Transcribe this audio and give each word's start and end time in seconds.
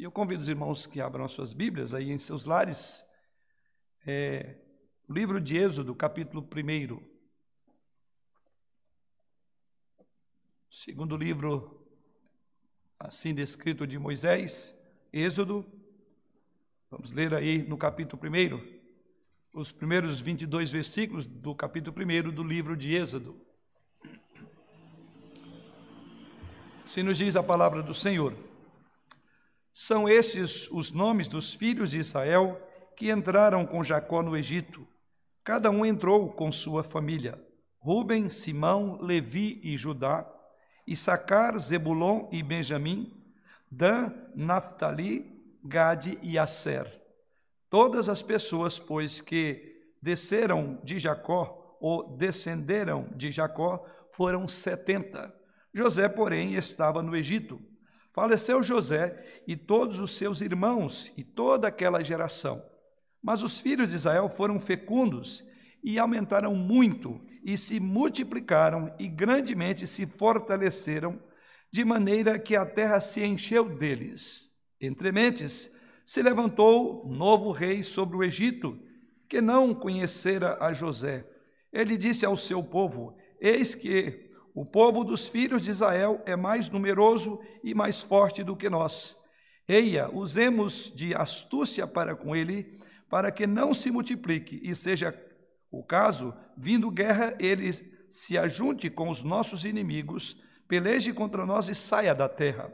E 0.00 0.02
eu 0.02 0.10
convido 0.10 0.40
os 0.40 0.48
irmãos 0.48 0.86
que 0.86 0.98
abram 0.98 1.26
as 1.26 1.32
suas 1.32 1.52
Bíblias 1.52 1.92
aí 1.92 2.10
em 2.10 2.16
seus 2.16 2.46
lares. 2.46 3.04
É, 4.06 4.56
o 5.06 5.12
livro 5.12 5.38
de 5.38 5.58
Êxodo, 5.58 5.94
capítulo 5.94 6.42
1. 6.42 7.02
Segundo 10.70 11.18
livro, 11.18 11.86
assim 12.98 13.34
descrito 13.34 13.86
de 13.86 13.98
Moisés, 13.98 14.74
Êxodo. 15.12 15.70
Vamos 16.90 17.12
ler 17.12 17.34
aí 17.34 17.58
no 17.58 17.76
capítulo 17.76 18.22
1 18.24 18.80
os 19.52 19.70
primeiros 19.70 20.18
22 20.18 20.70
versículos 20.70 21.26
do 21.26 21.54
capítulo 21.54 21.94
1 21.94 22.32
do 22.32 22.42
livro 22.42 22.74
de 22.74 22.94
Êxodo. 22.94 23.38
Se 26.86 27.02
nos 27.02 27.18
diz 27.18 27.36
a 27.36 27.42
palavra 27.42 27.82
do 27.82 27.92
Senhor: 27.92 28.48
São 29.72 30.08
estes 30.08 30.68
os 30.70 30.90
nomes 30.90 31.28
dos 31.28 31.54
filhos 31.54 31.90
de 31.90 31.98
Israel 31.98 32.60
que 32.96 33.10
entraram 33.10 33.64
com 33.64 33.84
Jacó 33.84 34.22
no 34.22 34.36
Egito. 34.36 34.86
Cada 35.44 35.70
um 35.70 35.86
entrou 35.86 36.32
com 36.32 36.50
sua 36.52 36.84
família: 36.84 37.42
Ruben, 37.78 38.28
Simão, 38.28 38.98
Levi 39.00 39.60
e 39.62 39.76
Judá, 39.76 40.30
Issacar, 40.86 41.58
Zebulon 41.58 42.28
e 42.32 42.42
Benjamim, 42.42 43.12
Dan, 43.70 44.12
Naphtali, 44.34 45.40
Gade 45.64 46.18
e 46.22 46.38
Asser. 46.38 47.00
Todas 47.68 48.08
as 48.08 48.20
pessoas, 48.20 48.78
pois, 48.78 49.20
que 49.20 49.94
desceram 50.02 50.80
de 50.82 50.98
Jacó 50.98 51.78
ou 51.80 52.16
descenderam 52.16 53.08
de 53.14 53.30
Jacó 53.30 53.84
foram 54.12 54.48
setenta. 54.48 55.32
José, 55.72 56.08
porém, 56.08 56.54
estava 56.54 57.02
no 57.02 57.16
Egito. 57.16 57.60
Faleceu 58.12 58.62
José 58.62 59.42
e 59.46 59.56
todos 59.56 60.00
os 60.00 60.16
seus 60.16 60.40
irmãos 60.40 61.12
e 61.16 61.22
toda 61.22 61.68
aquela 61.68 62.02
geração. 62.02 62.62
Mas 63.22 63.42
os 63.42 63.60
filhos 63.60 63.88
de 63.88 63.94
Israel 63.94 64.28
foram 64.28 64.58
fecundos 64.58 65.44
e 65.82 65.98
aumentaram 65.98 66.54
muito 66.54 67.20
e 67.44 67.56
se 67.56 67.78
multiplicaram 67.80 68.94
e 68.98 69.08
grandemente 69.08 69.86
se 69.86 70.06
fortaleceram, 70.06 71.20
de 71.72 71.84
maneira 71.84 72.38
que 72.38 72.56
a 72.56 72.66
terra 72.66 73.00
se 73.00 73.24
encheu 73.24 73.68
deles. 73.68 74.50
Entre 74.80 75.12
mentes, 75.12 75.70
se 76.04 76.22
levantou 76.22 77.06
novo 77.08 77.52
rei 77.52 77.82
sobre 77.82 78.16
o 78.16 78.24
Egito, 78.24 78.78
que 79.28 79.40
não 79.40 79.72
conhecera 79.72 80.58
a 80.60 80.72
José. 80.72 81.24
Ele 81.72 81.96
disse 81.96 82.26
ao 82.26 82.36
seu 82.36 82.62
povo: 82.62 83.16
Eis 83.40 83.74
que 83.74 84.29
o 84.54 84.64
povo 84.64 85.04
dos 85.04 85.28
filhos 85.28 85.62
de 85.62 85.70
Israel 85.70 86.22
é 86.26 86.36
mais 86.36 86.68
numeroso 86.68 87.40
e 87.62 87.74
mais 87.74 88.02
forte 88.02 88.42
do 88.42 88.56
que 88.56 88.68
nós. 88.68 89.16
Eia, 89.68 90.10
usemos 90.12 90.92
de 90.94 91.14
astúcia 91.14 91.86
para 91.86 92.16
com 92.16 92.34
ele, 92.34 92.78
para 93.08 93.30
que 93.30 93.46
não 93.46 93.72
se 93.72 93.90
multiplique 93.90 94.60
e 94.62 94.74
seja 94.74 95.14
o 95.70 95.84
caso, 95.84 96.34
vindo 96.56 96.90
guerra, 96.90 97.36
ele 97.38 97.72
se 98.10 98.36
ajunte 98.36 98.90
com 98.90 99.08
os 99.08 99.22
nossos 99.22 99.64
inimigos, 99.64 100.36
peleje 100.66 101.12
contra 101.12 101.46
nós 101.46 101.68
e 101.68 101.74
saia 101.74 102.14
da 102.14 102.28
terra. 102.28 102.72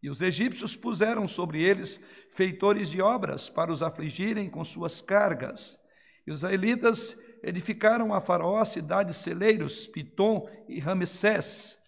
E 0.00 0.08
os 0.08 0.20
egípcios 0.20 0.76
puseram 0.76 1.26
sobre 1.26 1.60
eles 1.60 2.00
feitores 2.30 2.88
de 2.88 3.02
obras 3.02 3.48
para 3.48 3.72
os 3.72 3.82
afligirem 3.82 4.48
com 4.48 4.64
suas 4.64 5.02
cargas. 5.02 5.76
E 6.24 6.30
os 6.30 6.38
israelitas 6.38 7.16
edificaram 7.42 8.12
a 8.12 8.20
Faraó 8.20 8.64
cidades 8.64 9.16
celeiros, 9.16 9.86
Pitom 9.86 10.48
e 10.68 10.78
Ramsés. 10.78 11.78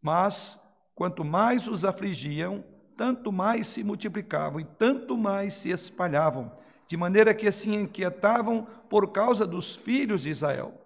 Mas, 0.00 0.58
quanto 0.94 1.24
mais 1.24 1.68
os 1.68 1.84
afligiam, 1.84 2.64
tanto 2.96 3.32
mais 3.32 3.66
se 3.66 3.82
multiplicavam 3.82 4.60
e 4.60 4.64
tanto 4.64 5.16
mais 5.16 5.54
se 5.54 5.70
espalhavam, 5.70 6.52
de 6.86 6.96
maneira 6.96 7.34
que 7.34 7.50
se 7.50 7.70
inquietavam 7.70 8.66
por 8.88 9.12
causa 9.12 9.46
dos 9.46 9.74
filhos 9.74 10.22
de 10.22 10.30
Israel. 10.30 10.78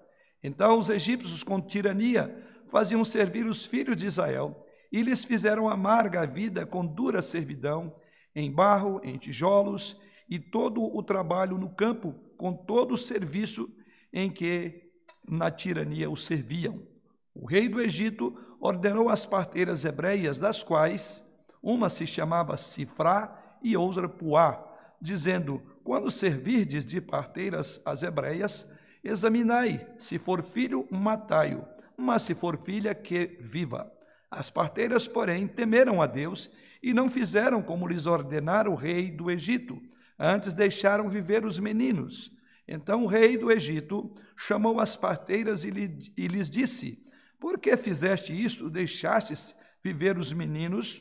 Então 0.42 0.78
os 0.78 0.88
egípcios, 0.88 1.42
com 1.42 1.60
tirania, 1.60 2.44
faziam 2.68 3.04
servir 3.04 3.46
os 3.46 3.66
filhos 3.66 3.96
de 3.96 4.06
Israel 4.06 4.64
e 4.92 5.02
lhes 5.02 5.24
fizeram 5.24 5.68
amarga 5.68 6.20
a 6.22 6.26
vida 6.26 6.64
com 6.64 6.86
dura 6.86 7.20
servidão, 7.20 7.94
em 8.34 8.52
barro, 8.52 9.00
em 9.02 9.16
tijolos, 9.16 10.00
e 10.28 10.38
todo 10.38 10.82
o 10.82 11.02
trabalho 11.02 11.58
no 11.58 11.68
campo, 11.68 12.14
com 12.36 12.52
todo 12.52 12.94
o 12.94 12.98
serviço 12.98 13.70
em 14.12 14.30
que 14.30 14.90
na 15.28 15.50
tirania 15.50 16.10
o 16.10 16.16
serviam. 16.16 16.86
O 17.34 17.46
rei 17.46 17.68
do 17.68 17.80
Egito 17.80 18.36
ordenou 18.60 19.08
as 19.08 19.26
parteiras 19.26 19.84
hebreias, 19.84 20.38
das 20.38 20.62
quais 20.62 21.22
uma 21.62 21.90
se 21.90 22.06
chamava 22.06 22.56
Sifrá 22.56 23.58
e 23.62 23.76
outra 23.76 24.08
Puá, 24.08 24.64
dizendo: 25.00 25.62
Quando 25.82 26.10
servirdes 26.10 26.86
de 26.86 27.00
parteiras 27.00 27.80
as 27.84 28.02
hebreias, 28.02 28.66
examinai, 29.02 29.86
se 29.98 30.18
for 30.18 30.42
filho, 30.42 30.86
matai-o, 30.90 31.66
mas 31.96 32.22
se 32.22 32.34
for 32.34 32.56
filha, 32.56 32.94
que 32.94 33.36
viva. 33.40 33.92
As 34.30 34.50
parteiras, 34.50 35.06
porém, 35.06 35.46
temeram 35.46 36.02
a 36.02 36.06
Deus 36.06 36.50
e 36.82 36.92
não 36.92 37.08
fizeram 37.08 37.62
como 37.62 37.86
lhes 37.86 38.06
ordenara 38.06 38.70
o 38.70 38.74
rei 38.74 39.10
do 39.10 39.30
Egito, 39.30 39.80
antes 40.18 40.54
deixaram 40.54 41.08
viver 41.08 41.44
os 41.44 41.58
meninos. 41.58 42.32
Então 42.66 43.04
o 43.04 43.06
rei 43.06 43.36
do 43.36 43.50
Egito 43.50 44.12
chamou 44.36 44.80
as 44.80 44.96
parteiras 44.96 45.64
e, 45.64 45.70
lhe, 45.70 45.98
e 46.16 46.26
lhes 46.26 46.50
disse: 46.50 46.98
Por 47.38 47.58
que 47.58 47.76
fizeste 47.76 48.32
isto? 48.32 48.68
Deixastes 48.68 49.54
viver 49.82 50.18
os 50.18 50.32
meninos? 50.32 51.00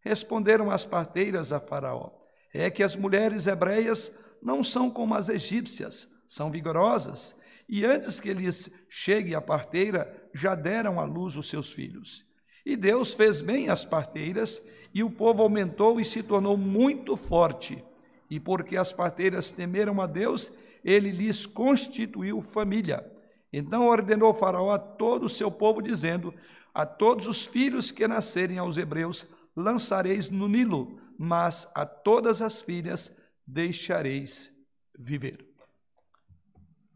Responderam 0.00 0.70
as 0.70 0.84
parteiras 0.84 1.52
a 1.52 1.60
Faraó: 1.60 2.12
É 2.52 2.70
que 2.70 2.82
as 2.82 2.96
mulheres 2.96 3.46
hebreias 3.46 4.12
não 4.42 4.62
são 4.62 4.90
como 4.90 5.14
as 5.14 5.28
egípcias, 5.28 6.08
são 6.28 6.50
vigorosas, 6.50 7.34
e 7.68 7.84
antes 7.84 8.20
que 8.20 8.32
lhes 8.32 8.70
chegue 8.88 9.34
a 9.34 9.40
parteira, 9.40 10.28
já 10.32 10.54
deram 10.54 11.00
à 11.00 11.04
luz 11.04 11.34
os 11.36 11.48
seus 11.48 11.72
filhos. 11.72 12.24
E 12.64 12.76
Deus 12.76 13.14
fez 13.14 13.40
bem 13.40 13.68
as 13.68 13.84
parteiras, 13.84 14.62
e 14.92 15.02
o 15.02 15.10
povo 15.10 15.42
aumentou 15.42 16.00
e 16.00 16.04
se 16.04 16.22
tornou 16.22 16.56
muito 16.56 17.16
forte. 17.16 17.82
E 18.30 18.40
porque 18.40 18.76
as 18.76 18.92
parteiras 18.92 19.50
temeram 19.50 20.00
a 20.00 20.06
Deus, 20.06 20.52
ele 20.84 21.10
lhes 21.10 21.46
constituiu 21.46 22.40
família. 22.40 23.04
Então 23.52 23.86
ordenou 23.86 24.34
Faraó 24.34 24.72
a 24.72 24.78
todo 24.78 25.24
o 25.24 25.30
seu 25.30 25.50
povo, 25.50 25.80
dizendo: 25.80 26.34
A 26.74 26.84
todos 26.84 27.26
os 27.26 27.46
filhos 27.46 27.90
que 27.90 28.06
nascerem 28.06 28.58
aos 28.58 28.76
hebreus 28.76 29.26
lançareis 29.54 30.28
no 30.28 30.48
Nilo, 30.48 31.00
mas 31.18 31.66
a 31.74 31.86
todas 31.86 32.42
as 32.42 32.60
filhas 32.60 33.10
deixareis 33.46 34.52
viver. 34.98 35.46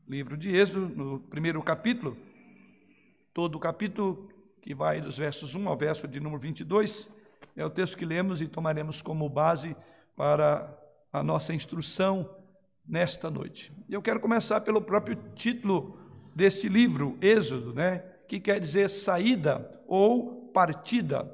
Livro 0.08 0.36
de 0.36 0.50
Êxodo, 0.50 0.88
no 0.88 1.20
primeiro 1.20 1.62
capítulo, 1.62 2.16
todo 3.32 3.54
o 3.54 3.60
capítulo 3.60 4.28
que 4.60 4.74
vai 4.74 5.00
dos 5.00 5.16
versos 5.16 5.54
1 5.54 5.68
ao 5.68 5.76
verso 5.76 6.06
de 6.06 6.20
número 6.20 6.40
22, 6.40 7.10
é 7.56 7.64
o 7.64 7.70
texto 7.70 7.96
que 7.96 8.04
lemos 8.04 8.42
e 8.42 8.48
tomaremos 8.48 9.00
como 9.00 9.28
base 9.28 9.76
para 10.16 10.79
a 11.12 11.22
nossa 11.22 11.52
instrução 11.52 12.28
nesta 12.86 13.30
noite. 13.30 13.72
Eu 13.88 14.02
quero 14.02 14.20
começar 14.20 14.60
pelo 14.60 14.80
próprio 14.80 15.16
título 15.34 15.98
deste 16.34 16.68
livro, 16.68 17.18
Êxodo, 17.20 17.74
né, 17.74 17.98
que 18.28 18.38
quer 18.38 18.60
dizer 18.60 18.88
saída 18.88 19.82
ou 19.86 20.50
partida. 20.52 21.30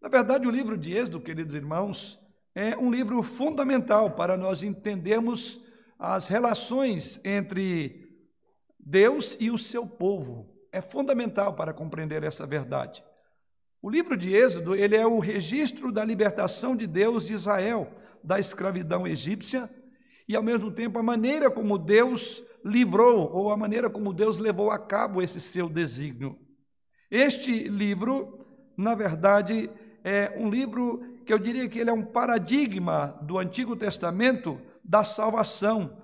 Na 0.00 0.08
verdade, 0.08 0.46
o 0.46 0.50
livro 0.50 0.76
de 0.76 0.92
Êxodo, 0.92 1.20
queridos 1.20 1.54
irmãos, 1.54 2.18
é 2.54 2.76
um 2.76 2.90
livro 2.90 3.22
fundamental 3.22 4.10
para 4.10 4.36
nós 4.36 4.62
entendermos 4.62 5.60
as 5.98 6.28
relações 6.28 7.20
entre 7.24 8.04
Deus 8.78 9.36
e 9.40 9.50
o 9.50 9.58
seu 9.58 9.86
povo 9.86 10.54
é 10.74 10.80
fundamental 10.80 11.54
para 11.54 11.72
compreender 11.72 12.24
essa 12.24 12.44
verdade. 12.44 13.04
O 13.80 13.88
livro 13.88 14.16
de 14.16 14.34
Êxodo, 14.34 14.74
ele 14.74 14.96
é 14.96 15.06
o 15.06 15.20
registro 15.20 15.92
da 15.92 16.04
libertação 16.04 16.74
de 16.74 16.84
Deus 16.84 17.24
de 17.24 17.32
Israel 17.32 17.92
da 18.24 18.40
escravidão 18.40 19.06
egípcia 19.06 19.70
e 20.26 20.34
ao 20.34 20.42
mesmo 20.42 20.70
tempo 20.70 20.98
a 20.98 21.02
maneira 21.02 21.50
como 21.50 21.76
Deus 21.76 22.42
livrou 22.64 23.30
ou 23.30 23.50
a 23.50 23.56
maneira 23.56 23.90
como 23.90 24.12
Deus 24.12 24.38
levou 24.38 24.70
a 24.70 24.78
cabo 24.78 25.20
esse 25.20 25.38
seu 25.38 25.68
desígnio. 25.68 26.38
Este 27.10 27.68
livro, 27.68 28.44
na 28.76 28.94
verdade, 28.94 29.70
é 30.02 30.32
um 30.36 30.48
livro 30.48 31.02
que 31.24 31.32
eu 31.32 31.38
diria 31.38 31.68
que 31.68 31.78
ele 31.78 31.90
é 31.90 31.92
um 31.92 32.04
paradigma 32.04 33.18
do 33.22 33.38
Antigo 33.38 33.76
Testamento 33.76 34.60
da 34.82 35.04
salvação, 35.04 36.02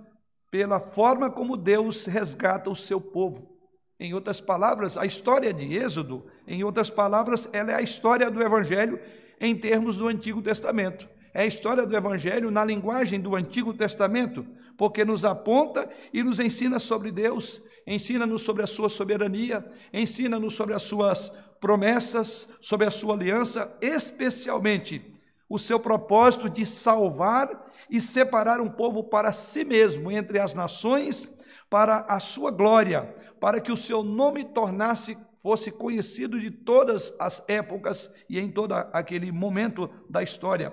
pela 0.50 0.80
forma 0.80 1.30
como 1.30 1.56
Deus 1.56 2.06
resgata 2.06 2.70
o 2.70 2.76
seu 2.76 3.00
povo. 3.00 3.58
Em 3.98 4.14
outras 4.14 4.40
palavras, 4.40 4.96
a 4.96 5.04
história 5.04 5.52
de 5.52 5.76
Êxodo, 5.76 6.26
em 6.46 6.64
outras 6.64 6.90
palavras, 6.90 7.48
ela 7.52 7.72
é 7.72 7.74
a 7.74 7.82
história 7.82 8.30
do 8.30 8.42
Evangelho 8.42 8.98
em 9.38 9.54
termos 9.54 9.96
do 9.96 10.08
Antigo 10.08 10.42
Testamento. 10.42 11.08
É 11.32 11.42
a 11.42 11.46
história 11.46 11.86
do 11.86 11.96
Evangelho 11.96 12.50
na 12.50 12.64
linguagem 12.64 13.20
do 13.20 13.36
Antigo 13.36 13.72
Testamento, 13.72 14.44
porque 14.76 15.04
nos 15.04 15.24
aponta 15.24 15.88
e 16.12 16.22
nos 16.22 16.40
ensina 16.40 16.78
sobre 16.78 17.12
Deus, 17.12 17.62
ensina-nos 17.86 18.42
sobre 18.42 18.62
a 18.62 18.66
sua 18.66 18.88
soberania, 18.88 19.64
ensina-nos 19.92 20.54
sobre 20.54 20.74
as 20.74 20.82
suas 20.82 21.32
promessas, 21.60 22.48
sobre 22.60 22.86
a 22.86 22.90
sua 22.90 23.14
aliança, 23.14 23.72
especialmente 23.80 25.02
o 25.48 25.58
seu 25.58 25.78
propósito 25.78 26.48
de 26.48 26.64
salvar 26.64 27.70
e 27.88 28.00
separar 28.00 28.60
um 28.60 28.68
povo 28.68 29.04
para 29.04 29.32
si 29.32 29.64
mesmo 29.64 30.10
entre 30.10 30.38
as 30.38 30.54
nações, 30.54 31.28
para 31.68 32.00
a 32.08 32.18
sua 32.18 32.50
glória, 32.50 33.14
para 33.40 33.60
que 33.60 33.70
o 33.70 33.76
seu 33.76 34.02
nome 34.02 34.44
tornasse 34.44 35.16
fosse 35.40 35.70
conhecido 35.70 36.38
de 36.38 36.50
todas 36.50 37.14
as 37.18 37.42
épocas 37.48 38.10
e 38.28 38.38
em 38.38 38.50
todo 38.50 38.72
aquele 38.72 39.32
momento 39.32 39.88
da 40.08 40.22
história. 40.22 40.72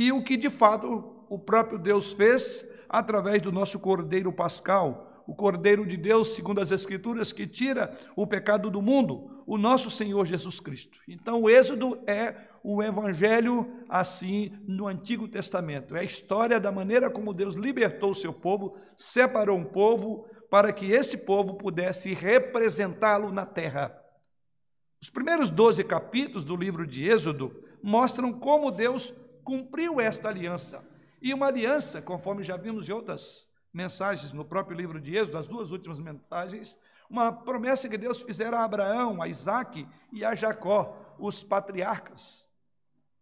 E 0.00 0.10
o 0.12 0.22
que 0.22 0.34
de 0.34 0.48
fato 0.48 1.26
o 1.28 1.38
próprio 1.38 1.78
Deus 1.78 2.14
fez 2.14 2.66
através 2.88 3.42
do 3.42 3.52
nosso 3.52 3.78
Cordeiro 3.78 4.32
Pascal, 4.32 5.22
o 5.26 5.34
Cordeiro 5.34 5.86
de 5.86 5.94
Deus, 5.94 6.34
segundo 6.34 6.58
as 6.58 6.72
Escrituras, 6.72 7.34
que 7.34 7.46
tira 7.46 7.92
o 8.16 8.26
pecado 8.26 8.70
do 8.70 8.80
mundo, 8.80 9.42
o 9.46 9.58
nosso 9.58 9.90
Senhor 9.90 10.24
Jesus 10.24 10.58
Cristo. 10.58 10.98
Então, 11.06 11.42
o 11.42 11.50
Êxodo 11.50 12.02
é 12.06 12.34
o 12.64 12.82
evangelho 12.82 13.70
assim 13.90 14.50
no 14.66 14.88
Antigo 14.88 15.28
Testamento. 15.28 15.94
É 15.94 16.00
a 16.00 16.02
história 16.02 16.58
da 16.58 16.72
maneira 16.72 17.10
como 17.10 17.34
Deus 17.34 17.54
libertou 17.54 18.12
o 18.12 18.14
seu 18.14 18.32
povo, 18.32 18.78
separou 18.96 19.58
um 19.58 19.66
povo 19.66 20.24
para 20.50 20.72
que 20.72 20.90
esse 20.90 21.18
povo 21.18 21.56
pudesse 21.56 22.14
representá-lo 22.14 23.30
na 23.30 23.44
terra. 23.44 23.94
Os 24.98 25.10
primeiros 25.10 25.50
12 25.50 25.84
capítulos 25.84 26.42
do 26.42 26.56
livro 26.56 26.86
de 26.86 27.06
Êxodo 27.06 27.54
mostram 27.82 28.32
como 28.32 28.70
Deus 28.70 29.12
cumpriu 29.50 30.00
esta 30.00 30.28
aliança. 30.28 30.80
E 31.20 31.34
uma 31.34 31.46
aliança, 31.46 32.00
conforme 32.00 32.44
já 32.44 32.56
vimos 32.56 32.88
em 32.88 32.92
outras 32.92 33.48
mensagens 33.72 34.32
no 34.32 34.44
próprio 34.44 34.76
livro 34.76 35.00
de 35.00 35.16
Êxodo, 35.16 35.38
as 35.38 35.48
duas 35.48 35.72
últimas 35.72 35.98
mensagens, 35.98 36.78
uma 37.10 37.32
promessa 37.32 37.88
que 37.88 37.98
Deus 37.98 38.22
fizera 38.22 38.58
a 38.58 38.64
Abraão, 38.64 39.20
a 39.20 39.26
Isaac 39.26 39.84
e 40.12 40.24
a 40.24 40.36
Jacó, 40.36 41.16
os 41.18 41.42
patriarcas. 41.42 42.48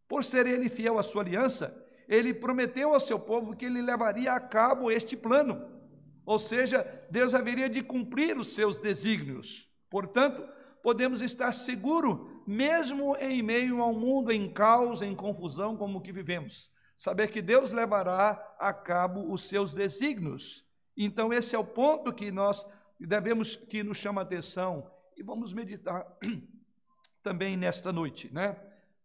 Por 0.07 0.23
ser 0.23 0.47
ele 0.47 0.69
fiel 0.69 0.99
à 0.99 1.03
sua 1.03 1.23
aliança, 1.23 1.75
ele 2.07 2.35
prometeu 2.35 2.93
ao 2.93 3.01
seu 3.01 3.19
povo 3.19 3.57
que 3.57 3.65
ele 3.65 3.81
levaria 3.81 4.35
a 4.35 4.41
cabo 4.41 4.91
este 4.91 5.17
plano. 5.17 5.67
Ou 6.27 6.39
seja, 6.39 6.87
Deus 7.11 7.33
haveria 7.33 7.71
de 7.71 7.83
cumprir 7.83 8.37
os 8.37 8.55
seus 8.55 8.77
desígnios. 8.77 9.67
Portanto, 9.89 10.47
podemos 10.83 11.23
estar 11.23 11.53
seguros, 11.53 12.19
mesmo 12.49 13.15
em 13.19 13.43
meio 13.43 13.83
a 13.83 13.87
um 13.89 14.01
mundo 14.01 14.33
em 14.33 14.51
caos, 14.51 15.03
em 15.03 15.15
confusão 15.15 15.77
como 15.77 16.01
que 16.01 16.11
vivemos, 16.11 16.73
saber 16.97 17.29
que 17.29 17.43
Deus 17.43 17.73
levará 17.73 18.43
a 18.59 18.73
cabo 18.73 19.31
os 19.31 19.43
seus 19.43 19.75
desígnios. 19.75 20.65
Então, 20.97 21.31
esse 21.31 21.55
é 21.55 21.59
o 21.59 21.65
ponto 21.65 22.11
que 22.11 22.33
nós 22.33 22.67
devemos, 22.99 23.55
que 23.55 23.83
nos 23.83 23.99
chama 23.99 24.23
a 24.23 24.25
atenção, 24.25 24.91
e 25.15 25.23
vamos 25.23 25.53
meditar 25.53 26.07
também 27.23 27.55
nesta 27.55 27.93
noite, 27.93 28.33
né? 28.33 28.57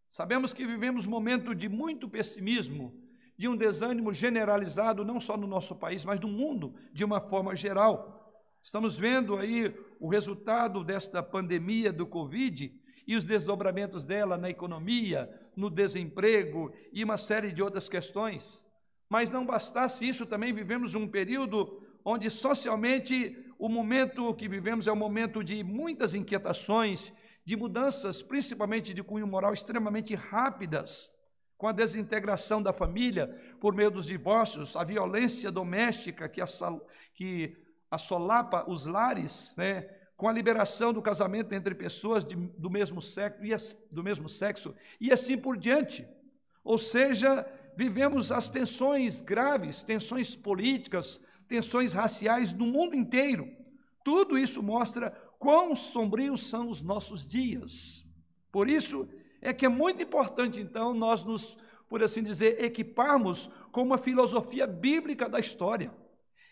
Sabemos 0.08 0.54
que 0.54 0.66
vivemos 0.66 1.06
um 1.06 1.10
momento 1.10 1.54
de 1.54 1.68
muito 1.68 2.08
pessimismo, 2.08 2.98
de 3.36 3.46
um 3.46 3.54
desânimo 3.54 4.14
generalizado, 4.14 5.04
não 5.04 5.20
só 5.20 5.36
no 5.36 5.46
nosso 5.46 5.76
país, 5.76 6.02
mas 6.02 6.18
no 6.18 6.28
mundo 6.28 6.74
de 6.94 7.04
uma 7.04 7.20
forma 7.20 7.54
geral. 7.54 8.42
Estamos 8.62 8.96
vendo 8.96 9.36
aí 9.36 9.74
o 10.00 10.08
resultado 10.08 10.82
desta 10.82 11.22
pandemia 11.22 11.92
do 11.92 12.06
Covid 12.06 12.82
e 13.06 13.16
os 13.16 13.24
desdobramentos 13.24 14.04
dela 14.04 14.36
na 14.36 14.50
economia, 14.50 15.30
no 15.56 15.70
desemprego 15.70 16.72
e 16.92 17.04
uma 17.04 17.18
série 17.18 17.52
de 17.52 17.62
outras 17.62 17.88
questões. 17.88 18.64
Mas 19.08 19.30
não 19.30 19.44
bastasse 19.44 20.08
isso, 20.08 20.26
também 20.26 20.52
vivemos 20.52 20.94
um 20.94 21.06
período 21.06 21.82
onde 22.04 22.30
socialmente 22.30 23.36
o 23.58 23.68
momento 23.68 24.34
que 24.34 24.48
vivemos 24.48 24.86
é 24.86 24.92
um 24.92 24.96
momento 24.96 25.42
de 25.42 25.62
muitas 25.62 26.14
inquietações 26.14 27.12
de 27.44 27.56
mudanças, 27.56 28.22
principalmente 28.22 28.94
de 28.94 29.02
cunho 29.02 29.26
moral, 29.26 29.52
extremamente 29.52 30.14
rápidas, 30.14 31.10
com 31.56 31.68
a 31.68 31.72
desintegração 31.72 32.62
da 32.62 32.72
família 32.72 33.28
por 33.60 33.74
meio 33.74 33.90
dos 33.90 34.06
divórcios, 34.06 34.76
a 34.76 34.82
violência 34.82 35.50
doméstica 35.50 36.28
que, 36.28 36.40
assol, 36.40 36.86
que 37.14 37.56
assolapa 37.90 38.64
os 38.68 38.86
lares, 38.86 39.54
né? 39.56 39.88
Com 40.16 40.28
a 40.28 40.32
liberação 40.32 40.92
do 40.92 41.02
casamento 41.02 41.52
entre 41.54 41.74
pessoas 41.74 42.24
de, 42.24 42.36
do, 42.36 42.70
mesmo 42.70 43.02
sexo, 43.02 43.44
e, 43.44 43.94
do 43.94 44.02
mesmo 44.02 44.28
sexo, 44.28 44.74
e 45.00 45.12
assim 45.12 45.36
por 45.36 45.56
diante. 45.56 46.06
Ou 46.62 46.78
seja, 46.78 47.46
vivemos 47.76 48.30
as 48.30 48.48
tensões 48.48 49.20
graves, 49.20 49.82
tensões 49.82 50.36
políticas, 50.36 51.20
tensões 51.48 51.92
raciais 51.92 52.52
no 52.52 52.66
mundo 52.66 52.94
inteiro. 52.94 53.50
Tudo 54.04 54.38
isso 54.38 54.62
mostra 54.62 55.10
quão 55.38 55.74
sombrios 55.74 56.48
são 56.48 56.68
os 56.68 56.80
nossos 56.80 57.26
dias. 57.26 58.04
Por 58.52 58.68
isso 58.68 59.08
é 59.42 59.52
que 59.52 59.66
é 59.66 59.68
muito 59.68 60.02
importante, 60.02 60.60
então, 60.60 60.94
nós 60.94 61.24
nos, 61.24 61.56
por 61.88 62.02
assim 62.02 62.22
dizer, 62.22 62.62
equiparmos 62.62 63.50
com 63.72 63.82
uma 63.82 63.98
filosofia 63.98 64.66
bíblica 64.66 65.28
da 65.28 65.40
história. 65.40 65.92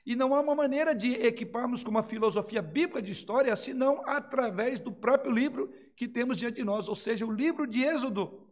E 0.04 0.16
não 0.16 0.34
há 0.34 0.40
uma 0.40 0.54
maneira 0.54 0.94
de 0.94 1.14
equiparmos 1.14 1.84
com 1.84 1.90
uma 1.90 2.02
filosofia 2.02 2.60
bíblica 2.60 3.00
de 3.00 3.12
história, 3.12 3.54
senão 3.54 4.02
através 4.04 4.80
do 4.80 4.90
próprio 4.90 5.32
livro 5.32 5.72
que 5.94 6.08
temos 6.08 6.38
diante 6.38 6.56
de 6.56 6.64
nós, 6.64 6.88
ou 6.88 6.96
seja, 6.96 7.24
o 7.24 7.32
livro 7.32 7.66
de 7.66 7.82
Êxodo. 7.82 8.48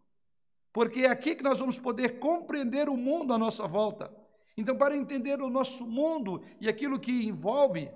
Porque 0.72 1.00
é 1.00 1.10
aqui 1.10 1.34
que 1.34 1.42
nós 1.42 1.58
vamos 1.58 1.78
poder 1.78 2.20
compreender 2.20 2.88
o 2.88 2.96
mundo 2.96 3.32
à 3.32 3.38
nossa 3.38 3.66
volta. 3.66 4.14
Então, 4.56 4.76
para 4.76 4.96
entender 4.96 5.40
o 5.40 5.50
nosso 5.50 5.84
mundo 5.86 6.42
e 6.60 6.68
aquilo 6.68 7.00
que 7.00 7.26
envolve, 7.26 7.90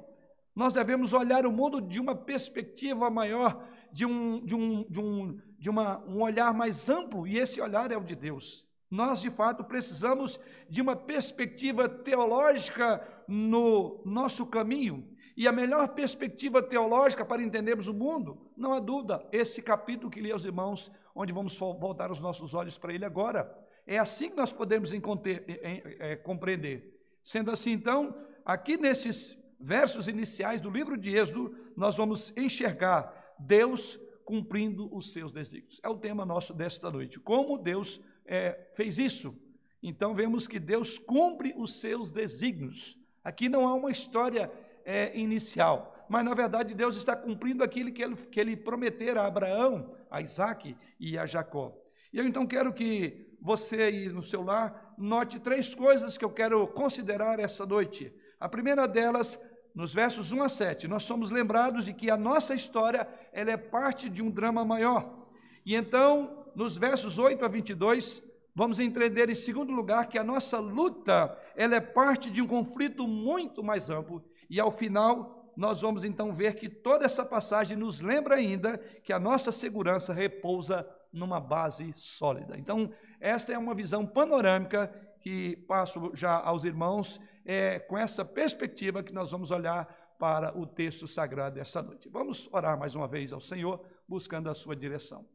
nós 0.54 0.72
devemos 0.72 1.12
olhar 1.12 1.46
o 1.46 1.52
mundo 1.52 1.80
de 1.80 2.00
uma 2.00 2.16
perspectiva 2.16 3.10
maior, 3.10 3.68
de 3.92 4.04
um, 4.04 4.44
de 4.44 4.54
um, 4.54 4.84
de 4.88 5.00
um, 5.00 5.38
de 5.58 5.70
uma, 5.70 5.98
um 6.06 6.22
olhar 6.22 6.52
mais 6.52 6.88
amplo, 6.88 7.26
e 7.26 7.38
esse 7.38 7.60
olhar 7.60 7.92
é 7.92 7.96
o 7.96 8.02
de 8.02 8.16
Deus. 8.16 8.64
Nós, 8.90 9.20
de 9.20 9.30
fato, 9.30 9.64
precisamos 9.64 10.38
de 10.68 10.80
uma 10.80 10.94
perspectiva 10.94 11.88
teológica 11.88 12.98
no 13.28 14.02
nosso 14.04 14.46
caminho. 14.46 15.08
E 15.36 15.48
a 15.48 15.52
melhor 15.52 15.88
perspectiva 15.88 16.62
teológica 16.62 17.24
para 17.24 17.42
entendermos 17.42 17.88
o 17.88 17.94
mundo, 17.94 18.50
não 18.56 18.72
há 18.72 18.78
dúvida, 18.78 19.26
esse 19.32 19.60
capítulo 19.60 20.10
que 20.10 20.20
li 20.20 20.30
aos 20.30 20.44
irmãos, 20.44 20.90
onde 21.14 21.32
vamos 21.32 21.58
voltar 21.58 22.10
os 22.10 22.20
nossos 22.20 22.54
olhos 22.54 22.78
para 22.78 22.94
ele 22.94 23.04
agora, 23.04 23.52
é 23.86 23.98
assim 23.98 24.30
que 24.30 24.36
nós 24.36 24.52
podemos 24.52 24.92
é, 24.92 26.16
compreender. 26.16 27.00
Sendo 27.22 27.50
assim, 27.50 27.72
então, 27.72 28.16
aqui 28.44 28.76
nesses 28.76 29.36
versos 29.58 30.08
iniciais 30.08 30.60
do 30.60 30.70
livro 30.70 30.96
de 30.96 31.16
Êxodo, 31.16 31.56
nós 31.76 31.96
vamos 31.96 32.32
enxergar 32.36 33.34
Deus 33.38 33.98
cumprindo 34.24 34.94
os 34.94 35.12
seus 35.12 35.32
desígnios. 35.32 35.80
É 35.82 35.88
o 35.88 35.98
tema 35.98 36.24
nosso 36.24 36.54
desta 36.54 36.90
noite. 36.90 37.20
Como 37.20 37.58
Deus 37.58 38.00
é, 38.24 38.68
fez 38.74 38.98
isso? 38.98 39.34
Então 39.82 40.14
vemos 40.14 40.48
que 40.48 40.58
Deus 40.58 40.98
cumpre 40.98 41.54
os 41.56 41.80
seus 41.80 42.10
desígnios. 42.10 42.98
Aqui 43.24 43.48
não 43.48 43.66
há 43.66 43.74
uma 43.74 43.90
história 43.90 44.52
é, 44.84 45.18
inicial, 45.18 45.96
mas 46.08 46.24
na 46.24 46.34
verdade 46.34 46.74
Deus 46.74 46.94
está 46.94 47.16
cumprindo 47.16 47.64
aquilo 47.64 47.90
que 47.90 48.02
ele, 48.02 48.14
que 48.14 48.38
ele 48.38 48.56
prometera 48.56 49.22
a 49.22 49.26
Abraão, 49.26 49.96
a 50.10 50.20
Isaac 50.20 50.76
e 51.00 51.16
a 51.16 51.24
Jacó. 51.24 51.74
E 52.12 52.18
eu 52.18 52.26
então 52.26 52.46
quero 52.46 52.72
que 52.72 53.34
você 53.40 53.82
aí 53.82 54.08
no 54.08 54.22
seu 54.22 54.42
lar 54.42 54.94
note 54.96 55.40
três 55.40 55.74
coisas 55.74 56.16
que 56.16 56.24
eu 56.24 56.30
quero 56.30 56.66
considerar 56.68 57.40
essa 57.40 57.66
noite. 57.66 58.14
A 58.38 58.48
primeira 58.48 58.86
delas 58.86 59.40
nos 59.74 59.92
versos 59.92 60.30
1 60.30 60.42
a 60.42 60.48
7, 60.48 60.86
nós 60.86 61.02
somos 61.02 61.30
lembrados 61.30 61.86
de 61.86 61.92
que 61.92 62.08
a 62.08 62.16
nossa 62.16 62.54
história 62.54 63.08
ela 63.32 63.50
é 63.50 63.56
parte 63.56 64.08
de 64.08 64.22
um 64.22 64.30
drama 64.30 64.64
maior. 64.64 65.26
E 65.66 65.74
então, 65.74 66.46
nos 66.54 66.76
versos 66.78 67.18
8 67.18 67.44
a 67.44 67.48
22, 67.48 68.22
vamos 68.54 68.78
entender 68.78 69.28
em 69.28 69.34
segundo 69.34 69.72
lugar 69.72 70.08
que 70.08 70.18
a 70.18 70.24
nossa 70.24 70.58
luta 70.58 71.36
ela 71.56 71.74
é 71.74 71.80
parte 71.80 72.30
de 72.30 72.40
um 72.40 72.46
conflito 72.46 73.06
muito 73.06 73.62
mais 73.62 73.90
amplo. 73.90 74.24
E 74.48 74.60
ao 74.60 74.70
final, 74.70 75.52
nós 75.56 75.80
vamos 75.80 76.04
então 76.04 76.32
ver 76.32 76.54
que 76.54 76.68
toda 76.68 77.04
essa 77.04 77.24
passagem 77.24 77.76
nos 77.76 78.00
lembra 78.00 78.36
ainda 78.36 78.78
que 79.02 79.12
a 79.12 79.18
nossa 79.18 79.50
segurança 79.52 80.12
repousa 80.12 80.88
numa 81.12 81.40
base 81.40 81.92
sólida. 81.94 82.56
Então, 82.58 82.90
esta 83.20 83.52
é 83.52 83.58
uma 83.58 83.74
visão 83.74 84.06
panorâmica 84.06 84.92
que 85.20 85.56
passo 85.68 86.10
já 86.14 86.38
aos 86.40 86.64
irmãos 86.64 87.20
é 87.44 87.78
com 87.78 87.96
essa 87.96 88.24
perspectiva 88.24 89.02
que 89.02 89.12
nós 89.12 89.30
vamos 89.30 89.50
olhar 89.50 89.86
para 90.18 90.56
o 90.56 90.66
texto 90.66 91.06
sagrado 91.06 91.56
dessa 91.56 91.82
noite. 91.82 92.08
Vamos 92.08 92.48
orar 92.52 92.78
mais 92.78 92.94
uma 92.94 93.06
vez 93.06 93.32
ao 93.32 93.40
Senhor, 93.40 93.84
buscando 94.08 94.48
a 94.48 94.54
sua 94.54 94.74
direção. 94.74 95.26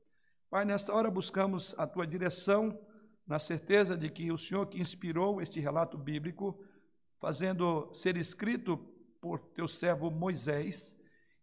Pai, 0.49 0.65
nesta 0.65 0.93
hora 0.93 1.11
buscamos 1.11 1.75
a 1.77 1.85
tua 1.85 2.07
direção, 2.07 2.77
na 3.29 3.37
certeza 3.37 3.95
de 3.95 4.09
que 4.09 4.31
o 4.31 4.37
Senhor 4.39 4.65
que 4.65 4.81
inspirou 4.81 5.39
este 5.39 5.59
relato 5.59 5.95
bíblico, 5.95 6.59
fazendo 7.19 7.93
ser 7.93 8.17
escrito 8.17 8.75
por 9.21 9.37
teu 9.39 9.67
servo 9.67 10.09
Moisés, 10.09 10.97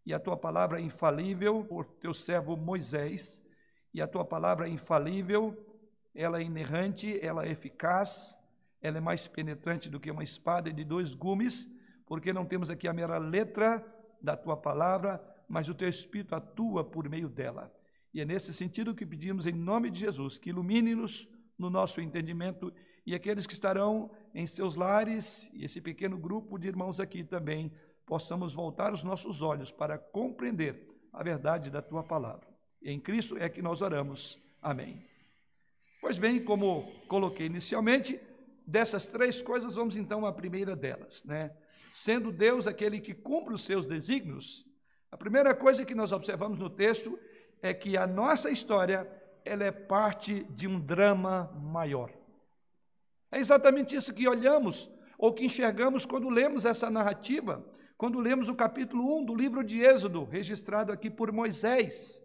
e 0.05 0.13
a 0.13 0.19
tua 0.19 0.35
palavra 0.35 0.81
infalível 0.81 1.63
por 1.63 1.85
teu 1.85 2.13
servo 2.13 2.57
Moisés, 2.57 3.41
e 3.93 4.01
a 4.01 4.07
tua 4.07 4.25
palavra 4.25 4.67
infalível, 4.67 5.55
ela 6.13 6.39
é 6.39 6.43
inerrante, 6.43 7.17
ela 7.25 7.45
é 7.45 7.51
eficaz, 7.51 8.37
ela 8.81 8.97
é 8.97 9.01
mais 9.01 9.25
penetrante 9.25 9.89
do 9.89 9.97
que 9.99 10.11
uma 10.11 10.23
espada 10.23 10.73
de 10.73 10.83
dois 10.83 11.13
gumes, 11.13 11.69
porque 12.05 12.33
não 12.33 12.45
temos 12.45 12.69
aqui 12.69 12.85
a 12.89 12.93
mera 12.93 13.17
letra 13.17 13.81
da 14.21 14.35
tua 14.35 14.57
palavra, 14.57 15.23
mas 15.47 15.69
o 15.69 15.73
teu 15.73 15.87
Espírito 15.87 16.35
atua 16.35 16.83
por 16.83 17.07
meio 17.07 17.29
dela. 17.29 17.73
E 18.13 18.19
é 18.19 18.25
nesse 18.25 18.53
sentido 18.53 18.93
que 18.93 19.05
pedimos, 19.05 19.45
em 19.45 19.53
nome 19.53 19.89
de 19.89 20.01
Jesus, 20.01 20.37
que 20.37 20.49
ilumine-nos 20.49 21.29
no 21.57 21.69
nosso 21.69 21.99
entendimento 21.99 22.71
e 23.05 23.15
aqueles 23.15 23.47
que 23.47 23.53
estarão 23.53 24.11
em 24.33 24.45
seus 24.45 24.75
lares 24.75 25.49
e 25.53 25.63
esse 25.65 25.81
pequeno 25.81 26.17
grupo 26.17 26.57
de 26.57 26.67
irmãos 26.67 26.99
aqui 26.99 27.23
também 27.23 27.71
possamos 28.05 28.53
voltar 28.53 28.93
os 28.93 29.03
nossos 29.03 29.41
olhos 29.41 29.71
para 29.71 29.97
compreender 29.97 30.87
a 31.11 31.23
verdade 31.23 31.69
da 31.69 31.81
tua 31.81 32.03
palavra. 32.03 32.47
Em 32.81 32.99
Cristo 32.99 33.37
é 33.37 33.49
que 33.49 33.61
nós 33.61 33.81
oramos. 33.81 34.39
Amém. 34.61 35.03
Pois 35.99 36.17
bem, 36.17 36.43
como 36.43 36.91
coloquei 37.07 37.47
inicialmente, 37.47 38.19
dessas 38.65 39.07
três 39.07 39.41
coisas, 39.41 39.75
vamos 39.75 39.95
então 39.95 40.25
à 40.25 40.31
primeira 40.33 40.75
delas, 40.75 41.23
né? 41.23 41.55
Sendo 41.91 42.31
Deus 42.31 42.67
aquele 42.67 42.99
que 42.99 43.13
cumpre 43.13 43.53
os 43.53 43.63
seus 43.63 43.85
desígnios, 43.85 44.65
a 45.11 45.17
primeira 45.17 45.55
coisa 45.55 45.85
que 45.85 45.95
nós 45.95 46.11
observamos 46.11 46.59
no 46.59 46.69
texto 46.69 47.17
é 47.61 47.73
que 47.73 47.97
a 47.97 48.05
nossa 48.05 48.49
história 48.49 49.09
ela 49.47 49.63
é 49.63 49.71
parte 49.71 50.43
de 50.51 50.67
um 50.67 50.79
drama 50.79 51.51
maior. 51.61 52.11
É 53.31 53.39
exatamente 53.39 53.95
isso 53.95 54.13
que 54.13 54.27
olhamos 54.27 54.89
ou 55.17 55.33
que 55.33 55.45
enxergamos 55.45 56.05
quando 56.05 56.29
lemos 56.29 56.65
essa 56.65 56.89
narrativa, 56.89 57.65
quando 57.97 58.19
lemos 58.19 58.49
o 58.49 58.55
capítulo 58.55 59.19
1 59.19 59.25
do 59.25 59.35
livro 59.35 59.63
de 59.63 59.81
Êxodo, 59.81 60.23
registrado 60.23 60.91
aqui 60.91 61.09
por 61.09 61.31
Moisés. 61.31 62.21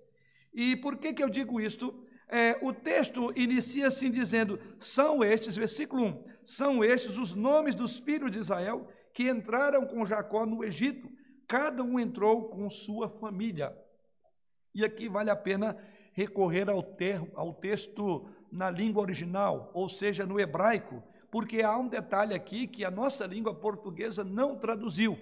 E 0.53 0.77
por 0.77 0.99
que, 0.99 1.15
que 1.15 1.23
eu 1.23 1.31
digo 1.31 1.61
isto? 1.61 2.07
É, 2.29 2.59
o 2.63 2.73
texto 2.73 3.33
inicia 3.35 3.89
assim 3.89 4.11
dizendo: 4.11 4.59
são 4.79 5.25
estes, 5.25 5.57
versículo 5.57 6.05
1, 6.05 6.25
são 6.45 6.85
estes 6.85 7.17
os 7.17 7.35
nomes 7.35 7.75
dos 7.75 7.99
filhos 7.99 8.31
de 8.31 8.39
Israel 8.39 8.87
que 9.15 9.29
entraram 9.29 9.87
com 9.87 10.05
Jacó 10.05 10.47
no 10.47 10.65
Egito, 10.65 11.11
cada 11.47 11.83
um 11.83 11.99
entrou 11.99 12.49
com 12.49 12.69
sua 12.71 13.09
família. 13.09 13.77
E 14.75 14.85
aqui 14.85 15.09
vale 15.09 15.31
a 15.31 15.37
pena 15.37 15.77
recorrer 16.13 16.69
ao, 16.69 16.83
ter, 16.83 17.23
ao 17.35 17.53
texto 17.55 18.29
na 18.51 18.71
língua 18.71 19.03
original, 19.03 19.71
ou 19.73 19.89
seja, 19.89 20.27
no 20.27 20.39
hebraico, 20.39 21.03
porque 21.31 21.63
há 21.63 21.77
um 21.77 21.89
detalhe 21.89 22.35
aqui 22.35 22.67
que 22.67 22.85
a 22.85 22.91
nossa 22.91 23.27
língua 23.27 23.55
portuguesa 23.55 24.23
não 24.23 24.57
traduziu. 24.59 25.19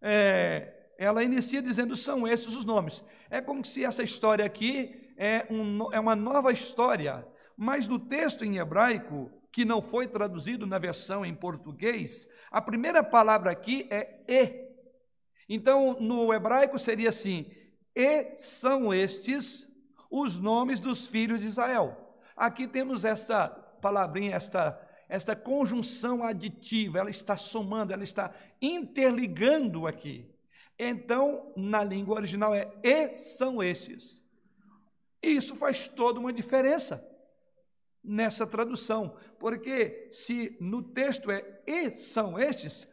É, 0.00 0.72
ela 0.96 1.24
inicia 1.24 1.60
dizendo: 1.60 1.96
são 1.96 2.26
esses 2.26 2.54
os 2.54 2.64
nomes. 2.64 3.04
É 3.28 3.40
como 3.40 3.64
se 3.64 3.84
essa 3.84 4.02
história 4.02 4.44
aqui 4.44 5.12
é, 5.16 5.46
um, 5.50 5.92
é 5.92 5.98
uma 5.98 6.14
nova 6.14 6.52
história, 6.52 7.26
mas 7.56 7.88
no 7.88 7.98
texto 7.98 8.44
em 8.44 8.58
hebraico, 8.58 9.30
que 9.50 9.64
não 9.64 9.82
foi 9.82 10.06
traduzido 10.06 10.66
na 10.66 10.78
versão 10.78 11.24
em 11.24 11.34
português, 11.34 12.28
a 12.50 12.60
primeira 12.60 13.02
palavra 13.02 13.50
aqui 13.50 13.88
é 13.90 14.20
e. 14.28 14.64
Então, 15.48 15.96
no 16.00 16.32
hebraico 16.32 16.78
seria 16.78 17.08
assim: 17.08 17.50
e 17.94 18.36
são 18.36 18.94
estes 18.94 19.68
os 20.16 20.38
nomes 20.38 20.78
dos 20.78 21.08
filhos 21.08 21.40
de 21.40 21.48
Israel. 21.48 22.14
Aqui 22.36 22.68
temos 22.68 23.04
esta 23.04 23.48
palavrinha, 23.48 24.36
esta, 24.36 24.80
esta 25.08 25.34
conjunção 25.34 26.22
aditiva, 26.22 27.00
ela 27.00 27.10
está 27.10 27.36
somando, 27.36 27.92
ela 27.92 28.04
está 28.04 28.32
interligando 28.62 29.88
aqui. 29.88 30.32
Então, 30.78 31.52
na 31.56 31.82
língua 31.82 32.14
original 32.14 32.54
é 32.54 32.72
e 32.80 33.16
são 33.16 33.60
estes. 33.60 34.22
Isso 35.20 35.56
faz 35.56 35.88
toda 35.88 36.20
uma 36.20 36.32
diferença 36.32 37.04
nessa 38.02 38.46
tradução, 38.46 39.16
porque 39.40 40.08
se 40.12 40.56
no 40.60 40.80
texto 40.80 41.28
é 41.28 41.60
e 41.66 41.90
são 41.90 42.38
estes, 42.38 42.86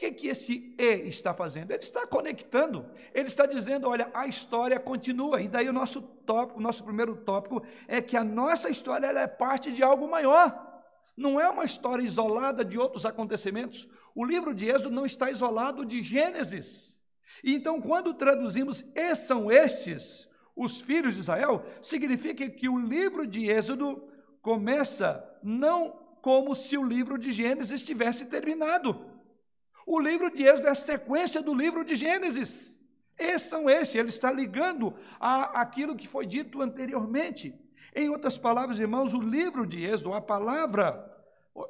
que 0.00 0.12
que 0.12 0.28
esse 0.28 0.74
e 0.78 1.08
está 1.08 1.34
fazendo? 1.34 1.72
Ele 1.72 1.82
está 1.82 2.06
conectando, 2.06 2.86
ele 3.12 3.28
está 3.28 3.44
dizendo, 3.44 3.86
olha, 3.86 4.10
a 4.14 4.26
história 4.26 4.80
continua. 4.80 5.42
E 5.42 5.48
daí 5.48 5.68
o 5.68 5.74
nosso 5.74 6.00
tópico, 6.00 6.58
o 6.58 6.62
nosso 6.62 6.82
primeiro 6.82 7.16
tópico 7.16 7.62
é 7.86 8.00
que 8.00 8.16
a 8.16 8.24
nossa 8.24 8.70
história 8.70 9.06
é 9.08 9.26
parte 9.26 9.70
de 9.70 9.82
algo 9.82 10.08
maior. 10.08 10.82
Não 11.14 11.38
é 11.38 11.50
uma 11.50 11.66
história 11.66 12.02
isolada 12.02 12.64
de 12.64 12.78
outros 12.78 13.04
acontecimentos. 13.04 13.86
O 14.14 14.24
livro 14.24 14.54
de 14.54 14.70
Êxodo 14.70 14.90
não 14.90 15.04
está 15.04 15.30
isolado 15.30 15.84
de 15.84 16.00
Gênesis. 16.00 16.98
E 17.44 17.54
então, 17.54 17.78
quando 17.78 18.14
traduzimos 18.14 18.82
e 18.94 19.14
são 19.14 19.52
estes 19.52 20.30
os 20.56 20.80
filhos 20.80 21.14
de 21.14 21.20
Israel, 21.20 21.62
significa 21.82 22.48
que 22.48 22.70
o 22.70 22.78
livro 22.78 23.26
de 23.26 23.50
Êxodo 23.50 24.02
começa 24.40 25.22
não 25.42 25.90
como 26.22 26.54
se 26.54 26.78
o 26.78 26.84
livro 26.84 27.18
de 27.18 27.32
Gênesis 27.32 27.82
tivesse 27.82 28.24
terminado. 28.26 29.09
O 29.86 29.98
livro 29.98 30.30
de 30.30 30.42
Êxodo 30.42 30.68
é 30.68 30.70
a 30.70 30.74
sequência 30.74 31.42
do 31.42 31.54
livro 31.54 31.84
de 31.84 31.94
Gênesis. 31.94 32.78
Esses 33.18 33.48
são 33.48 33.68
estes, 33.68 33.96
ele 33.96 34.08
está 34.08 34.32
ligando 34.32 34.94
a 35.18 35.60
aquilo 35.60 35.94
que 35.94 36.08
foi 36.08 36.26
dito 36.26 36.62
anteriormente. 36.62 37.54
Em 37.94 38.08
outras 38.08 38.38
palavras, 38.38 38.78
irmãos, 38.78 39.12
o 39.12 39.20
livro 39.20 39.66
de 39.66 39.84
Êxodo, 39.84 40.14
a 40.14 40.20
palavra, 40.20 41.06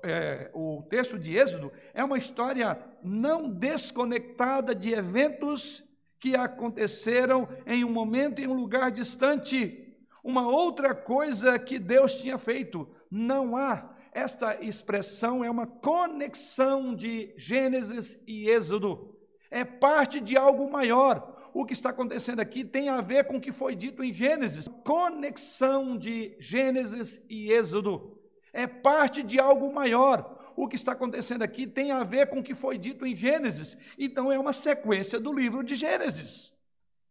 é, 0.04 0.50
o 0.54 0.82
texto 0.88 1.18
de 1.18 1.36
Êxodo, 1.36 1.72
é 1.92 2.04
uma 2.04 2.18
história 2.18 2.78
não 3.02 3.48
desconectada 3.48 4.74
de 4.74 4.92
eventos 4.92 5.82
que 6.20 6.36
aconteceram 6.36 7.48
em 7.66 7.82
um 7.82 7.90
momento 7.90 8.40
em 8.40 8.46
um 8.46 8.52
lugar 8.52 8.90
distante. 8.90 9.96
Uma 10.22 10.46
outra 10.46 10.94
coisa 10.94 11.58
que 11.58 11.78
Deus 11.78 12.14
tinha 12.14 12.38
feito. 12.38 12.86
Não 13.10 13.56
há 13.56 13.96
esta 14.12 14.62
expressão 14.62 15.44
é 15.44 15.50
uma 15.50 15.66
conexão 15.66 16.94
de 16.94 17.32
Gênesis 17.36 18.18
e 18.26 18.48
Êxodo. 18.48 19.16
É 19.50 19.64
parte 19.64 20.20
de 20.20 20.36
algo 20.36 20.70
maior. 20.70 21.50
O 21.52 21.64
que 21.64 21.72
está 21.72 21.90
acontecendo 21.90 22.40
aqui 22.40 22.64
tem 22.64 22.88
a 22.88 23.00
ver 23.00 23.24
com 23.24 23.36
o 23.36 23.40
que 23.40 23.52
foi 23.52 23.74
dito 23.74 24.02
em 24.02 24.12
Gênesis. 24.12 24.68
Conexão 24.84 25.96
de 25.96 26.36
Gênesis 26.38 27.20
e 27.28 27.52
Êxodo. 27.52 28.18
É 28.52 28.66
parte 28.66 29.22
de 29.22 29.38
algo 29.38 29.72
maior. 29.72 30.38
O 30.56 30.68
que 30.68 30.76
está 30.76 30.92
acontecendo 30.92 31.42
aqui 31.42 31.66
tem 31.66 31.92
a 31.92 32.04
ver 32.04 32.26
com 32.28 32.40
o 32.40 32.42
que 32.42 32.54
foi 32.54 32.76
dito 32.78 33.06
em 33.06 33.16
Gênesis. 33.16 33.76
Então 33.98 34.30
é 34.30 34.38
uma 34.38 34.52
sequência 34.52 35.18
do 35.18 35.32
livro 35.32 35.62
de 35.62 35.74
Gênesis, 35.74 36.52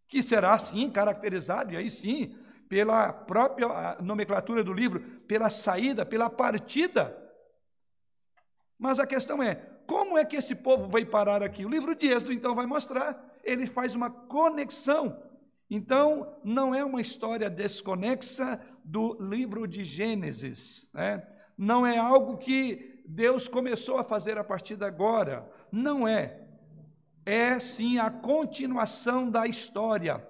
que 0.07 0.21
será 0.21 0.53
assim 0.53 0.89
caracterizado, 0.89 1.73
e 1.73 1.77
aí 1.77 1.89
sim, 1.89 2.35
pela 2.69 3.11
própria 3.11 3.97
nomenclatura 3.99 4.63
do 4.63 4.71
livro, 4.71 5.01
pela 5.27 5.49
saída, 5.49 6.05
pela 6.05 6.29
partida. 6.29 7.17
Mas 8.77 8.99
a 8.99 9.07
questão 9.07 9.41
é: 9.41 9.55
como 9.87 10.17
é 10.17 10.23
que 10.23 10.35
esse 10.35 10.53
povo 10.53 10.87
vai 10.87 11.03
parar 11.03 11.41
aqui? 11.41 11.65
O 11.65 11.69
livro 11.69 11.95
de 11.95 12.07
Êxodo, 12.07 12.31
então, 12.31 12.53
vai 12.53 12.67
mostrar. 12.67 13.19
Ele 13.43 13.65
faz 13.65 13.95
uma 13.95 14.11
conexão. 14.11 15.19
Então, 15.67 16.35
não 16.43 16.73
é 16.73 16.85
uma 16.85 17.01
história 17.01 17.49
desconexa 17.49 18.59
do 18.85 19.17
livro 19.19 19.67
de 19.67 19.83
Gênesis. 19.83 20.89
Né? 20.93 21.27
Não 21.57 21.85
é 21.85 21.97
algo 21.97 22.37
que 22.37 23.03
Deus 23.07 23.47
começou 23.47 23.97
a 23.97 24.03
fazer 24.03 24.37
a 24.37 24.43
partir 24.43 24.75
de 24.75 24.85
agora. 24.85 25.49
Não 25.71 26.07
é. 26.07 26.47
É 27.25 27.59
sim 27.59 27.97
a 27.97 28.11
continuação 28.11 29.29
da 29.29 29.47
história. 29.47 30.27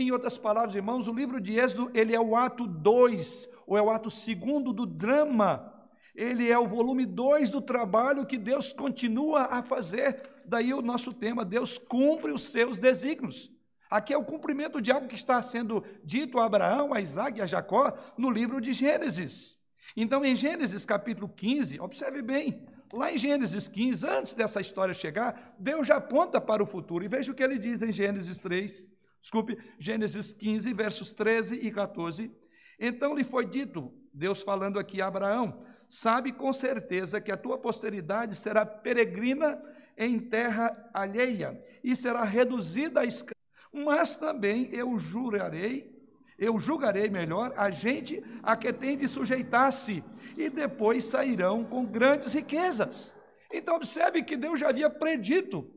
Em 0.00 0.12
outras 0.12 0.38
palavras, 0.38 0.76
irmãos, 0.76 1.08
o 1.08 1.12
livro 1.12 1.40
de 1.40 1.58
Êxodo, 1.58 1.90
ele 1.92 2.14
é 2.14 2.20
o 2.20 2.36
ato 2.36 2.68
2, 2.68 3.48
ou 3.66 3.76
é 3.76 3.82
o 3.82 3.90
ato 3.90 4.08
segundo 4.08 4.72
do 4.72 4.86
drama. 4.86 5.74
Ele 6.14 6.48
é 6.48 6.56
o 6.56 6.68
volume 6.68 7.04
2 7.04 7.50
do 7.50 7.60
trabalho 7.60 8.24
que 8.24 8.38
Deus 8.38 8.72
continua 8.72 9.46
a 9.46 9.60
fazer. 9.60 10.22
Daí 10.44 10.72
o 10.72 10.80
nosso 10.80 11.12
tema, 11.12 11.44
Deus 11.44 11.78
cumpre 11.78 12.30
os 12.30 12.44
seus 12.44 12.78
desígnios. 12.78 13.50
Aqui 13.90 14.14
é 14.14 14.16
o 14.16 14.24
cumprimento 14.24 14.80
de 14.80 14.92
algo 14.92 15.08
que 15.08 15.16
está 15.16 15.42
sendo 15.42 15.82
dito 16.04 16.38
a 16.38 16.44
Abraão, 16.44 16.94
a 16.94 17.00
Isaac 17.00 17.36
e 17.36 17.42
a 17.42 17.46
Jacó 17.46 17.92
no 18.16 18.30
livro 18.30 18.60
de 18.60 18.72
Gênesis. 18.72 19.58
Então, 19.96 20.24
em 20.24 20.36
Gênesis 20.36 20.84
capítulo 20.84 21.28
15, 21.28 21.80
observe 21.80 22.22
bem, 22.22 22.64
lá 22.92 23.12
em 23.12 23.18
Gênesis 23.18 23.66
15, 23.66 24.06
antes 24.06 24.32
dessa 24.32 24.60
história 24.60 24.94
chegar, 24.94 25.56
Deus 25.58 25.88
já 25.88 25.96
aponta 25.96 26.40
para 26.40 26.62
o 26.62 26.66
futuro. 26.66 27.04
E 27.04 27.08
veja 27.08 27.32
o 27.32 27.34
que 27.34 27.42
ele 27.42 27.58
diz 27.58 27.82
em 27.82 27.90
Gênesis 27.90 28.38
3, 28.38 28.86
Desculpe, 29.20 29.58
Gênesis 29.78 30.32
15, 30.32 30.72
versos 30.72 31.12
13 31.12 31.66
e 31.66 31.70
14. 31.70 32.30
Então 32.78 33.14
lhe 33.14 33.24
foi 33.24 33.46
dito, 33.46 33.92
Deus 34.12 34.42
falando 34.42 34.78
aqui 34.78 35.02
a 35.02 35.08
Abraão: 35.08 35.64
Sabe 35.88 36.32
com 36.32 36.52
certeza 36.52 37.20
que 37.20 37.32
a 37.32 37.36
tua 37.36 37.58
posteridade 37.58 38.36
será 38.36 38.64
peregrina 38.64 39.60
em 39.96 40.18
terra 40.18 40.90
alheia 40.94 41.62
e 41.82 41.96
será 41.96 42.22
reduzida 42.22 43.00
a 43.00 43.04
escrava. 43.04 43.34
Mas 43.72 44.16
também 44.16 44.68
eu 44.72 44.98
jurarei, 44.98 45.92
eu 46.38 46.58
julgarei 46.58 47.10
melhor 47.10 47.52
a 47.56 47.70
gente 47.70 48.22
a 48.42 48.56
que 48.56 48.72
tem 48.72 48.96
de 48.96 49.08
sujeitar-se, 49.08 50.04
e 50.36 50.48
depois 50.48 51.04
sairão 51.04 51.64
com 51.64 51.84
grandes 51.84 52.32
riquezas. 52.32 53.14
Então 53.52 53.76
observe 53.76 54.22
que 54.22 54.36
Deus 54.36 54.60
já 54.60 54.68
havia 54.68 54.88
predito 54.88 55.68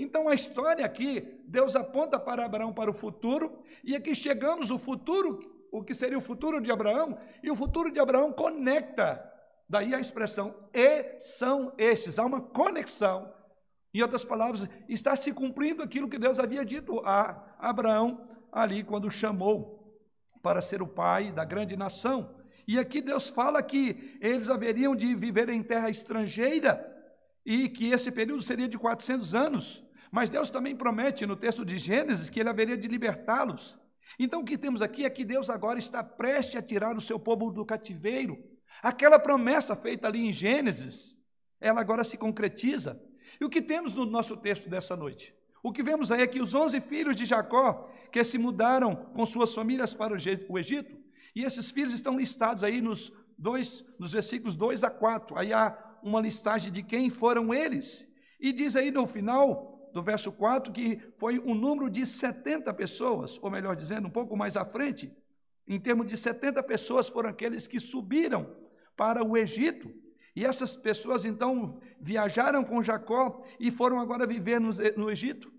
então 0.00 0.28
a 0.28 0.34
história 0.34 0.84
aqui, 0.84 1.39
Deus 1.50 1.74
aponta 1.74 2.18
para 2.18 2.44
Abraão 2.44 2.72
para 2.72 2.90
o 2.90 2.94
futuro, 2.94 3.60
e 3.82 3.96
aqui 3.96 4.14
chegamos 4.14 4.70
o 4.70 4.78
futuro, 4.78 5.66
o 5.72 5.82
que 5.82 5.92
seria 5.92 6.16
o 6.16 6.22
futuro 6.22 6.60
de 6.60 6.70
Abraão, 6.70 7.18
e 7.42 7.50
o 7.50 7.56
futuro 7.56 7.90
de 7.90 7.98
Abraão 7.98 8.32
conecta. 8.32 9.20
Daí 9.68 9.92
a 9.92 9.98
expressão 9.98 10.54
e 10.72 11.18
são 11.20 11.72
estes, 11.76 12.20
há 12.20 12.24
uma 12.24 12.40
conexão. 12.40 13.34
Em 13.92 14.00
outras 14.00 14.22
palavras, 14.22 14.68
está 14.88 15.16
se 15.16 15.32
cumprindo 15.32 15.82
aquilo 15.82 16.08
que 16.08 16.20
Deus 16.20 16.38
havia 16.38 16.64
dito 16.64 17.00
a 17.04 17.56
Abraão 17.58 18.28
ali 18.52 18.84
quando 18.84 19.10
chamou 19.10 19.98
para 20.40 20.62
ser 20.62 20.80
o 20.80 20.86
pai 20.86 21.32
da 21.32 21.44
grande 21.44 21.76
nação. 21.76 22.32
E 22.66 22.78
aqui 22.78 23.02
Deus 23.02 23.28
fala 23.28 23.60
que 23.60 24.16
eles 24.20 24.48
haveriam 24.48 24.94
de 24.94 25.16
viver 25.16 25.48
em 25.48 25.64
terra 25.64 25.90
estrangeira 25.90 26.86
e 27.44 27.68
que 27.68 27.90
esse 27.90 28.12
período 28.12 28.42
seria 28.44 28.68
de 28.68 28.78
400 28.78 29.34
anos. 29.34 29.89
Mas 30.10 30.28
Deus 30.28 30.50
também 30.50 30.74
promete 30.74 31.24
no 31.24 31.36
texto 31.36 31.64
de 31.64 31.78
Gênesis 31.78 32.28
que 32.28 32.40
ele 32.40 32.48
haveria 32.48 32.76
de 32.76 32.88
libertá-los. 32.88 33.78
Então 34.18 34.40
o 34.40 34.44
que 34.44 34.58
temos 34.58 34.82
aqui 34.82 35.04
é 35.04 35.10
que 35.10 35.24
Deus 35.24 35.48
agora 35.48 35.78
está 35.78 36.02
prestes 36.02 36.56
a 36.56 36.62
tirar 36.62 36.96
o 36.96 37.00
seu 37.00 37.18
povo 37.18 37.50
do 37.50 37.64
cativeiro. 37.64 38.38
Aquela 38.82 39.18
promessa 39.18 39.76
feita 39.76 40.08
ali 40.08 40.26
em 40.26 40.32
Gênesis, 40.32 41.16
ela 41.60 41.80
agora 41.80 42.02
se 42.02 42.16
concretiza. 42.16 43.00
E 43.40 43.44
o 43.44 43.50
que 43.50 43.62
temos 43.62 43.94
no 43.94 44.04
nosso 44.04 44.36
texto 44.36 44.68
dessa 44.68 44.96
noite? 44.96 45.34
O 45.62 45.72
que 45.72 45.82
vemos 45.82 46.10
aí 46.10 46.22
é 46.22 46.26
que 46.26 46.40
os 46.40 46.54
onze 46.54 46.80
filhos 46.80 47.14
de 47.14 47.24
Jacó, 47.24 47.88
que 48.10 48.24
se 48.24 48.38
mudaram 48.38 48.96
com 48.96 49.26
suas 49.26 49.54
famílias 49.54 49.94
para 49.94 50.12
o 50.12 50.58
Egito, 50.58 50.98
e 51.36 51.44
esses 51.44 51.70
filhos 51.70 51.92
estão 51.92 52.16
listados 52.16 52.64
aí 52.64 52.80
nos, 52.80 53.12
dois, 53.38 53.84
nos 53.98 54.12
versículos 54.12 54.56
2 54.56 54.82
a 54.82 54.90
4. 54.90 55.38
Aí 55.38 55.52
há 55.52 55.76
uma 56.02 56.20
listagem 56.20 56.72
de 56.72 56.82
quem 56.82 57.10
foram 57.10 57.52
eles. 57.52 58.08
E 58.40 58.52
diz 58.52 58.74
aí 58.74 58.90
no 58.90 59.06
final 59.06 59.69
do 59.92 60.02
verso 60.02 60.32
4 60.32 60.72
que 60.72 61.00
foi 61.18 61.38
um 61.38 61.54
número 61.54 61.90
de 61.90 62.06
70 62.06 62.72
pessoas, 62.74 63.38
ou 63.42 63.50
melhor 63.50 63.76
dizendo, 63.76 64.08
um 64.08 64.10
pouco 64.10 64.36
mais 64.36 64.56
à 64.56 64.64
frente, 64.64 65.12
em 65.66 65.78
termos 65.78 66.06
de 66.06 66.16
70 66.16 66.62
pessoas 66.62 67.08
foram 67.08 67.30
aqueles 67.30 67.66
que 67.66 67.78
subiram 67.78 68.56
para 68.96 69.24
o 69.24 69.36
Egito. 69.36 69.92
E 70.34 70.44
essas 70.44 70.76
pessoas 70.76 71.24
então 71.24 71.80
viajaram 72.00 72.64
com 72.64 72.82
Jacó 72.82 73.44
e 73.58 73.70
foram 73.70 74.00
agora 74.00 74.26
viver 74.26 74.60
no 74.60 75.10
Egito. 75.10 75.52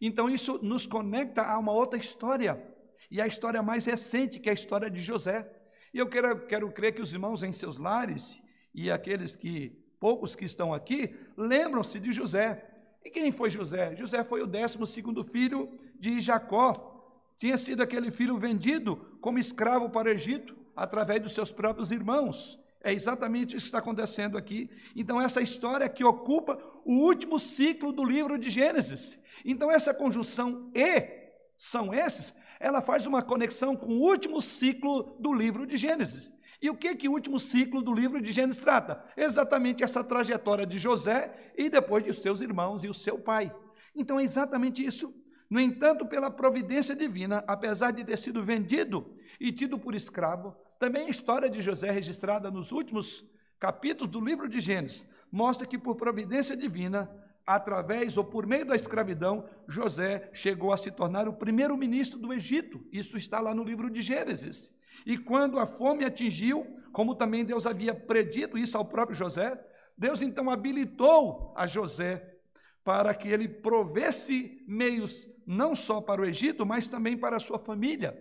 Então 0.00 0.28
isso 0.28 0.58
nos 0.62 0.86
conecta 0.86 1.42
a 1.42 1.58
uma 1.58 1.72
outra 1.72 1.98
história 1.98 2.62
e 3.10 3.20
a 3.20 3.26
história 3.26 3.62
mais 3.62 3.84
recente, 3.84 4.40
que 4.40 4.48
é 4.48 4.52
a 4.52 4.54
história 4.54 4.90
de 4.90 5.00
José. 5.00 5.50
E 5.92 5.98
eu 5.98 6.08
quero, 6.08 6.46
quero 6.46 6.72
crer 6.72 6.92
que 6.92 7.02
os 7.02 7.12
irmãos 7.12 7.42
em 7.42 7.52
seus 7.52 7.78
lares 7.78 8.40
e 8.74 8.90
aqueles 8.90 9.36
que, 9.36 9.70
poucos 10.00 10.34
que 10.34 10.44
estão 10.44 10.74
aqui, 10.74 11.14
lembram-se 11.36 12.00
de 12.00 12.12
José. 12.12 12.73
E 13.04 13.10
quem 13.10 13.30
foi 13.30 13.50
José? 13.50 13.94
José 13.94 14.24
foi 14.24 14.42
o 14.42 14.46
décimo 14.46 14.86
segundo 14.86 15.22
filho 15.22 15.78
de 15.98 16.20
Jacó. 16.20 16.90
Tinha 17.36 17.58
sido 17.58 17.82
aquele 17.82 18.10
filho 18.10 18.38
vendido 18.38 18.96
como 19.20 19.38
escravo 19.38 19.90
para 19.90 20.08
o 20.08 20.12
Egito, 20.12 20.56
através 20.74 21.20
dos 21.22 21.34
seus 21.34 21.50
próprios 21.50 21.90
irmãos. 21.90 22.58
É 22.82 22.92
exatamente 22.92 23.56
isso 23.56 23.64
que 23.64 23.68
está 23.68 23.78
acontecendo 23.78 24.36
aqui. 24.36 24.70
Então, 24.94 25.20
essa 25.20 25.40
história 25.40 25.88
que 25.88 26.04
ocupa 26.04 26.58
o 26.84 26.94
último 26.94 27.38
ciclo 27.38 27.92
do 27.92 28.04
livro 28.04 28.38
de 28.38 28.50
Gênesis. 28.50 29.18
Então, 29.44 29.70
essa 29.70 29.92
conjunção 29.92 30.70
e 30.74 31.24
são 31.56 31.94
esses 31.94 32.34
ela 32.64 32.80
faz 32.80 33.06
uma 33.06 33.22
conexão 33.22 33.76
com 33.76 33.92
o 33.92 34.00
último 34.00 34.40
ciclo 34.40 35.14
do 35.18 35.32
livro 35.32 35.66
de 35.66 35.76
Gênesis. 35.76 36.32
E 36.64 36.70
o 36.70 36.74
que, 36.74 36.94
que 36.94 37.10
o 37.10 37.12
último 37.12 37.38
ciclo 37.38 37.82
do 37.82 37.92
livro 37.92 38.22
de 38.22 38.32
Gênesis 38.32 38.62
trata? 38.62 39.04
Exatamente 39.18 39.84
essa 39.84 40.02
trajetória 40.02 40.64
de 40.64 40.78
José 40.78 41.52
e 41.58 41.68
depois 41.68 42.02
de 42.02 42.14
seus 42.14 42.40
irmãos 42.40 42.82
e 42.82 42.88
o 42.88 42.94
seu 42.94 43.18
pai. 43.18 43.54
Então 43.94 44.18
é 44.18 44.24
exatamente 44.24 44.82
isso. 44.82 45.14
No 45.50 45.60
entanto, 45.60 46.06
pela 46.06 46.30
providência 46.30 46.96
divina, 46.96 47.44
apesar 47.46 47.90
de 47.90 48.02
ter 48.02 48.16
sido 48.16 48.42
vendido 48.42 49.14
e 49.38 49.52
tido 49.52 49.78
por 49.78 49.94
escravo, 49.94 50.56
também 50.78 51.06
a 51.06 51.10
história 51.10 51.50
de 51.50 51.60
José, 51.60 51.90
registrada 51.90 52.50
nos 52.50 52.72
últimos 52.72 53.22
capítulos 53.60 54.10
do 54.10 54.24
livro 54.24 54.48
de 54.48 54.58
Gênesis, 54.58 55.06
mostra 55.30 55.66
que 55.66 55.76
por 55.76 55.96
providência 55.96 56.56
divina, 56.56 57.10
através 57.46 58.16
ou 58.16 58.24
por 58.24 58.46
meio 58.46 58.64
da 58.64 58.74
escravidão, 58.74 59.46
José 59.68 60.30
chegou 60.32 60.72
a 60.72 60.78
se 60.78 60.90
tornar 60.90 61.28
o 61.28 61.34
primeiro 61.34 61.76
ministro 61.76 62.18
do 62.18 62.32
Egito. 62.32 62.82
Isso 62.90 63.18
está 63.18 63.38
lá 63.38 63.54
no 63.54 63.64
livro 63.64 63.90
de 63.90 64.00
Gênesis. 64.00 64.72
E 65.04 65.18
quando 65.18 65.58
a 65.58 65.66
fome 65.66 66.04
atingiu, 66.04 66.66
como 66.92 67.14
também 67.14 67.44
Deus 67.44 67.66
havia 67.66 67.94
predito 67.94 68.56
isso 68.56 68.76
ao 68.76 68.84
próprio 68.84 69.16
José, 69.16 69.58
Deus 69.96 70.22
então 70.22 70.50
habilitou 70.50 71.52
a 71.56 71.66
José 71.66 72.34
para 72.82 73.14
que 73.14 73.28
ele 73.28 73.48
provesse 73.48 74.62
meios 74.66 75.26
não 75.46 75.74
só 75.74 76.00
para 76.00 76.20
o 76.20 76.24
Egito, 76.24 76.66
mas 76.66 76.86
também 76.86 77.16
para 77.16 77.36
a 77.36 77.40
sua 77.40 77.58
família. 77.58 78.16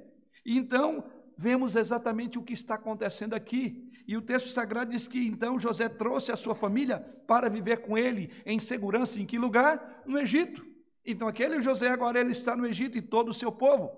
E 0.45 0.57
então, 0.57 1.03
vemos 1.38 1.75
exatamente 1.75 2.38
o 2.38 2.43
que 2.43 2.53
está 2.53 2.75
acontecendo 2.75 3.33
aqui. 3.33 3.91
E 4.07 4.17
o 4.17 4.21
texto 4.21 4.49
sagrado 4.49 4.91
diz 4.91 5.07
que 5.07 5.25
então 5.25 5.59
José 5.59 5.88
trouxe 5.88 6.31
a 6.31 6.38
sua 6.38 6.55
família 6.55 6.99
para 7.27 7.49
viver 7.49 7.77
com 7.77 7.97
ele 7.97 8.31
em 8.45 8.59
segurança. 8.59 9.19
Em 9.19 9.25
que 9.25 9.38
lugar? 9.38 10.03
No 10.05 10.19
Egito. 10.19 10.65
Então, 11.05 11.27
aquele 11.27 11.62
José 11.62 11.89
agora 11.89 12.19
ele 12.19 12.31
está 12.31 12.55
no 12.55 12.65
Egito 12.65 12.97
e 12.97 13.01
todo 13.01 13.29
o 13.29 13.33
seu 13.33 13.51
povo. 13.51 13.91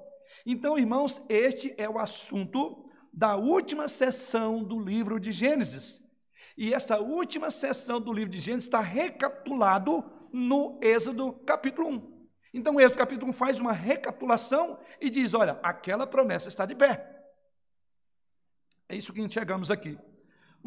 Então, 0.45 0.77
irmãos, 0.77 1.21
este 1.29 1.73
é 1.77 1.89
o 1.89 1.97
assunto 1.97 2.89
da 3.11 3.35
última 3.35 3.88
sessão 3.88 4.63
do 4.63 4.79
livro 4.79 5.19
de 5.19 5.31
Gênesis. 5.31 6.01
E 6.57 6.73
essa 6.73 6.99
última 6.99 7.49
sessão 7.51 7.99
do 7.99 8.13
livro 8.13 8.31
de 8.31 8.39
Gênesis 8.39 8.65
está 8.65 8.79
recapitulado 8.79 10.03
no 10.31 10.79
Êxodo 10.81 11.33
capítulo 11.45 11.89
1. 11.89 12.27
Então, 12.53 12.75
o 12.75 12.81
Êxodo 12.81 12.97
capítulo 12.97 13.31
1 13.31 13.33
faz 13.33 13.59
uma 13.59 13.73
recapitulação 13.73 14.79
e 15.01 15.09
diz: 15.09 15.33
olha, 15.33 15.59
aquela 15.63 16.07
promessa 16.07 16.47
está 16.47 16.65
de 16.65 16.75
pé. 16.75 17.15
É 18.88 18.95
isso 18.95 19.13
que 19.13 19.21
enxergamos 19.21 19.71
aqui. 19.71 19.97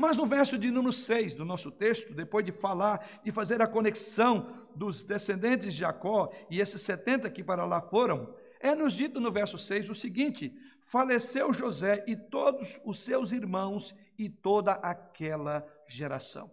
Mas 0.00 0.16
no 0.16 0.26
verso 0.26 0.56
de 0.56 0.70
número 0.70 0.92
6 0.92 1.34
do 1.34 1.44
nosso 1.44 1.72
texto, 1.72 2.14
depois 2.14 2.44
de 2.44 2.52
falar, 2.52 3.20
de 3.24 3.32
fazer 3.32 3.60
a 3.60 3.66
conexão 3.66 4.68
dos 4.74 5.02
descendentes 5.02 5.74
de 5.74 5.80
Jacó 5.80 6.30
e 6.48 6.60
esses 6.60 6.80
70 6.82 7.28
que 7.30 7.42
para 7.42 7.64
lá 7.64 7.80
foram, 7.80 8.32
é 8.60 8.74
nos 8.74 8.94
dito 8.94 9.20
no 9.20 9.30
verso 9.30 9.58
6 9.58 9.88
o 9.88 9.94
seguinte: 9.94 10.54
faleceu 10.80 11.52
José 11.52 12.04
e 12.06 12.16
todos 12.16 12.80
os 12.84 13.00
seus 13.00 13.32
irmãos 13.32 13.94
e 14.18 14.28
toda 14.28 14.72
aquela 14.72 15.66
geração. 15.86 16.50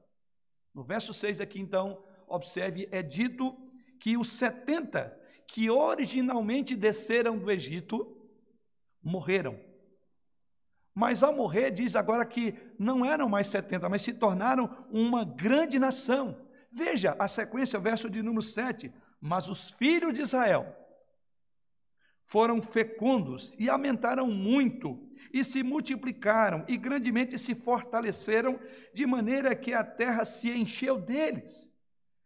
No 0.74 0.84
verso 0.84 1.14
6 1.14 1.42
aqui, 1.42 1.60
então, 1.60 2.04
observe, 2.28 2.88
é 2.92 3.02
dito 3.02 3.56
que 4.00 4.18
os 4.18 4.30
70 4.30 5.22
que 5.48 5.70
originalmente 5.70 6.76
desceram 6.76 7.38
do 7.38 7.50
Egito 7.50 8.18
morreram. 9.02 9.60
Mas 10.94 11.24
ao 11.24 11.34
morrer, 11.34 11.72
diz 11.72 11.96
agora 11.96 12.26
que 12.26 12.56
não 12.80 13.06
eram 13.06 13.28
mais 13.28 13.48
70, 13.48 13.90
mas 13.90 14.02
se 14.02 14.14
tornaram 14.14 14.86
uma 14.90 15.24
grande 15.24 15.78
nação. 15.78 16.42
Veja 16.72 17.16
a 17.20 17.28
sequência, 17.28 17.80
verso 17.80 18.10
de 18.10 18.22
número 18.22 18.42
7. 18.42 18.94
Mas 19.20 19.50
os 19.50 19.72
filhos 19.72 20.14
de 20.14 20.22
Israel 20.22 20.85
foram 22.26 22.62
fecundos 22.62 23.56
e 23.60 23.70
aumentaram 23.70 24.28
muito, 24.28 25.00
e 25.34 25.44
se 25.44 25.64
multiplicaram, 25.64 26.64
e 26.68 26.78
grandemente 26.78 27.38
se 27.38 27.54
fortaleceram, 27.54 28.60
de 28.94 29.06
maneira 29.06 29.56
que 29.56 29.74
a 29.74 29.84
terra 29.84 30.26
se 30.26 30.50
encheu 30.50 30.98
deles. 30.98 31.70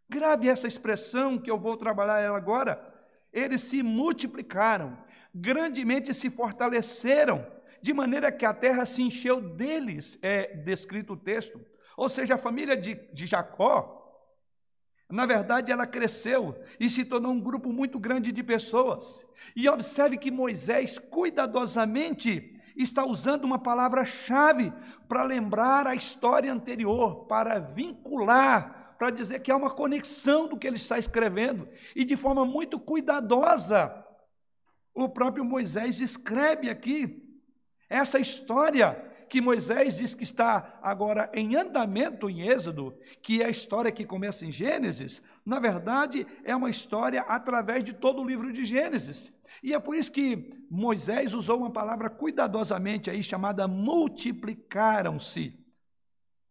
Grave 0.08 0.48
essa 0.48 0.66
expressão 0.66 1.38
que 1.38 1.50
eu 1.50 1.58
vou 1.58 1.76
trabalhar 1.76 2.20
ela 2.20 2.36
agora. 2.36 2.88
Eles 3.32 3.60
se 3.60 3.82
multiplicaram, 3.82 4.98
grandemente 5.34 6.12
se 6.12 6.30
fortaleceram 6.30 7.46
de 7.82 7.94
maneira 7.94 8.30
que 8.30 8.44
a 8.44 8.52
terra 8.52 8.84
se 8.84 9.02
encheu 9.02 9.40
deles, 9.40 10.18
é 10.20 10.54
descrito 10.56 11.14
o 11.14 11.16
texto. 11.16 11.60
Ou 11.96 12.08
seja, 12.08 12.34
a 12.34 12.38
família 12.38 12.76
de, 12.76 12.94
de 13.12 13.26
Jacó, 13.26 13.99
na 15.10 15.26
verdade, 15.26 15.72
ela 15.72 15.86
cresceu 15.86 16.56
e 16.78 16.88
se 16.88 17.04
tornou 17.04 17.32
um 17.32 17.40
grupo 17.40 17.72
muito 17.72 17.98
grande 17.98 18.30
de 18.30 18.42
pessoas. 18.42 19.26
E 19.56 19.68
observe 19.68 20.16
que 20.16 20.30
Moisés, 20.30 20.98
cuidadosamente, 20.98 22.60
está 22.76 23.04
usando 23.04 23.44
uma 23.44 23.58
palavra-chave 23.58 24.72
para 25.08 25.24
lembrar 25.24 25.86
a 25.86 25.94
história 25.94 26.52
anterior, 26.52 27.26
para 27.26 27.58
vincular, 27.58 28.94
para 28.98 29.10
dizer 29.10 29.40
que 29.40 29.50
há 29.50 29.56
uma 29.56 29.70
conexão 29.70 30.46
do 30.46 30.56
que 30.56 30.66
ele 30.66 30.76
está 30.76 30.98
escrevendo. 30.98 31.68
E 31.96 32.04
de 32.04 32.16
forma 32.16 32.44
muito 32.44 32.78
cuidadosa, 32.78 34.04
o 34.94 35.08
próprio 35.08 35.44
Moisés 35.44 36.00
escreve 36.00 36.70
aqui 36.70 37.20
essa 37.88 38.18
história 38.18 39.09
que 39.30 39.40
Moisés 39.40 39.96
diz 39.96 40.12
que 40.12 40.24
está 40.24 40.80
agora 40.82 41.30
em 41.32 41.54
andamento 41.54 42.28
em 42.28 42.48
Êxodo, 42.48 42.98
que 43.22 43.40
é 43.40 43.46
a 43.46 43.50
história 43.50 43.92
que 43.92 44.04
começa 44.04 44.44
em 44.44 44.50
Gênesis, 44.50 45.22
na 45.46 45.60
verdade 45.60 46.26
é 46.42 46.54
uma 46.54 46.68
história 46.68 47.22
através 47.22 47.84
de 47.84 47.92
todo 47.92 48.20
o 48.20 48.26
livro 48.26 48.52
de 48.52 48.64
Gênesis. 48.64 49.32
E 49.62 49.72
é 49.72 49.78
por 49.78 49.94
isso 49.94 50.10
que 50.10 50.50
Moisés 50.68 51.32
usou 51.32 51.58
uma 51.58 51.70
palavra 51.70 52.10
cuidadosamente 52.10 53.08
aí 53.08 53.22
chamada 53.22 53.68
multiplicaram-se. 53.68 55.56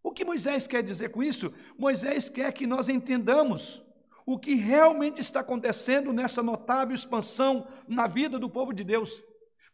O 0.02 0.13
que 0.13 0.24
Moisés 0.24 0.65
quer 0.65 0.82
dizer 0.82 1.10
com 1.10 1.22
isso? 1.22 1.54
Moisés 1.78 2.30
quer 2.30 2.54
que 2.54 2.65
nós 2.65 2.88
entendamos 2.88 3.84
o 4.26 4.39
que 4.39 4.56
realmente 4.56 5.20
está 5.20 5.42
acontecendo 5.42 6.13
nessa 6.13 6.42
notável 6.42 6.96
expansão 6.96 7.68
na 7.89 8.08
vida 8.08 8.39
do 8.39 8.50
povo 8.50 8.72
de 8.72 8.86
Deus 8.86 9.22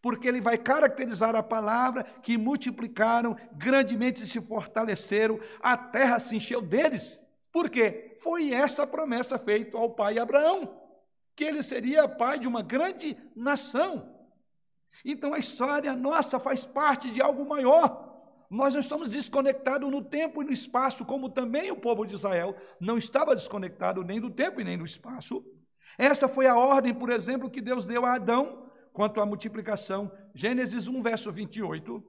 porque 0.05 0.27
ele 0.27 0.39
vai 0.39 0.55
caracterizar 0.55 1.35
a 1.35 1.41
palavra 1.41 2.03
que 2.21 2.37
multiplicaram, 2.37 3.35
grandemente 3.53 4.23
se 4.27 4.39
fortaleceram, 4.39 5.39
a 5.59 5.75
terra 5.75 6.19
se 6.19 6.35
encheu 6.35 6.61
deles. 6.61 7.19
Por 7.51 7.71
quê? 7.71 8.15
Foi 8.21 8.53
esta 8.53 8.83
a 8.83 8.87
promessa 8.87 9.39
feita 9.39 9.75
ao 9.75 9.95
pai 9.95 10.19
Abraão, 10.19 10.79
que 11.35 11.43
ele 11.43 11.63
seria 11.63 12.07
pai 12.07 12.37
de 12.37 12.47
uma 12.47 12.61
grande 12.61 13.17
nação. 13.35 14.15
Então 15.03 15.33
a 15.33 15.39
história 15.39 15.95
nossa 15.95 16.39
faz 16.39 16.63
parte 16.63 17.09
de 17.09 17.19
algo 17.19 17.43
maior. 17.43 18.45
Nós 18.47 18.75
não 18.75 18.81
estamos 18.81 19.09
desconectados 19.09 19.89
no 19.89 20.03
tempo 20.03 20.43
e 20.43 20.45
no 20.45 20.53
espaço, 20.53 21.03
como 21.03 21.31
também 21.31 21.71
o 21.71 21.77
povo 21.77 22.05
de 22.05 22.13
Israel 22.13 22.55
não 22.79 22.95
estava 22.95 23.35
desconectado 23.35 24.03
nem 24.03 24.21
do 24.21 24.29
tempo 24.29 24.61
e 24.61 24.63
nem 24.63 24.77
do 24.77 24.85
espaço. 24.85 25.43
Esta 25.97 26.29
foi 26.29 26.45
a 26.45 26.55
ordem, 26.55 26.93
por 26.93 27.09
exemplo, 27.09 27.49
que 27.49 27.59
Deus 27.59 27.87
deu 27.87 28.05
a 28.05 28.13
Adão 28.13 28.64
quanto 28.95 29.19
à 29.19 29.25
multiplicação. 29.25 30.09
Gênesis 30.33 30.87
1, 30.87 31.01
verso 31.01 31.31
28. 31.31 32.01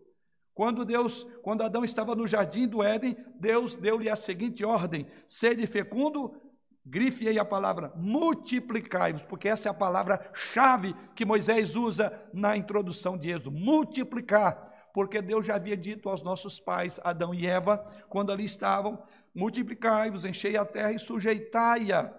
Quando 0.55 0.85
Deus, 0.85 1.27
quando 1.43 1.63
Adão 1.63 1.85
estava 1.85 2.15
no 2.15 2.27
jardim 2.27 2.67
do 2.67 2.83
Éden, 2.83 3.17
Deus 3.41 3.77
deu-lhe 3.77 4.09
a 4.09 4.15
seguinte 4.15 4.65
ordem: 4.65 5.07
sede 5.27 5.67
fecundo, 5.67 6.41
grife 6.85 7.29
aí 7.29 7.39
a 7.39 7.45
palavra 7.45 7.93
multiplicai-vos, 7.97 9.25
porque 9.25 9.49
essa 9.49 9.69
é 9.69 9.71
a 9.71 9.75
palavra-chave 9.75 10.95
que 11.15 11.27
Moisés 11.27 11.75
usa 11.75 12.13
na 12.33 12.57
introdução 12.57 13.19
de 13.19 13.31
Êxodo: 13.31 13.51
multiplicar 13.51 14.73
porque 14.95 15.21
Deus 15.21 15.45
já 15.45 15.57
havia 15.57 15.77
dito 15.77 16.09
aos 16.09 16.23
nossos 16.23 16.59
pais, 16.59 16.99
Adão 17.05 17.35
e 17.35 17.47
Eva, 17.47 17.85
quando 18.09 18.33
ali 18.33 18.47
estavam: 18.47 18.99
multiplicai-vos, 19.35 20.25
enchei 20.25 20.57
a 20.57 20.65
terra 20.65 20.93
e 20.93 20.99
sujeitai-a. 20.99 22.15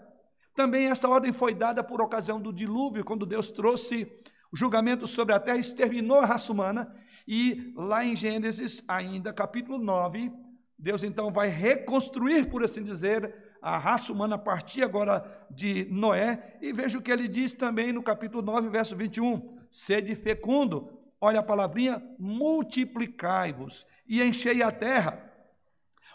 Também 0.54 0.88
essa 0.88 1.10
ordem 1.10 1.34
foi 1.34 1.56
dada 1.56 1.84
por 1.84 2.02
ocasião 2.02 2.40
do 2.40 2.54
dilúvio, 2.54 3.04
quando 3.04 3.26
Deus 3.26 3.50
trouxe 3.50 4.12
o 4.52 4.58
julgamento 4.58 5.08
sobre 5.08 5.34
a 5.34 5.40
terra, 5.40 5.58
exterminou 5.58 6.20
a 6.20 6.26
raça 6.26 6.52
humana, 6.52 6.94
e 7.28 7.74
lá 7.76 8.06
em 8.06 8.16
Gênesis, 8.16 8.82
ainda 8.88 9.34
capítulo 9.34 9.78
9, 9.78 10.32
Deus 10.80 11.04
então 11.04 11.32
vai 11.32 11.50
reconstruir, 11.50 12.50
por 12.50 12.64
assim 12.64 12.84
dizer, 12.84 13.34
a 13.62 13.78
raça 13.78 14.14
humana 14.14 14.36
a 14.36 14.40
partir 14.40 14.84
agora 14.84 15.46
de 15.50 15.86
Noé, 15.90 16.58
e 16.62 16.72
veja 16.72 16.98
o 16.98 17.02
que 17.02 17.12
ele 17.12 17.28
diz 17.28 17.54
também 17.54 17.92
no 17.92 18.04
capítulo 18.04 18.42
9, 18.42 18.70
verso 18.70 18.96
21: 18.96 19.58
sede 19.72 20.16
fecundo, 20.16 20.98
olha 21.20 21.40
a 21.40 21.44
palavrinha, 21.44 22.02
multiplicai-vos 22.20 23.86
e 24.08 24.22
enchei 24.22 24.62
a 24.62 24.72
terra. 24.72 25.24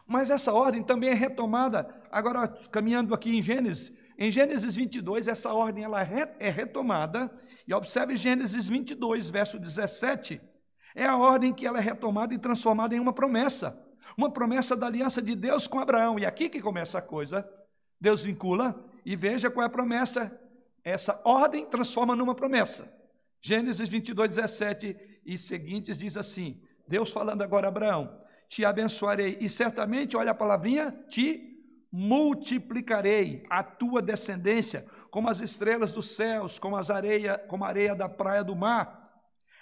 Mas 0.07 0.31
essa 0.31 0.53
ordem 0.53 0.83
também 0.83 1.11
é 1.11 1.15
retomada, 1.15 1.89
agora 2.11 2.49
caminhando 2.71 3.15
aqui 3.15 3.37
em 3.37 3.43
Gênesis, 3.43 3.93
em 4.19 4.31
Gênesis 4.31 4.77
22, 4.77 5.29
essa 5.29 5.53
ordem 5.53 5.85
ela 5.85 6.03
é 6.03 6.51
retomada, 6.51 7.31
e 7.67 7.73
observe 7.73 8.17
Gênesis 8.17 8.69
22, 8.69 9.29
verso 9.29 9.59
17, 9.59 10.41
é 10.95 11.07
a 11.07 11.17
ordem 11.17 11.53
que 11.53 11.67
ela 11.67 11.79
é 11.79 11.83
retomada 11.83 12.35
e 12.35 12.39
transformada 12.39 12.95
em 12.95 13.01
uma 13.01 13.13
promessa, 13.13 13.79
uma 14.17 14.31
promessa 14.31 14.77
da 14.77 14.87
aliança 14.87 15.23
de 15.23 15.35
Deus 15.35 15.67
com 15.67 15.79
Abraão, 15.79 16.19
e 16.19 16.27
aqui 16.27 16.49
que 16.49 16.61
começa 16.61 16.99
a 16.99 17.03
coisa, 17.03 17.49
Deus 18.01 18.23
vincula, 18.23 18.85
e 19.05 19.17
veja 19.17 19.51
qual 19.51 19.65
é 19.65 19.67
a 19.67 19.71
promessa, 19.71 20.39
essa 20.85 21.21
ordem 21.25 21.65
transforma 21.65 22.15
numa 22.17 22.35
promessa, 22.35 22.93
Gênesis 23.41 23.89
22, 23.89 24.31
17 24.31 24.97
e 25.27 25.37
seguintes 25.37 25.99
diz 25.99 26.17
assim: 26.17 26.63
Deus 26.87 27.11
falando 27.11 27.43
agora 27.43 27.67
a 27.67 27.69
Abraão: 27.69 28.21
Te 28.49 28.65
abençoarei, 28.65 29.37
e 29.41 29.51
certamente, 29.51 30.17
olha 30.17 30.31
a 30.31 30.35
palavrinha, 30.35 30.97
te 31.11 31.52
multiplicarei 31.93 33.45
a 33.51 33.63
tua 33.63 34.01
descendência 34.01 34.87
como 35.11 35.29
as 35.29 35.41
estrelas 35.41 35.91
dos 35.91 36.17
céus, 36.17 36.59
como 36.59 36.75
as 36.75 36.91
areia, 36.91 37.37
como 37.37 37.65
a 37.65 37.69
areia 37.69 37.95
da 37.95 38.09
praia 38.09 38.43
do 38.43 38.57
mar. 38.57 39.13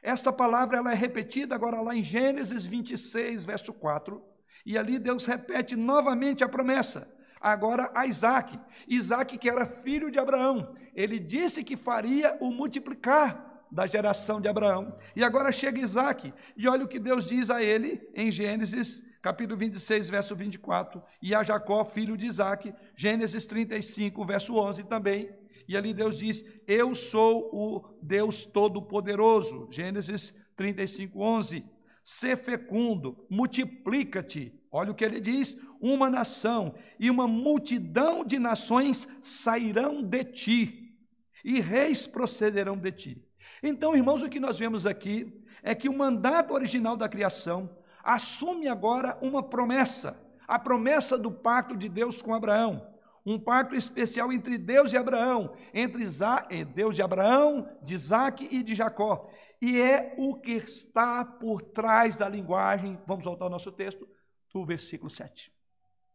Esta 0.01 0.33
palavra 0.33 0.79
ela 0.79 0.93
é 0.93 0.95
repetida 0.95 1.57
agora 1.57 1.81
lá 1.81 1.95
em 1.95 2.05
Gênesis 2.05 2.65
26, 2.65 3.45
verso 3.45 3.73
4, 3.73 4.23
e 4.65 4.79
ali 4.79 4.99
Deus 4.99 5.27
repete 5.27 5.75
novamente 5.75 6.45
a 6.45 6.49
promessa, 6.49 7.13
agora 7.41 7.91
a 7.95 8.07
Isaac. 8.07 8.59
Isaac, 8.87 9.37
que 9.37 9.49
era 9.49 9.67
filho 9.67 10.11
de 10.11 10.19
Abraão, 10.19 10.75
ele 10.95 11.19
disse 11.19 11.65
que 11.65 11.77
faria 11.77 12.37
o 12.41 12.53
multiplicar 12.53 13.65
da 13.73 13.87
geração 13.87 14.41
de 14.41 14.49
Abraão. 14.49 14.97
E 15.15 15.23
agora 15.25 15.53
chega 15.53 15.81
Isaac, 15.81 16.33
e 16.57 16.69
olha 16.69 16.85
o 16.85 16.89
que 16.89 16.99
Deus 16.99 17.27
diz 17.27 17.51
a 17.51 17.63
ele 17.63 18.01
em 18.15 18.31
Gênesis, 18.31 19.03
capítulo 19.23 19.59
26, 19.59 20.09
verso 20.09 20.35
24, 20.35 21.03
e 21.23 21.35
a 21.35 21.43
Jacó, 21.43 21.85
filho 21.85 22.17
de 22.17 22.27
Isaac, 22.27 22.75
Gênesis 22.97 23.47
35, 23.47 24.25
verso 24.25 24.55
11 24.57 24.85
também. 24.85 25.31
E 25.69 25.77
ali 25.77 25.95
Deus 25.95 26.17
diz: 26.17 26.45
Eu 26.67 26.95
sou 26.95 27.49
o 27.53 27.99
Deus 28.03 28.45
Todo-Poderoso. 28.45 29.69
Gênesis 29.71 30.35
35, 30.57 31.21
11. 31.21 31.65
Ser 32.03 32.37
fecundo, 32.37 33.25
multiplica-te. 33.31 34.59
Olha 34.73 34.91
o 34.91 34.95
que 34.95 35.05
ele 35.05 35.21
diz: 35.21 35.57
uma 35.81 36.11
nação 36.11 36.75
e 36.99 37.11
uma 37.11 37.29
multidão 37.29 38.25
de 38.25 38.39
nações 38.39 39.07
sairão 39.23 40.03
de 40.03 40.25
ti, 40.25 40.97
e 41.45 41.61
reis 41.61 42.07
procederão 42.07 42.77
de 42.77 42.93
ti. 42.93 43.25
Então, 43.63 43.97
irmãos, 43.97 44.23
o 44.23 44.29
que 44.29 44.41
nós 44.41 44.59
vemos 44.59 44.87
aqui 44.87 45.41
é 45.63 45.75
que 45.75 45.89
o 45.89 45.97
mandato 45.97 46.53
original 46.53 46.97
da 46.97 47.09
criação 47.09 47.71
assume 48.03 48.69
agora 48.69 49.19
uma 49.21 49.43
promessa, 49.43 50.21
a 50.47 50.59
promessa 50.59 51.19
do 51.19 51.31
pacto 51.31 51.77
de 51.77 51.89
Deus 51.89 52.21
com 52.21 52.35
Abraão, 52.35 52.87
um 53.25 53.39
pacto 53.39 53.75
especial 53.75 54.33
entre 54.33 54.59
Deus 54.59 54.93
e 54.93 54.97
Abraão, 54.97 55.55
entre 55.75 56.03
eh, 56.51 56.65
Deus 56.65 56.97
de 56.97 57.03
Abraão, 57.03 57.69
de 57.83 57.95
Isaac 57.95 58.49
e 58.51 58.63
de 58.63 58.75
Jacó. 58.75 59.31
E 59.61 59.81
é 59.81 60.15
o 60.17 60.35
que 60.35 60.53
está 60.53 61.25
por 61.25 61.61
trás 61.61 62.17
da 62.17 62.29
linguagem, 62.29 62.99
vamos 63.07 63.25
voltar 63.25 63.45
ao 63.45 63.51
nosso 63.51 63.71
texto, 63.71 64.09
do 64.53 64.65
versículo 64.65 65.11
7, 65.11 65.53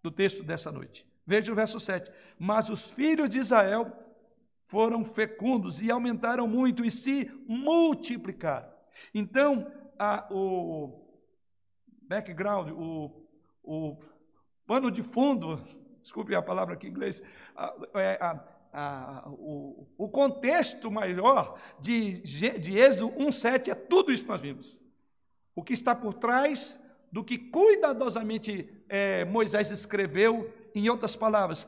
do 0.01 0.11
texto 0.11 0.43
dessa 0.43 0.71
noite. 0.71 1.07
Veja 1.25 1.51
o 1.51 1.55
verso 1.55 1.79
7. 1.79 2.11
Mas 2.37 2.69
os 2.69 2.91
filhos 2.91 3.29
de 3.29 3.39
Israel 3.39 3.91
foram 4.67 5.03
fecundos 5.03 5.81
e 5.81 5.89
aumentaram 5.89 6.47
muito 6.47 6.83
e 6.83 6.91
se 6.91 7.31
multiplicaram. 7.47 8.69
Então, 9.13 9.71
a, 9.97 10.27
o 10.31 11.04
background, 12.07 12.71
o, 12.71 13.11
o 13.63 13.97
pano 14.65 14.91
de 14.91 15.03
fundo, 15.03 15.61
desculpe 16.01 16.35
a 16.35 16.41
palavra 16.41 16.75
aqui 16.75 16.87
em 16.87 16.91
inglês, 16.91 17.21
a, 17.55 17.73
é, 17.95 18.17
a, 18.21 19.23
o, 19.27 19.87
o, 19.97 20.09
contexto 20.09 20.91
maior 20.91 21.57
de, 21.79 22.19
de 22.21 22.77
Êxodo 22.77 23.09
1,7 23.11 23.69
é 23.69 23.75
tudo 23.75 24.11
isso 24.11 24.23
que 24.23 24.29
nós 24.29 24.41
vimos. 24.41 24.83
O 25.55 25.63
que 25.63 25.73
está 25.73 25.95
por 25.95 26.13
trás 26.13 26.77
do 27.11 27.23
que 27.23 27.37
cuidadosamente 27.37 28.69
é, 28.89 29.23
Moisés 29.23 29.71
escreveu, 29.71 30.53
em 30.75 30.89
outras 30.89 31.15
palavras, 31.15 31.65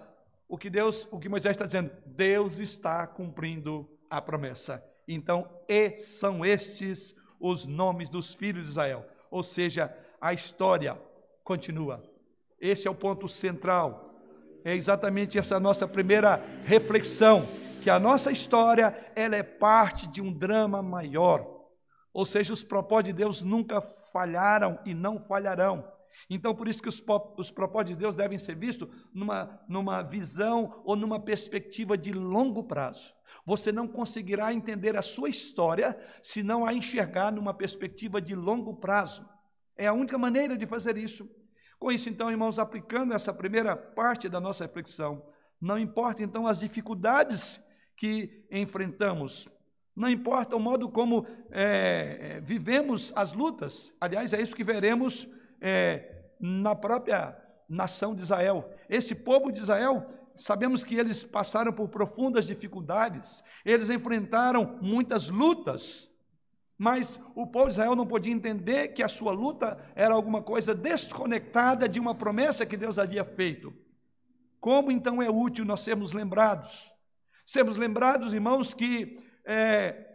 o 0.50 0.58
que 0.58 0.70
Deus, 0.70 1.08
o 1.10 1.20
que 1.20 1.30
Moisés 1.30 1.56
está 1.56 1.66
dizendo, 1.66 1.92
Deus 2.06 2.60
está 2.60 3.08
cumprindo 3.08 3.90
a 4.10 4.22
promessa. 4.22 4.84
Então, 5.08 5.50
e 5.68 5.96
são 5.98 6.44
estes 6.44 7.16
os 7.40 7.66
nomes 7.66 8.10
dos 8.10 8.34
filhos 8.34 8.64
de 8.64 8.70
Israel. 8.72 9.06
Ou 9.32 9.44
seja, 9.44 9.96
a 10.20 10.34
história 10.34 11.00
continua. 11.44 12.04
Esse 12.60 12.88
é 12.88 12.92
o 12.92 12.96
ponto 12.96 13.30
central. 13.30 14.16
É 14.64 14.74
exatamente 14.74 15.38
essa 15.38 15.60
nossa 15.60 15.88
primeira 15.88 16.44
reflexão, 16.66 17.48
que 17.82 17.90
a 17.90 18.00
nossa 18.00 18.32
história, 18.32 19.12
ela 19.16 19.36
é 19.36 19.44
parte 19.44 20.08
de 20.08 20.22
um 20.22 20.34
drama 20.34 20.82
maior. 20.82 21.46
Ou 22.12 22.26
seja, 22.26 22.52
os 22.52 22.64
propósitos 22.64 23.14
de 23.14 23.18
Deus 23.18 23.42
nunca 23.42 23.80
falharam 24.12 24.80
e 24.86 24.94
não 24.94 25.20
falharão. 25.20 25.88
Então, 26.30 26.56
por 26.56 26.68
isso 26.68 26.82
que 26.82 26.90
os, 26.90 27.02
os 27.38 27.52
propósitos 27.52 27.96
de 27.96 28.02
Deus 28.02 28.16
devem 28.16 28.40
ser 28.40 28.56
vistos 28.56 28.90
numa, 29.14 29.62
numa 29.70 30.02
visão 30.02 30.82
ou 30.84 30.96
numa 30.96 31.20
perspectiva 31.20 31.98
de 31.98 32.12
longo 32.12 32.64
prazo. 32.64 33.14
Você 33.46 33.72
não 33.72 33.88
conseguirá 33.88 34.54
entender 34.54 34.98
a 34.98 35.02
sua 35.02 35.30
história 35.30 35.98
se 36.22 36.42
não 36.42 36.66
a 36.66 36.74
enxergar 36.74 37.32
numa 37.32 37.54
perspectiva 37.54 38.20
de 38.20 38.36
longo 38.36 38.76
prazo. 38.76 39.24
É 39.78 39.88
a 39.88 39.94
única 39.94 40.18
maneira 40.18 40.58
de 40.58 40.66
fazer 40.66 40.98
isso. 40.98 41.30
Com 41.80 41.92
isso, 41.92 42.10
então, 42.10 42.32
irmãos, 42.32 42.58
aplicando 42.58 43.14
essa 43.14 43.32
primeira 43.32 43.76
parte 43.76 44.28
da 44.28 44.40
nossa 44.40 44.66
reflexão, 44.66 45.24
não 45.62 45.78
importa 45.78 46.24
então 46.24 46.48
as 46.48 46.60
dificuldades 46.60 47.62
que 47.96 48.46
enfrentamos, 48.52 49.48
não 49.96 50.10
importa 50.10 50.56
o 50.56 50.60
modo 50.60 50.90
como 50.90 51.26
é, 51.52 52.40
vivemos 52.44 53.12
as 53.16 53.34
lutas, 53.34 53.94
aliás, 54.00 54.34
é 54.34 54.42
isso 54.42 54.56
que 54.56 54.64
veremos 54.64 55.28
é, 55.62 56.26
na 56.40 56.76
própria 56.76 57.36
nação 57.70 58.16
de 58.16 58.22
Israel. 58.22 58.72
Esse 58.90 59.14
povo 59.14 59.52
de 59.52 59.60
Israel, 59.60 60.08
sabemos 60.36 60.84
que 60.84 60.96
eles 60.96 61.24
passaram 61.24 61.74
por 61.74 61.90
profundas 61.90 62.46
dificuldades, 62.46 63.44
eles 63.66 63.90
enfrentaram 63.90 64.78
muitas 64.82 65.30
lutas, 65.30 66.12
mas 66.78 67.20
o 67.34 67.48
povo 67.48 67.66
de 67.66 67.72
Israel 67.72 67.96
não 67.96 68.06
podia 68.06 68.32
entender 68.32 68.90
que 68.90 69.02
a 69.02 69.08
sua 69.08 69.32
luta 69.32 69.78
era 69.96 70.14
alguma 70.14 70.42
coisa 70.42 70.76
desconectada 70.76 71.90
de 71.90 72.00
uma 72.00 72.14
promessa 72.14 72.66
que 72.66 72.78
Deus 72.78 73.00
havia 73.00 73.26
feito. 73.26 73.74
Como 74.60 74.92
então 74.92 75.22
é 75.22 75.30
útil 75.30 75.66
nós 75.66 75.82
sermos 75.82 76.12
lembrados? 76.12 76.92
Sermos 77.46 77.78
lembrados, 77.78 78.34
irmãos, 78.34 78.74
que 78.74 79.18
é, 79.46 80.06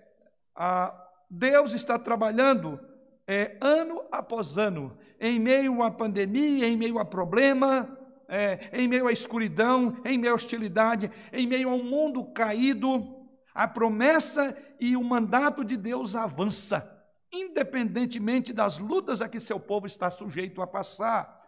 Deus 1.28 1.72
está 1.72 1.98
trabalhando 1.98 2.78
é, 3.26 3.56
ano 3.60 4.04
após 4.12 4.58
ano, 4.58 4.96
em 5.18 5.40
meio 5.40 5.82
à 5.82 5.90
pandemia, 5.90 6.68
em 6.68 6.76
meio 6.76 6.98
a 6.98 7.04
problema, 7.04 7.98
é, 8.28 8.70
em 8.72 8.86
meio 8.86 9.06
à 9.06 9.12
escuridão, 9.12 9.96
em 10.04 10.18
meio 10.18 10.32
à 10.32 10.36
hostilidade, 10.36 11.10
em 11.32 11.46
meio 11.46 11.70
a 11.70 11.74
um 11.74 11.82
mundo 11.82 12.24
caído, 12.32 13.22
a 13.54 13.68
promessa 13.68 14.56
e 14.82 14.96
o 14.96 15.04
mandato 15.04 15.64
de 15.64 15.76
Deus 15.76 16.16
avança. 16.16 16.88
independentemente 17.34 18.52
das 18.52 18.76
lutas 18.76 19.22
a 19.22 19.28
que 19.28 19.40
seu 19.40 19.58
povo 19.58 19.86
está 19.86 20.10
sujeito 20.10 20.60
a 20.60 20.66
passar. 20.66 21.40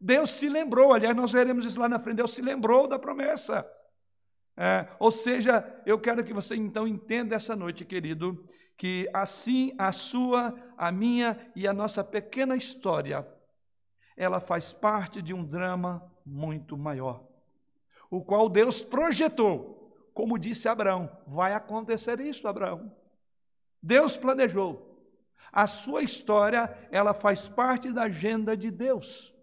Deus 0.00 0.30
se 0.30 0.48
lembrou, 0.48 0.94
aliás, 0.94 1.14
nós 1.14 1.30
veremos 1.30 1.66
isso 1.66 1.78
lá 1.78 1.90
na 1.90 1.98
frente, 1.98 2.16
Deus 2.16 2.32
se 2.32 2.40
lembrou 2.40 2.88
da 2.88 2.98
promessa. 2.98 3.70
É, 4.56 4.88
ou 4.98 5.10
seja, 5.10 5.82
eu 5.84 5.98
quero 5.98 6.24
que 6.24 6.32
você 6.32 6.56
então 6.56 6.88
entenda 6.88 7.36
essa 7.36 7.54
noite, 7.54 7.84
querido, 7.84 8.48
que 8.78 9.10
assim 9.12 9.74
a 9.76 9.92
sua, 9.92 10.54
a 10.74 10.90
minha 10.90 11.38
e 11.54 11.68
a 11.68 11.74
nossa 11.74 12.02
pequena 12.02 12.56
história, 12.56 13.28
ela 14.16 14.40
faz 14.40 14.72
parte 14.72 15.20
de 15.20 15.34
um 15.34 15.44
drama 15.44 16.10
muito 16.24 16.78
maior, 16.78 17.26
o 18.10 18.22
qual 18.22 18.48
Deus 18.48 18.80
projetou, 18.80 19.75
como 20.16 20.38
disse 20.38 20.66
Abraão: 20.66 21.10
vai 21.26 21.52
acontecer 21.52 22.18
isso, 22.20 22.48
Abraão. 22.48 22.90
Deus 23.82 24.16
planejou. 24.16 24.82
A 25.52 25.66
sua 25.66 26.02
história, 26.02 26.74
ela 26.90 27.12
faz 27.12 27.46
parte 27.46 27.92
da 27.92 28.04
agenda 28.04 28.56
de 28.56 28.70
Deus. 28.70 29.34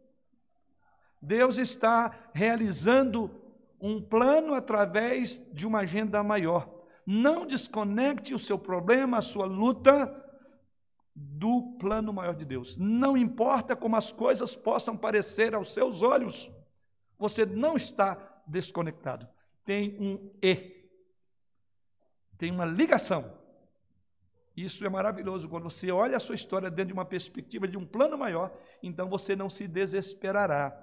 Deus 1.22 1.60
está 1.60 2.12
realizando 2.34 3.40
um 3.80 4.02
plano 4.02 4.56
através 4.56 5.40
de 5.54 5.68
uma 5.68 5.82
agenda 5.82 6.24
maior. 6.24 6.68
Não 7.06 7.46
desconecte 7.46 8.34
o 8.34 8.40
seu 8.40 8.58
problema, 8.58 9.20
a 9.20 9.22
sua 9.22 9.46
luta 9.46 10.12
do 11.16 11.78
plano 11.80 12.12
maior 12.12 12.36
de 12.36 12.46
Deus. 12.46 12.78
Não 12.78 13.16
importa 13.16 13.76
como 13.76 13.96
as 13.96 14.12
coisas 14.12 14.56
possam 14.56 14.98
parecer 14.98 15.54
aos 15.54 15.72
seus 15.72 16.02
olhos, 16.02 16.52
você 17.18 17.46
não 17.46 17.76
está 17.76 18.42
desconectado. 18.48 19.33
Tem 19.66 19.98
um 20.00 20.32
E. 20.42 20.90
Tem 22.38 22.52
uma 22.52 22.66
ligação. 22.66 23.42
Isso 24.56 24.86
é 24.86 24.90
maravilhoso. 24.90 25.50
Quando 25.50 25.64
você 25.64 25.92
olha 25.92 26.18
a 26.18 26.20
sua 26.20 26.36
história 26.36 26.70
dentro 26.70 26.88
de 26.88 26.94
uma 26.94 27.06
perspectiva 27.06 27.68
de 27.68 27.78
um 27.78 27.86
plano 27.86 28.18
maior, 28.18 28.56
então 28.82 29.10
você 29.10 29.36
não 29.36 29.50
se 29.50 29.68
desesperará. 29.68 30.78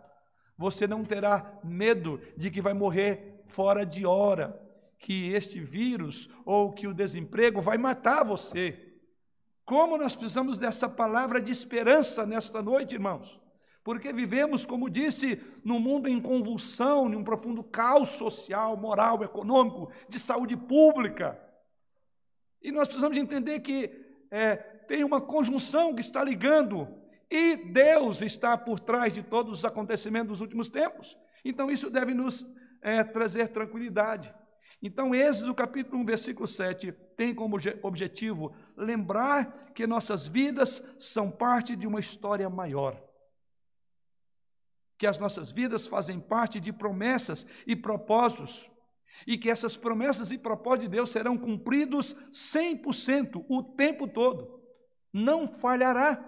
Você 0.56 0.86
não 0.86 1.04
terá 1.04 1.58
medo 1.64 2.20
de 2.36 2.50
que 2.50 2.60
vai 2.60 2.74
morrer 2.74 3.42
fora 3.46 3.84
de 3.84 4.04
hora, 4.04 4.60
que 4.98 5.32
este 5.32 5.60
vírus 5.60 6.28
ou 6.44 6.72
que 6.72 6.86
o 6.86 6.94
desemprego 6.94 7.60
vai 7.60 7.78
matar 7.78 8.24
você. 8.24 8.90
Como 9.64 9.96
nós 9.96 10.14
precisamos 10.14 10.58
dessa 10.58 10.88
palavra 10.88 11.40
de 11.40 11.52
esperança 11.52 12.26
nesta 12.26 12.60
noite, 12.60 12.94
irmãos? 12.94 13.40
Porque 13.82 14.12
vivemos, 14.12 14.66
como 14.66 14.90
disse, 14.90 15.40
num 15.64 15.80
mundo 15.80 16.08
em 16.08 16.20
convulsão, 16.20 17.08
num 17.08 17.24
profundo 17.24 17.62
caos 17.62 18.10
social, 18.10 18.76
moral, 18.76 19.22
econômico, 19.22 19.90
de 20.08 20.18
saúde 20.18 20.56
pública. 20.56 21.40
E 22.62 22.70
nós 22.70 22.86
precisamos 22.86 23.16
entender 23.16 23.60
que 23.60 23.90
é, 24.30 24.56
tem 24.56 25.02
uma 25.02 25.20
conjunção 25.20 25.94
que 25.94 26.00
está 26.00 26.22
ligando 26.22 26.88
e 27.30 27.56
Deus 27.56 28.20
está 28.20 28.56
por 28.58 28.80
trás 28.80 29.12
de 29.12 29.22
todos 29.22 29.54
os 29.54 29.64
acontecimentos 29.64 30.28
dos 30.28 30.40
últimos 30.40 30.68
tempos. 30.68 31.16
Então, 31.44 31.70
isso 31.70 31.88
deve 31.88 32.12
nos 32.12 32.46
é, 32.82 33.02
trazer 33.02 33.48
tranquilidade. 33.48 34.34
Então, 34.82 35.14
Êxodo 35.14 35.54
capítulo 35.54 36.00
1, 36.02 36.04
versículo 36.04 36.48
7, 36.48 36.92
tem 37.16 37.34
como 37.34 37.56
objetivo 37.82 38.54
lembrar 38.76 39.70
que 39.74 39.86
nossas 39.86 40.26
vidas 40.26 40.82
são 40.98 41.30
parte 41.30 41.76
de 41.76 41.86
uma 41.86 42.00
história 42.00 42.48
maior. 42.48 43.09
Que 45.00 45.06
as 45.06 45.16
nossas 45.16 45.50
vidas 45.50 45.86
fazem 45.86 46.20
parte 46.20 46.60
de 46.60 46.74
promessas 46.74 47.46
e 47.66 47.74
propósitos. 47.74 48.70
E 49.26 49.38
que 49.38 49.48
essas 49.48 49.74
promessas 49.74 50.30
e 50.30 50.36
propósitos 50.36 50.90
de 50.90 50.96
Deus 50.96 51.08
serão 51.08 51.38
cumpridos 51.38 52.14
100% 52.30 53.46
o 53.48 53.62
tempo 53.62 54.06
todo. 54.06 54.60
Não 55.10 55.48
falhará. 55.48 56.22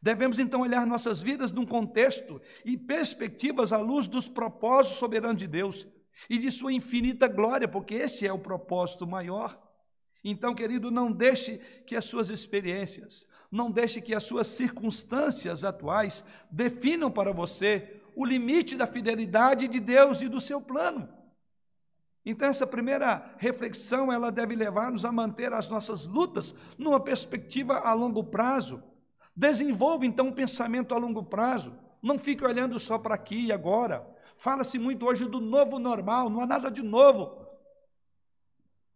Devemos 0.00 0.38
então 0.38 0.62
olhar 0.62 0.86
nossas 0.86 1.20
vidas 1.20 1.52
num 1.52 1.66
contexto 1.66 2.40
e 2.64 2.78
perspectivas 2.78 3.74
à 3.74 3.76
luz 3.76 4.06
dos 4.06 4.26
propósitos 4.26 4.98
soberanos 4.98 5.36
de 5.36 5.46
Deus 5.46 5.86
e 6.30 6.38
de 6.38 6.50
sua 6.50 6.72
infinita 6.72 7.28
glória, 7.28 7.68
porque 7.68 7.94
este 7.94 8.26
é 8.26 8.32
o 8.32 8.38
propósito 8.38 9.06
maior. 9.06 9.60
Então, 10.24 10.54
querido, 10.54 10.90
não 10.90 11.12
deixe 11.12 11.58
que 11.86 11.94
as 11.94 12.06
suas 12.06 12.30
experiências, 12.30 13.26
não 13.50 13.70
deixe 13.70 14.00
que 14.00 14.14
as 14.14 14.24
suas 14.24 14.46
circunstâncias 14.48 15.64
atuais 15.64 16.22
definam 16.50 17.10
para 17.10 17.32
você 17.32 18.00
o 18.14 18.24
limite 18.24 18.76
da 18.76 18.86
fidelidade 18.86 19.66
de 19.66 19.80
Deus 19.80 20.20
e 20.22 20.28
do 20.28 20.40
seu 20.40 20.60
plano. 20.60 21.08
Então, 22.24 22.48
essa 22.48 22.66
primeira 22.66 23.34
reflexão, 23.38 24.12
ela 24.12 24.30
deve 24.30 24.54
levar-nos 24.54 25.04
a 25.04 25.10
manter 25.10 25.52
as 25.52 25.68
nossas 25.68 26.06
lutas 26.06 26.54
numa 26.76 27.00
perspectiva 27.00 27.78
a 27.78 27.92
longo 27.94 28.22
prazo, 28.22 28.82
Desenvolva 29.40 30.04
então 30.04 30.26
um 30.26 30.32
pensamento 30.32 30.94
a 30.94 30.98
longo 30.98 31.22
prazo. 31.22 31.74
Não 32.02 32.18
fique 32.18 32.44
olhando 32.44 32.78
só 32.78 32.98
para 32.98 33.14
aqui 33.14 33.46
e 33.46 33.52
agora. 33.52 34.06
Fala-se 34.36 34.78
muito 34.78 35.06
hoje 35.06 35.24
do 35.24 35.40
novo 35.40 35.78
normal, 35.78 36.28
não 36.28 36.40
há 36.40 36.46
nada 36.46 36.70
de 36.70 36.82
novo. 36.82 37.46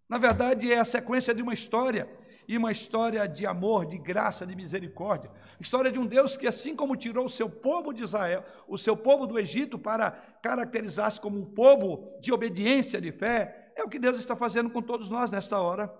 Na 0.06 0.18
verdade, 0.18 0.70
é 0.70 0.78
a 0.78 0.84
sequência 0.84 1.34
de 1.34 1.42
uma 1.42 1.54
história, 1.54 2.06
e 2.46 2.56
uma 2.56 2.70
história 2.70 3.26
de 3.26 3.46
amor, 3.46 3.86
de 3.86 3.98
graça, 3.98 4.46
de 4.46 4.54
misericórdia. 4.54 5.30
História 5.58 5.90
de 5.90 5.98
um 5.98 6.06
Deus 6.06 6.36
que, 6.36 6.46
assim 6.46 6.76
como 6.76 6.96
tirou 6.96 7.24
o 7.24 7.28
seu 7.28 7.48
povo 7.48 7.92
de 7.92 8.02
Israel, 8.02 8.44
o 8.68 8.76
seu 8.76 8.96
povo 8.96 9.26
do 9.26 9.38
Egito, 9.38 9.78
para 9.78 10.10
caracterizar-se 10.42 11.20
como 11.20 11.38
um 11.38 11.44
povo 11.44 12.18
de 12.20 12.32
obediência, 12.32 13.00
de 13.00 13.12
fé, 13.12 13.72
é 13.76 13.82
o 13.82 13.88
que 13.88 13.98
Deus 13.98 14.18
está 14.18 14.36
fazendo 14.36 14.70
com 14.70 14.82
todos 14.82 15.10
nós 15.10 15.30
nesta 15.30 15.60
hora. 15.60 15.92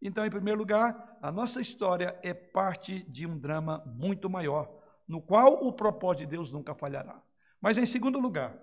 Então, 0.00 0.24
em 0.24 0.30
primeiro 0.30 0.58
lugar, 0.58 1.18
a 1.22 1.32
nossa 1.32 1.60
história 1.60 2.18
é 2.22 2.34
parte 2.34 3.02
de 3.10 3.26
um 3.26 3.38
drama 3.38 3.82
muito 3.86 4.28
maior, 4.28 4.70
no 5.08 5.20
qual 5.20 5.64
o 5.64 5.72
propósito 5.72 6.28
de 6.28 6.36
Deus 6.36 6.50
nunca 6.50 6.74
falhará. 6.74 7.22
Mas, 7.60 7.78
em 7.78 7.86
segundo 7.86 8.20
lugar, 8.20 8.56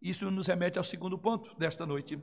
isso 0.00 0.30
nos 0.30 0.46
remete 0.46 0.78
ao 0.78 0.84
segundo 0.84 1.18
ponto 1.18 1.54
desta 1.58 1.84
noite. 1.84 2.22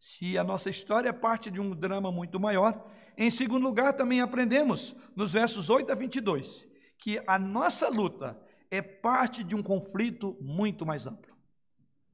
Se 0.00 0.38
a 0.38 0.42
nossa 0.42 0.70
história 0.70 1.10
é 1.10 1.12
parte 1.12 1.50
de 1.50 1.60
um 1.60 1.76
drama 1.76 2.10
muito 2.10 2.40
maior, 2.40 2.90
em 3.18 3.30
segundo 3.30 3.64
lugar, 3.64 3.92
também 3.92 4.22
aprendemos, 4.22 4.96
nos 5.14 5.34
versos 5.34 5.68
8 5.68 5.92
a 5.92 5.94
22, 5.94 6.66
que 6.98 7.22
a 7.26 7.38
nossa 7.38 7.86
luta 7.90 8.40
é 8.70 8.80
parte 8.80 9.44
de 9.44 9.54
um 9.54 9.62
conflito 9.62 10.38
muito 10.40 10.86
mais 10.86 11.06
amplo. 11.06 11.36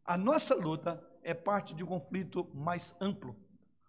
A 0.04 0.18
nossa 0.18 0.52
luta 0.52 1.00
é 1.22 1.32
parte 1.32 1.74
de 1.74 1.84
um 1.84 1.86
conflito 1.86 2.50
mais 2.52 2.92
amplo. 3.00 3.36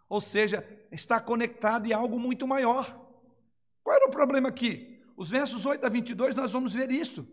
Ou 0.07 0.21
seja, 0.21 0.63
está 0.91 1.19
conectado 1.19 1.87
em 1.87 1.93
algo 1.93 2.19
muito 2.19 2.47
maior. 2.47 2.85
Qual 3.83 3.95
era 3.95 4.05
o 4.05 4.11
problema 4.11 4.49
aqui? 4.49 5.01
Os 5.15 5.31
versos 5.31 5.65
8 5.65 5.83
a 5.83 5.89
22 5.89 6.35
nós 6.35 6.51
vamos 6.51 6.71
ver 6.71 6.91
isso. 6.91 7.27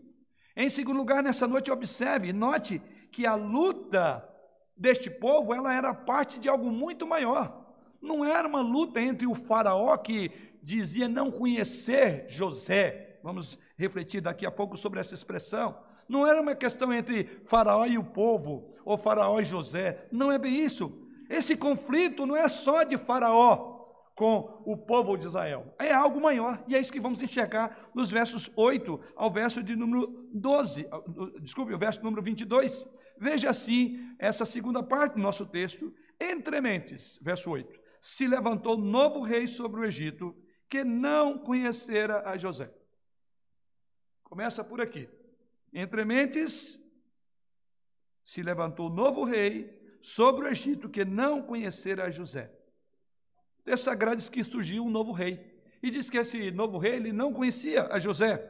Em 0.55 0.67
segundo 0.67 0.97
lugar, 0.97 1.21
nessa 1.21 1.47
noite 1.47 1.69
observe, 1.69 2.33
note 2.33 2.81
que 3.11 3.27
a 3.27 3.35
luta 3.35 4.27
deste 4.75 5.09
povo, 5.09 5.53
ela 5.53 5.73
era 5.73 5.93
parte 5.93 6.39
de 6.39 6.49
algo 6.49 6.71
muito 6.71 7.05
maior. 7.05 7.65
Não 8.01 8.23
era 8.23 8.47
uma 8.47 8.61
luta 8.61 9.01
entre 9.01 9.25
o 9.25 9.35
faraó 9.35 9.95
que 9.97 10.31
dizia 10.61 11.07
não 11.07 11.31
conhecer 11.31 12.25
José. 12.27 13.19
Vamos 13.23 13.57
refletir 13.77 14.21
daqui 14.21 14.45
a 14.45 14.51
pouco 14.51 14.77
sobre 14.77 14.99
essa 14.99 15.13
expressão. 15.13 15.77
Não 16.07 16.25
era 16.25 16.41
uma 16.41 16.53
questão 16.53 16.93
entre 16.93 17.41
Faraó 17.45 17.85
e 17.87 17.97
o 17.97 18.03
povo, 18.03 18.69
ou 18.83 18.95
Faraó 18.95 19.39
e 19.39 19.45
José. 19.45 20.05
Não 20.11 20.31
é 20.31 20.37
bem 20.37 20.63
isso. 20.63 20.91
Esse 21.27 21.57
conflito 21.57 22.27
não 22.27 22.35
é 22.35 22.47
só 22.47 22.83
de 22.83 22.95
Faraó 22.95 23.74
com 24.15 24.63
o 24.65 24.77
povo 24.77 25.17
de 25.17 25.27
Israel. 25.27 25.75
É 25.77 25.93
algo 25.93 26.21
maior. 26.21 26.63
E 26.67 26.75
é 26.75 26.79
isso 26.79 26.91
que 26.91 27.01
vamos 27.01 27.21
enxergar 27.21 27.91
nos 27.93 28.09
versos 28.09 28.49
8 28.55 28.99
ao 29.13 29.29
verso 29.29 29.61
de 29.61 29.75
número 29.75 30.29
12. 30.33 30.87
Desculpe, 31.41 31.73
o 31.73 31.77
verso 31.77 32.01
número 32.01 32.23
22. 32.23 32.83
Veja 33.19 33.49
assim 33.49 34.15
essa 34.17 34.45
segunda 34.45 34.81
parte 34.81 35.15
do 35.15 35.21
nosso 35.21 35.45
texto. 35.45 35.93
Entre 36.19 36.61
mentes, 36.61 37.19
verso 37.21 37.49
8. 37.49 37.77
Se 37.99 38.25
levantou 38.25 38.77
novo 38.77 39.21
rei 39.21 39.47
sobre 39.47 39.81
o 39.81 39.85
Egito, 39.85 40.33
que 40.69 40.85
não 40.85 41.37
conhecera 41.37 42.29
a 42.29 42.37
José. 42.37 42.73
Começa 44.23 44.63
por 44.63 44.79
aqui. 44.79 45.09
Entre 45.73 46.05
mentes, 46.05 46.79
se 48.23 48.41
levantou 48.41 48.89
novo 48.89 49.25
rei 49.25 49.97
sobre 50.01 50.45
o 50.45 50.47
Egito 50.47 50.87
que 50.87 51.03
não 51.03 51.41
conhecera 51.41 52.09
José. 52.09 52.49
Texto 53.65 53.83
sagrado 53.83 54.23
que 54.29 54.43
surgiu 54.43 54.85
um 54.85 54.89
novo 54.89 55.11
rei. 55.11 55.43
E 55.81 55.89
diz 55.89 56.09
que 56.09 56.17
esse 56.17 56.51
novo 56.51 56.77
rei 56.77 56.93
ele 56.93 57.11
não 57.11 57.33
conhecia 57.33 57.87
a 57.91 57.99
José. 57.99 58.47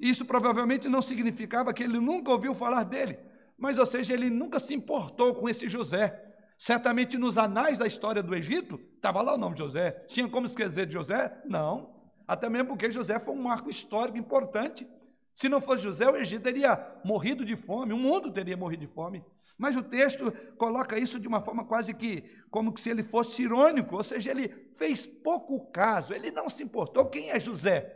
Isso 0.00 0.24
provavelmente 0.24 0.88
não 0.88 1.02
significava 1.02 1.74
que 1.74 1.82
ele 1.82 1.98
nunca 1.98 2.30
ouviu 2.30 2.54
falar 2.54 2.84
dele. 2.84 3.18
Mas, 3.58 3.78
ou 3.78 3.84
seja, 3.84 4.14
ele 4.14 4.30
nunca 4.30 4.60
se 4.60 4.72
importou 4.74 5.34
com 5.34 5.48
esse 5.48 5.68
José. 5.68 6.24
Certamente 6.56 7.18
nos 7.18 7.36
anais 7.36 7.78
da 7.78 7.86
história 7.86 8.22
do 8.22 8.34
Egito, 8.34 8.80
estava 8.94 9.20
lá 9.22 9.34
o 9.34 9.38
nome 9.38 9.56
de 9.56 9.62
José. 9.62 10.04
Tinha 10.06 10.28
como 10.28 10.46
esquecer 10.46 10.86
de 10.86 10.92
José? 10.92 11.36
Não. 11.44 11.94
Até 12.26 12.48
mesmo 12.48 12.68
porque 12.68 12.90
José 12.90 13.18
foi 13.18 13.34
um 13.34 13.42
marco 13.42 13.68
histórico 13.68 14.18
importante 14.18 14.86
Se 15.34 15.48
não 15.48 15.60
fosse 15.60 15.84
José, 15.84 16.04
o 16.10 16.16
Egito 16.16 16.42
teria 16.42 16.84
morrido 17.04 17.44
de 17.44 17.54
fome, 17.54 17.92
o 17.92 17.96
mundo 17.96 18.32
teria 18.32 18.56
morrido 18.56 18.84
de 18.84 18.92
fome. 18.92 19.24
Mas 19.56 19.76
o 19.76 19.82
texto 19.84 20.32
coloca 20.56 20.98
isso 20.98 21.20
de 21.20 21.28
uma 21.28 21.40
forma 21.40 21.64
quase 21.64 21.94
que 21.94 22.24
como 22.50 22.76
se 22.76 22.90
ele 22.90 23.02
fosse 23.02 23.42
irônico, 23.42 23.96
ou 23.96 24.04
seja, 24.04 24.30
ele 24.30 24.48
fez 24.76 25.06
pouco 25.06 25.70
caso, 25.70 26.14
ele 26.14 26.30
não 26.30 26.48
se 26.48 26.62
importou 26.62 27.06
quem 27.06 27.30
é 27.30 27.38
José. 27.40 27.94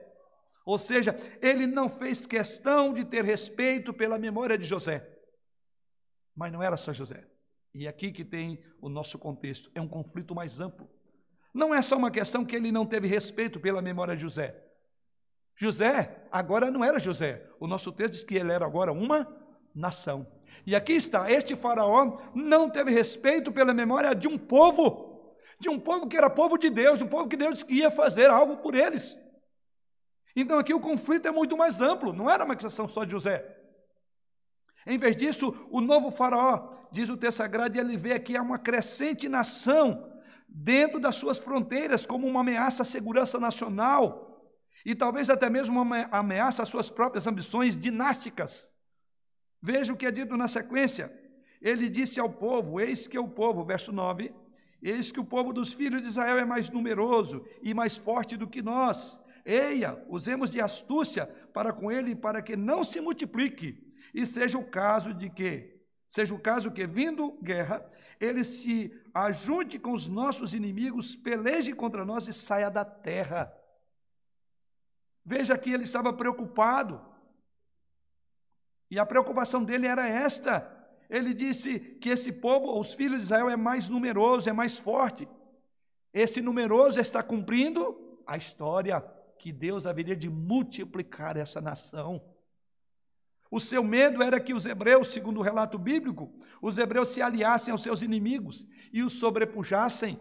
Ou 0.65 0.79
seja, 0.79 1.17
ele 1.41 1.67
não 1.67 1.89
fez 1.89 2.27
questão 2.27 2.93
de 2.93 3.05
ter 3.05 3.25
respeito 3.25 3.93
pela 3.93 4.19
memória 4.19 4.57
de 4.57 4.65
José. 4.65 5.09
Mas 6.35 6.53
não 6.53 6.63
era 6.63 6.77
só 6.77 6.93
José. 6.93 7.27
E 7.75 7.89
aqui 7.89 8.13
que 8.13 8.25
tem 8.25 8.63
o 8.81 8.89
nosso 8.89 9.19
contexto, 9.19 9.71
é 9.75 9.81
um 9.81 9.89
conflito 9.89 10.35
mais 10.35 10.61
amplo. 10.61 10.89
Não 11.55 11.75
é 11.75 11.83
só 11.83 11.97
uma 11.97 12.11
questão 12.11 12.45
que 12.45 12.57
ele 12.57 12.71
não 12.71 12.87
teve 12.87 13.07
respeito 13.07 13.59
pela 13.61 13.83
memória 13.83 14.15
de 14.15 14.23
José. 14.23 14.63
José 15.57 16.27
agora 16.31 16.71
não 16.71 16.85
era 16.85 16.99
José. 16.99 17.47
O 17.61 17.67
nosso 17.67 17.93
texto 17.93 18.13
diz 18.15 18.25
que 18.25 18.37
ele 18.37 18.53
era 18.53 18.65
agora 18.65 18.93
uma 18.93 19.27
nação. 19.75 20.27
E 20.67 20.75
aqui 20.75 20.93
está: 20.93 21.31
este 21.31 21.57
Faraó 21.57 22.19
não 22.35 22.69
teve 22.69 22.91
respeito 22.91 23.53
pela 23.53 23.75
memória 23.75 24.15
de 24.15 24.29
um 24.29 24.39
povo, 24.39 25.35
de 25.59 25.69
um 25.69 25.79
povo 25.79 26.07
que 26.07 26.17
era 26.17 26.31
povo 26.31 26.57
de 26.59 26.71
Deus, 26.71 26.99
de 26.99 27.05
um 27.05 27.09
povo 27.09 27.29
que 27.29 27.37
Deus 27.37 27.55
disse 27.55 27.65
que 27.65 27.75
ia 27.75 27.91
fazer 27.91 28.31
algo 28.31 28.59
por 28.59 28.75
eles. 28.75 29.19
Então 30.35 30.59
aqui 30.59 30.73
o 30.73 30.81
conflito 30.81 31.27
é 31.27 31.31
muito 31.31 31.57
mais 31.57 31.81
amplo, 31.81 32.13
não 32.13 32.31
era 32.31 32.45
uma 32.45 32.57
questão 32.57 32.89
só 32.89 33.05
de 33.05 33.13
José. 33.13 33.45
Em 34.87 34.99
vez 34.99 35.17
disso, 35.17 35.55
o 35.71 35.81
novo 35.81 36.11
Faraó, 36.11 36.71
diz 36.91 37.09
o 37.09 37.17
texto 37.17 37.39
sagrado, 37.39 37.79
ele 37.79 37.97
vê 37.97 38.13
aqui 38.13 38.37
uma 38.39 38.59
crescente 38.59 39.29
nação 39.29 40.11
dentro 40.49 40.99
das 40.99 41.17
suas 41.17 41.39
fronteiras 41.39 42.05
como 42.05 42.27
uma 42.27 42.41
ameaça 42.41 42.83
à 42.83 42.87
segurança 42.87 43.39
nacional 43.39 44.33
e 44.85 44.95
talvez 44.95 45.31
até 45.31 45.49
mesmo 45.49 45.81
uma 45.81 46.09
ameaça 46.11 46.63
às 46.63 46.69
suas 46.69 46.91
próprias 46.91 47.27
ambições 47.27 47.77
dinásticas. 47.77 48.72
Veja 49.63 49.93
o 49.93 49.97
que 49.97 50.07
é 50.07 50.11
dito 50.11 50.37
na 50.37 50.49
sequência. 50.49 51.13
Ele 51.61 51.89
disse 51.89 52.19
ao 52.19 52.29
povo: 52.29 52.81
Eis 52.81 53.07
que 53.07 53.19
o 53.19 53.29
povo, 53.29 53.65
verso 53.65 53.93
9, 53.93 54.35
eis 54.83 55.13
que 55.13 55.21
o 55.21 55.25
povo 55.25 55.53
dos 55.53 55.73
filhos 55.73 56.03
de 56.03 56.09
Israel 56.09 56.39
é 56.39 56.45
mais 56.45 56.69
numeroso 56.69 57.47
e 57.63 57.73
mais 57.73 57.97
forte 57.97 58.37
do 58.37 58.49
que 58.49 58.61
nós. 58.61 59.21
Eia, 59.45 60.05
usemos 60.09 60.51
de 60.51 60.61
astúcia 60.61 61.27
para 61.55 61.73
com 61.73 61.91
ele, 61.91 62.17
para 62.17 62.43
que 62.43 62.57
não 62.57 62.83
se 62.83 63.01
multiplique, 63.01 63.93
e 64.13 64.27
seja 64.27 64.59
o 64.59 64.65
caso 64.65 65.15
de 65.15 65.31
que, 65.31 65.81
seja 66.09 66.35
o 66.35 66.41
caso 66.41 66.71
que, 66.71 66.87
vindo 66.87 67.39
guerra, 67.43 67.85
ele 68.21 68.45
se 68.45 68.93
ajunte 69.15 69.79
com 69.79 69.93
os 69.93 70.09
nossos 70.09 70.55
inimigos, 70.55 71.15
peleje 71.17 71.73
contra 71.73 72.05
nós 72.05 72.27
e 72.27 72.33
saia 72.33 72.71
da 72.71 72.85
terra. 72.85 73.53
Veja 75.25 75.57
que 75.57 75.71
ele 75.71 75.85
estava 75.85 76.13
preocupado. 76.13 77.12
E 78.93 78.99
a 78.99 79.07
preocupação 79.07 79.65
dele 79.65 79.87
era 79.87 80.07
esta. 80.07 80.71
Ele 81.09 81.33
disse 81.33 81.79
que 81.79 82.11
esse 82.11 82.31
povo, 82.31 82.79
os 82.79 82.93
filhos 82.93 83.17
de 83.17 83.25
Israel, 83.25 83.49
é 83.49 83.57
mais 83.57 83.89
numeroso, 83.89 84.51
é 84.51 84.53
mais 84.53 84.77
forte. 84.77 85.27
Esse 86.13 86.43
numeroso 86.43 87.01
está 87.01 87.23
cumprindo 87.23 88.21
a 88.27 88.37
história 88.37 89.03
que 89.39 89.51
Deus 89.51 89.87
haveria 89.87 90.15
de 90.15 90.29
multiplicar 90.29 91.39
essa 91.39 91.59
nação. 91.59 92.23
O 93.51 93.59
seu 93.59 93.83
medo 93.83 94.23
era 94.23 94.39
que 94.39 94.53
os 94.53 94.67
hebreus, 94.67 95.09
segundo 95.09 95.41
o 95.41 95.43
relato 95.43 95.79
bíblico, 95.79 96.31
os 96.61 96.77
hebreus 96.77 97.09
se 97.09 97.23
aliassem 97.23 97.73
aos 97.73 97.83
seus 97.83 98.03
inimigos 98.03 98.67
e 98.93 99.03
os 99.03 99.15
sobrepujassem. 99.15 100.21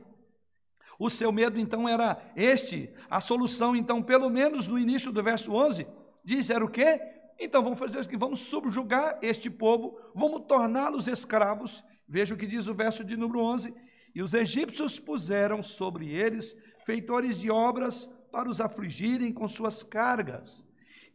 O 0.98 1.10
seu 1.10 1.30
medo 1.30 1.60
então 1.60 1.90
era 1.90 2.24
este. 2.38 2.90
A 3.10 3.20
solução, 3.20 3.76
então, 3.76 4.02
pelo 4.02 4.30
menos 4.30 4.66
no 4.66 4.80
início 4.80 5.12
do 5.12 5.22
verso 5.22 5.52
11, 5.52 5.86
diz: 6.24 6.50
era 6.50 6.64
o 6.64 6.72
quê? 6.72 7.20
Então 7.44 7.64
vamos 7.64 7.80
fazer 7.80 8.00
o 8.00 8.08
que? 8.08 8.16
Vamos 8.16 8.42
subjugar 8.42 9.18
este 9.20 9.50
povo, 9.50 9.98
vamos 10.14 10.46
torná-los 10.48 11.08
escravos. 11.08 11.84
Veja 12.08 12.36
o 12.36 12.38
que 12.38 12.46
diz 12.46 12.68
o 12.68 12.76
verso 12.76 13.04
de 13.04 13.18
número 13.18 13.44
11: 13.44 13.74
E 14.14 14.22
os 14.22 14.36
egípcios 14.36 15.00
puseram 15.00 15.64
sobre 15.64 16.08
eles 16.08 16.56
feitores 16.86 17.40
de 17.40 17.50
obras 17.50 18.08
para 18.32 18.48
os 18.48 18.62
afligirem 18.62 19.34
com 19.34 19.50
suas 19.50 19.82
cargas. 19.82 20.64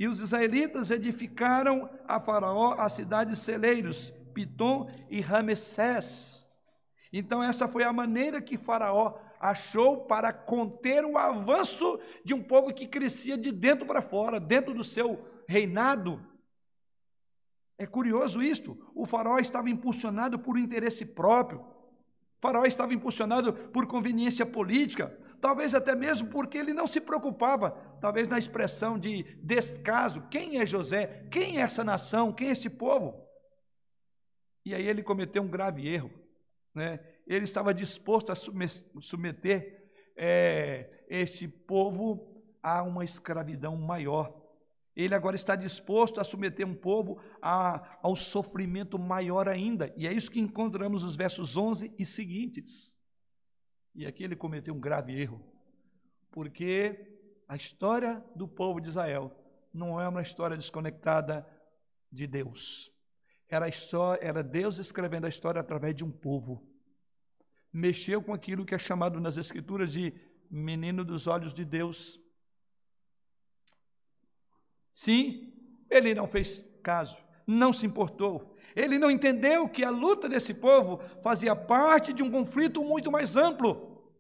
E 0.01 0.09
os 0.09 0.21
israelitas 0.21 0.91
edificaram 0.91 1.89
a 2.09 2.21
Faraó 2.21 2.75
as 2.77 2.95
cidades 2.95 3.39
celeiros, 3.39 4.13
Pitom 4.35 4.89
e 5.09 5.21
Ramessés. 5.21 6.45
Então, 7.13 7.41
essa 7.41 7.69
foi 7.69 7.85
a 7.85 7.93
maneira 7.93 8.43
que 8.43 8.59
Faraó 8.59 9.15
achou 9.39 10.05
para 10.07 10.33
conter 10.33 11.05
o 11.05 11.17
avanço 11.17 12.01
de 12.25 12.35
um 12.35 12.43
povo 12.43 12.75
que 12.75 12.89
crescia 12.89 13.39
de 13.39 13.53
dentro 13.53 13.87
para 13.87 14.03
fora, 14.03 14.41
dentro 14.41 14.75
do 14.75 14.83
seu 14.83 15.36
reinado. 15.49 16.25
É 17.79 17.87
curioso 17.87 18.43
isto. 18.43 18.91
O 18.95 19.07
faraó 19.07 19.39
estava 19.39 19.69
impulsionado 19.71 20.39
por 20.39 20.59
interesse 20.59 21.05
próprio. 21.05 21.61
O 21.61 22.41
faraó 22.41 22.65
estava 22.65 22.95
impulsionado 22.95 23.53
por 23.53 23.87
conveniência 23.87 24.45
política, 24.45 25.09
talvez 25.41 25.75
até 25.75 25.95
mesmo 25.95 26.29
porque 26.29 26.59
ele 26.59 26.73
não 26.73 26.87
se 26.87 27.01
preocupava, 27.01 27.71
talvez 28.01 28.29
na 28.29 28.39
expressão 28.39 28.99
de 28.99 29.23
descaso, 29.43 30.23
quem 30.31 30.61
é 30.61 30.67
José? 30.67 31.27
Quem 31.31 31.59
é 31.59 31.63
essa 31.63 31.83
nação? 31.83 32.33
Quem 32.33 32.49
é 32.49 32.53
esse 32.53 32.69
povo? 32.69 33.27
E 34.65 34.75
aí 34.75 34.87
ele 34.87 35.03
cometeu 35.03 35.43
um 35.43 35.49
grave 35.49 35.89
erro, 35.89 36.11
né? 36.75 37.01
ele 37.27 37.45
estava 37.45 37.75
disposto 37.75 38.31
a 38.31 38.35
submeter 38.35 39.91
é, 40.17 41.05
este 41.09 41.49
povo 41.49 42.43
a 42.63 42.83
uma 42.83 43.05
escravidão 43.05 43.77
maior. 43.77 44.46
Ele 44.97 45.15
agora 45.15 45.37
está 45.37 45.55
disposto 45.55 46.21
a 46.21 46.25
submeter 46.25 46.67
um 46.67 46.75
povo 46.75 47.21
a, 47.41 47.99
ao 48.03 48.17
sofrimento 48.17 48.99
maior 48.99 49.47
ainda. 49.49 49.93
E 49.97 50.09
é 50.09 50.13
isso 50.13 50.31
que 50.31 50.41
encontramos 50.41 51.03
nos 51.03 51.15
versos 51.15 51.57
11 51.57 51.93
e 51.99 52.05
seguintes. 52.05 52.97
E 53.95 54.07
aqui 54.07 54.25
ele 54.25 54.35
cometeu 54.35 54.75
um 54.75 54.81
grave 54.81 55.21
erro, 55.21 55.45
porque 56.31 57.19
a 57.47 57.57
história 57.57 58.25
do 58.35 58.49
povo 58.49 58.81
de 58.81 58.89
Israel 58.89 59.31
não 59.73 60.01
é 60.01 60.09
uma 60.09 60.23
história 60.23 60.57
desconectada 60.57 61.47
de 62.11 62.27
Deus. 62.27 62.91
Era, 63.49 63.69
história, 63.69 64.27
era 64.27 64.43
Deus 64.43 64.79
escrevendo 64.79 65.27
a 65.27 65.29
história 65.29 65.61
através 65.61 65.95
de 65.95 66.05
um 66.05 66.11
povo 66.11 66.67
mexeu 67.77 68.23
com 68.23 68.33
aquilo 68.33 68.65
que 68.65 68.75
é 68.75 68.79
chamado 68.79 69.21
nas 69.21 69.37
Escrituras 69.37 69.93
de 69.93 70.15
menino 70.51 71.05
dos 71.05 71.27
olhos 71.27 71.53
de 71.53 71.63
Deus. 71.63 72.19
Sim, 74.97 75.53
ele 75.91 76.15
não 76.15 76.27
fez 76.27 76.65
caso, 76.83 77.19
não 77.47 77.71
se 77.71 77.85
importou. 77.85 78.57
Ele 78.75 78.99
não 78.99 79.11
entendeu 79.11 79.69
que 79.69 79.85
a 79.85 79.91
luta 79.91 80.29
desse 80.29 80.55
povo 80.55 81.01
fazia 81.23 81.55
parte 81.55 82.15
de 82.15 82.23
um 82.23 82.31
conflito 82.31 82.83
muito 82.83 83.13
mais 83.13 83.37
amplo. 83.37 84.11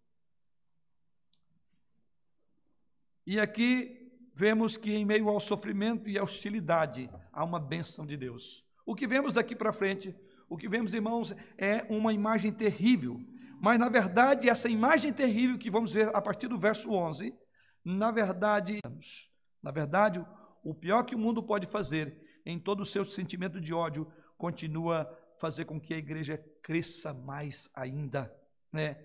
E 3.26 3.40
aqui 3.40 4.12
vemos 4.34 4.76
que, 4.76 4.94
em 4.94 5.04
meio 5.04 5.30
ao 5.30 5.40
sofrimento 5.40 6.10
e 6.10 6.18
à 6.18 6.22
hostilidade, 6.22 7.08
há 7.32 7.42
uma 7.42 7.58
bênção 7.58 8.04
de 8.04 8.16
Deus. 8.16 8.62
O 8.84 8.94
que 8.94 9.06
vemos 9.06 9.32
daqui 9.32 9.56
para 9.56 9.72
frente, 9.72 10.14
o 10.46 10.58
que 10.58 10.68
vemos, 10.68 10.92
irmãos, 10.92 11.34
é 11.56 11.86
uma 11.88 12.12
imagem 12.12 12.52
terrível 12.52 13.18
mas, 13.60 13.78
na 13.78 13.88
verdade, 13.88 14.48
essa 14.48 14.68
imagem 14.68 15.12
terrível 15.12 15.58
que 15.58 15.70
vamos 15.70 15.92
ver 15.92 16.14
a 16.14 16.20
partir 16.20 16.48
do 16.48 16.58
verso 16.58 16.90
11, 16.90 17.34
na 17.84 18.10
verdade, 18.10 18.80
na 19.62 19.70
verdade, 19.70 20.24
o 20.68 20.74
pior 20.74 21.04
que 21.04 21.14
o 21.14 21.18
mundo 21.18 21.42
pode 21.42 21.66
fazer 21.66 22.40
em 22.44 22.58
todo 22.58 22.80
o 22.80 22.86
seu 22.86 23.04
sentimento 23.04 23.60
de 23.60 23.72
ódio 23.72 24.10
continua 24.36 25.08
fazer 25.38 25.64
com 25.64 25.80
que 25.80 25.94
a 25.94 25.98
igreja 25.98 26.44
cresça 26.60 27.14
mais 27.14 27.70
ainda, 27.72 28.34
né? 28.72 28.96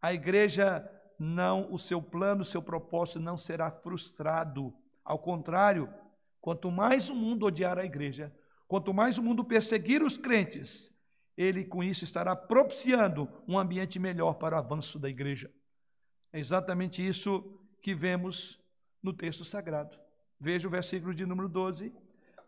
A 0.00 0.14
igreja 0.14 0.88
não, 1.18 1.70
o 1.70 1.78
seu 1.78 2.00
plano, 2.00 2.42
o 2.42 2.46
seu 2.46 2.62
propósito 2.62 3.20
não 3.20 3.36
será 3.36 3.70
frustrado. 3.70 4.74
Ao 5.04 5.18
contrário, 5.18 5.92
quanto 6.40 6.70
mais 6.70 7.10
o 7.10 7.14
mundo 7.14 7.46
odiar 7.46 7.78
a 7.78 7.84
igreja, 7.84 8.34
quanto 8.66 8.94
mais 8.94 9.18
o 9.18 9.22
mundo 9.22 9.44
perseguir 9.44 10.02
os 10.02 10.16
crentes, 10.16 10.90
ele 11.36 11.64
com 11.64 11.84
isso 11.84 12.04
estará 12.04 12.34
propiciando 12.34 13.28
um 13.46 13.58
ambiente 13.58 13.98
melhor 13.98 14.34
para 14.34 14.56
o 14.56 14.58
avanço 14.58 14.98
da 14.98 15.10
igreja. 15.10 15.52
É 16.32 16.40
exatamente 16.40 17.06
isso 17.06 17.60
que 17.82 17.94
vemos 17.94 18.58
no 19.02 19.12
texto 19.12 19.44
sagrado. 19.44 20.01
Veja 20.42 20.66
o 20.66 20.70
versículo 20.70 21.14
de 21.14 21.24
número 21.24 21.48
12. 21.48 21.94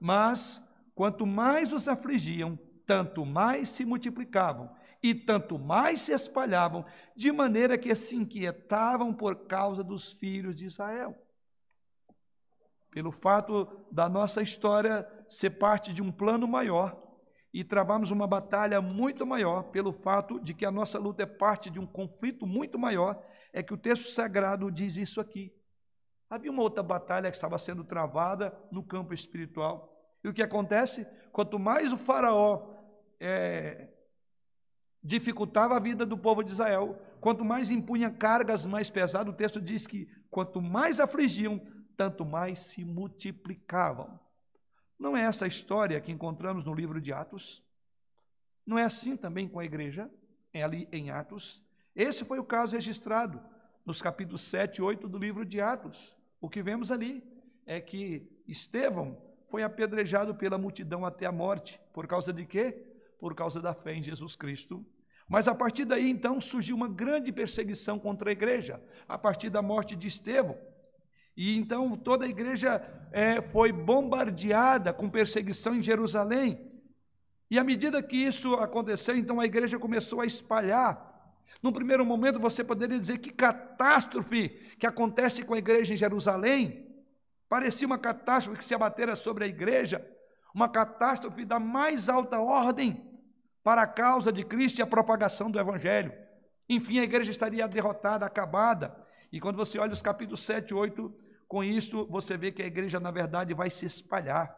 Mas 0.01 0.61
quanto 0.97 1.25
mais 1.25 1.73
os 1.73 1.87
afligiam, 1.87 2.59
tanto 2.85 3.25
mais 3.25 3.69
se 3.69 3.85
multiplicavam 3.85 4.69
e 5.01 5.15
tanto 5.15 5.61
mais 5.61 6.01
se 6.01 6.13
espalhavam, 6.13 6.85
de 7.15 7.31
maneira 7.31 7.79
que 7.79 7.95
se 7.95 8.17
inquietavam 8.17 9.15
por 9.15 9.47
causa 9.47 9.85
dos 9.85 10.13
filhos 10.13 10.57
de 10.57 10.65
Israel. 10.65 11.15
Pelo 12.91 13.13
fato 13.13 13.69
da 13.93 14.09
nossa 14.09 14.43
história 14.43 15.07
ser 15.29 15.51
parte 15.51 15.93
de 15.93 16.03
um 16.03 16.11
plano 16.11 16.49
maior, 16.49 17.01
e 17.53 17.63
travamos 17.63 18.11
uma 18.11 18.27
batalha 18.27 18.81
muito 18.81 19.25
maior 19.25 19.65
pelo 19.65 19.93
fato 19.93 20.41
de 20.41 20.53
que 20.53 20.65
a 20.65 20.73
nossa 20.73 20.99
luta 20.99 21.23
é 21.23 21.27
parte 21.27 21.71
de 21.71 21.79
um 21.79 21.87
conflito 21.87 22.45
muito 22.45 22.77
maior, 22.77 23.23
é 23.53 23.63
que 23.63 23.73
o 23.73 23.79
texto 23.79 24.11
sagrado 24.11 24.73
diz 24.73 24.97
isso 24.97 25.21
aqui. 25.21 25.55
Havia 26.35 26.51
uma 26.51 26.63
outra 26.63 26.83
batalha 26.83 27.31
que 27.31 27.37
estava 27.37 27.57
sendo 27.61 27.85
travada 27.85 28.53
no 28.69 28.83
campo 28.83 29.15
espiritual. 29.15 29.97
E 30.25 30.27
o 30.27 30.35
que 30.35 30.43
acontece? 30.43 31.07
Quanto 31.31 31.61
mais 31.61 31.93
o 31.93 31.97
faraó 31.97 32.75
é, 33.21 33.87
dificultava 35.01 35.77
a 35.77 35.79
vida 35.79 36.05
do 36.05 36.19
povo 36.19 36.43
de 36.43 36.51
Israel, 36.51 37.01
quanto 37.21 37.45
mais 37.45 37.71
impunha 37.71 38.11
cargas 38.11 38.67
mais 38.67 38.91
pesadas, 38.91 39.33
o 39.33 39.37
texto 39.37 39.61
diz 39.61 39.87
que 39.87 40.09
quanto 40.29 40.61
mais 40.61 40.99
afligiam, 40.99 41.65
tanto 41.97 42.25
mais 42.25 42.59
se 42.59 42.85
multiplicavam. 42.85 44.19
Não 44.99 45.17
é 45.17 45.23
essa 45.23 45.45
a 45.45 45.49
história 45.49 46.01
que 46.01 46.11
encontramos 46.11 46.65
no 46.65 46.75
livro 46.75 47.01
de 47.01 47.13
Atos? 47.13 47.65
Não 48.67 48.77
é 48.77 48.83
assim 48.83 49.17
também 49.17 49.47
com 49.47 49.61
a 49.61 49.65
igreja? 49.65 50.11
É 50.53 50.65
ali 50.65 50.89
em 50.91 51.11
Atos. 51.11 51.65
Esse 51.95 52.25
foi 52.25 52.41
o 52.41 52.45
caso 52.45 52.73
registrado 52.73 53.41
nos 53.87 54.03
capítulos 54.03 54.41
7 54.41 54.79
e 54.79 54.83
8 54.83 55.09
do 55.09 55.17
livro 55.17 55.45
de 55.45 55.61
Atos. 55.61 56.17
O 56.45 56.49
que 56.51 56.63
vemos 56.63 56.91
ali 56.91 57.25
é 57.65 57.81
que 57.81 58.31
Estevão 58.47 59.17
foi 59.49 59.63
apedrejado 59.63 60.35
pela 60.35 60.59
multidão 60.59 61.03
até 61.03 61.25
a 61.25 61.33
morte. 61.33 61.81
Por 61.91 62.07
causa 62.07 62.35
de 62.35 62.45
quê? 62.45 62.85
Por 63.19 63.35
causa 63.35 63.63
da 63.63 63.73
fé 63.73 63.95
em 63.95 64.03
Jesus 64.03 64.37
Cristo. 64.37 64.85
Mas 65.27 65.49
a 65.49 65.55
partir 65.55 65.87
daí, 65.87 66.11
então, 66.11 66.39
surgiu 66.43 66.77
uma 66.77 66.87
grande 66.87 67.33
perseguição 67.33 67.99
contra 67.99 68.29
a 68.29 68.33
igreja, 68.33 68.79
a 69.09 69.17
partir 69.17 69.49
da 69.49 69.63
morte 69.63 69.97
de 69.97 70.07
Estevão. 70.07 70.59
E 71.35 71.57
então 71.57 71.97
toda 71.97 72.27
a 72.27 72.29
igreja 72.29 72.79
é, 73.11 73.41
foi 73.41 73.73
bombardeada 73.73 74.93
com 74.93 75.09
perseguição 75.09 75.75
em 75.75 75.83
Jerusalém. 75.83 76.61
E 77.51 77.59
à 77.59 77.65
medida 77.65 78.03
que 78.03 78.19
isso 78.19 78.53
aconteceu, 78.57 79.17
então 79.17 79.41
a 79.41 79.47
igreja 79.47 79.79
começou 79.79 80.21
a 80.21 80.27
espalhar. 80.27 81.14
No 81.63 81.73
primeiro 81.73 82.05
momento, 82.05 82.39
você 82.39 82.63
poderia 82.63 82.99
dizer 82.99 83.19
que 83.19 83.31
catástrofe 83.31 84.49
que 84.79 84.87
acontece 84.87 85.43
com 85.43 85.55
a 85.55 85.59
igreja 85.59 85.95
em 85.95 85.97
Jerusalém 85.97 86.85
parecia 87.49 87.87
uma 87.87 87.99
catástrofe 87.99 88.59
que 88.59 88.65
se 88.65 88.75
abatera 88.75 89.15
sobre 89.15 89.45
a 89.45 89.47
igreja, 89.47 90.05
uma 90.55 90.69
catástrofe 90.69 91.45
da 91.45 91.59
mais 91.59 92.09
alta 92.09 92.41
ordem 92.41 93.03
para 93.63 93.83
a 93.83 93.87
causa 93.87 94.33
de 94.33 94.45
Cristo 94.45 94.79
e 94.79 94.83
a 94.83 94.87
propagação 94.87 95.51
do 95.51 95.59
Evangelho. 95.59 96.13
Enfim, 96.69 96.99
a 96.99 97.05
igreja 97.05 97.31
estaria 97.31 97.67
derrotada, 97.67 98.27
acabada. 98.27 98.95
E 99.33 99.41
quando 99.41 99.57
você 99.57 99.79
olha 99.79 99.93
os 99.93 100.03
capítulos 100.03 100.43
7 100.43 100.71
e 100.71 100.75
8, 100.75 101.15
com 101.49 101.63
isso 101.65 102.07
você 102.07 102.37
vê 102.37 102.53
que 102.53 102.63
a 102.63 102.67
igreja, 102.67 103.01
na 103.01 103.11
verdade, 103.11 103.55
vai 103.55 103.71
se 103.71 103.87
espalhar. 103.87 104.55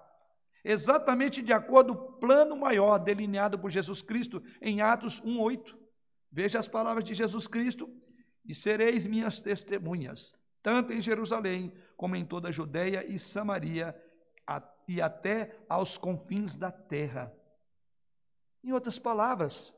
Exatamente 0.64 1.42
de 1.42 1.52
acordo 1.52 1.94
com 1.94 2.04
o 2.04 2.12
plano 2.14 2.56
maior 2.56 2.98
delineado 2.98 3.58
por 3.58 3.70
Jesus 3.70 4.02
Cristo 4.02 4.42
em 4.60 4.80
Atos 4.80 5.20
1,8. 5.22 5.85
Veja 6.30 6.58
as 6.58 6.68
palavras 6.68 7.04
de 7.04 7.14
Jesus 7.14 7.46
Cristo: 7.46 7.90
e 8.44 8.54
sereis 8.54 9.06
minhas 9.06 9.40
testemunhas, 9.40 10.34
tanto 10.62 10.92
em 10.92 11.00
Jerusalém, 11.00 11.72
como 11.96 12.16
em 12.16 12.24
toda 12.24 12.48
a 12.48 12.52
Judéia 12.52 13.04
e 13.06 13.18
Samaria, 13.18 13.94
e 14.86 15.00
até 15.00 15.58
aos 15.68 15.98
confins 15.98 16.54
da 16.54 16.70
terra. 16.70 17.34
Em 18.62 18.72
outras 18.72 18.98
palavras, 18.98 19.74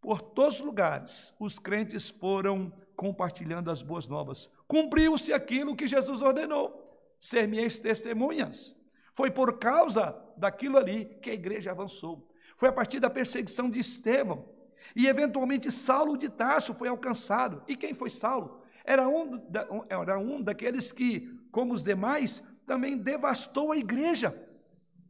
por 0.00 0.20
todos 0.20 0.60
os 0.60 0.64
lugares, 0.64 1.34
os 1.40 1.58
crentes 1.58 2.10
foram 2.10 2.70
compartilhando 2.94 3.70
as 3.70 3.82
boas 3.82 4.06
novas. 4.06 4.50
Cumpriu-se 4.68 5.32
aquilo 5.32 5.76
que 5.76 5.86
Jesus 5.86 6.20
ordenou: 6.20 7.00
ser 7.18 7.48
minhas 7.48 7.80
testemunhas. 7.80 8.76
Foi 9.14 9.30
por 9.30 9.58
causa 9.58 10.14
daquilo 10.36 10.76
ali 10.76 11.06
que 11.22 11.30
a 11.30 11.34
igreja 11.34 11.70
avançou. 11.70 12.28
Foi 12.56 12.68
a 12.68 12.72
partir 12.72 13.00
da 13.00 13.08
perseguição 13.08 13.70
de 13.70 13.78
Estevão. 13.78 14.53
E 14.94 15.06
eventualmente 15.06 15.70
Saulo 15.70 16.16
de 16.16 16.28
Tarso 16.28 16.74
foi 16.74 16.88
alcançado. 16.88 17.62
E 17.68 17.76
quem 17.76 17.94
foi 17.94 18.10
Saulo? 18.10 18.62
Era 18.84 19.08
um, 19.08 19.40
era 19.88 20.18
um 20.18 20.42
daqueles 20.42 20.92
que, 20.92 21.28
como 21.50 21.72
os 21.72 21.82
demais, 21.82 22.42
também 22.66 22.96
devastou 22.96 23.72
a 23.72 23.76
igreja. 23.76 24.34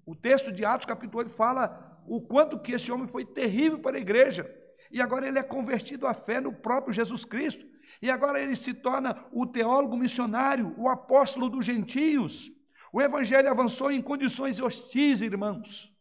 O 0.07 0.15
texto 0.15 0.53
de 0.53 0.65
Atos, 0.65 0.87
capítulo 0.87 1.19
8, 1.21 1.31
fala 1.31 2.03
o 2.07 2.21
quanto 2.21 2.59
que 2.59 2.73
esse 2.73 2.93
homem 2.93 3.09
foi 3.09 3.25
terrível 3.25 3.79
para 3.79 3.97
a 3.97 4.01
igreja. 4.01 4.49
E 4.91 5.01
agora 5.01 5.27
ele 5.27 5.39
é 5.39 5.43
convertido 5.43 6.07
à 6.07 6.15
fé 6.15 6.41
no 6.41 6.53
próprio 6.53 6.93
Jesus 6.93 7.25
Cristo. 7.25 7.67
E 8.01 8.11
agora 8.11 8.41
ele 8.41 8.55
se 8.55 8.75
torna 8.75 9.25
o 9.33 9.47
teólogo 9.47 9.97
missionário, 9.97 10.75
o 10.77 10.89
apóstolo 10.89 11.49
dos 11.49 11.65
gentios. 11.65 12.51
O 12.93 13.03
evangelho 13.03 13.51
avançou 13.51 13.91
em 13.91 14.01
condições 14.01 14.61
hostis, 14.61 15.21
irmãos. 15.21 15.93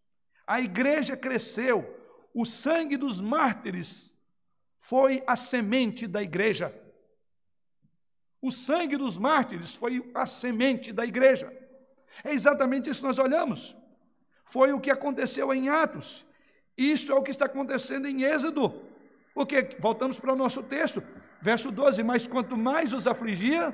A 0.46 0.62
igreja 0.62 1.18
cresceu. 1.18 2.03
O 2.34 2.46
sangue 2.46 2.98
dos 2.98 3.22
mártires 3.22 4.14
foi 4.80 5.24
a 5.28 5.36
semente 5.36 6.08
da 6.08 6.22
igreja. 6.22 6.74
O 8.42 8.52
sangue 8.52 8.98
dos 8.98 9.18
mártires 9.18 9.76
foi 9.76 10.12
a 10.14 10.26
semente 10.26 10.92
da 10.92 11.06
igreja. 11.06 11.52
É 12.24 12.34
exatamente 12.34 12.90
isso 12.90 13.00
que 13.00 13.08
nós 13.08 13.20
olhamos. 13.20 13.76
Foi 14.46 14.74
o 14.74 14.80
que 14.80 14.92
aconteceu 14.92 15.54
em 15.54 15.70
Atos. 15.70 16.26
Isso 16.78 17.12
é 17.12 17.16
o 17.16 17.24
que 17.24 17.32
está 17.32 17.46
acontecendo 17.46 18.08
em 18.08 18.24
Êxodo. 18.24 18.84
Porque, 19.34 19.78
voltamos 19.80 20.20
para 20.20 20.34
o 20.34 20.36
nosso 20.36 20.62
texto, 20.62 21.02
verso 21.42 21.72
12: 21.72 22.04
Mas 22.04 22.28
quanto 22.28 22.58
mais 22.58 22.94
os 22.94 23.08
afligia, 23.08 23.74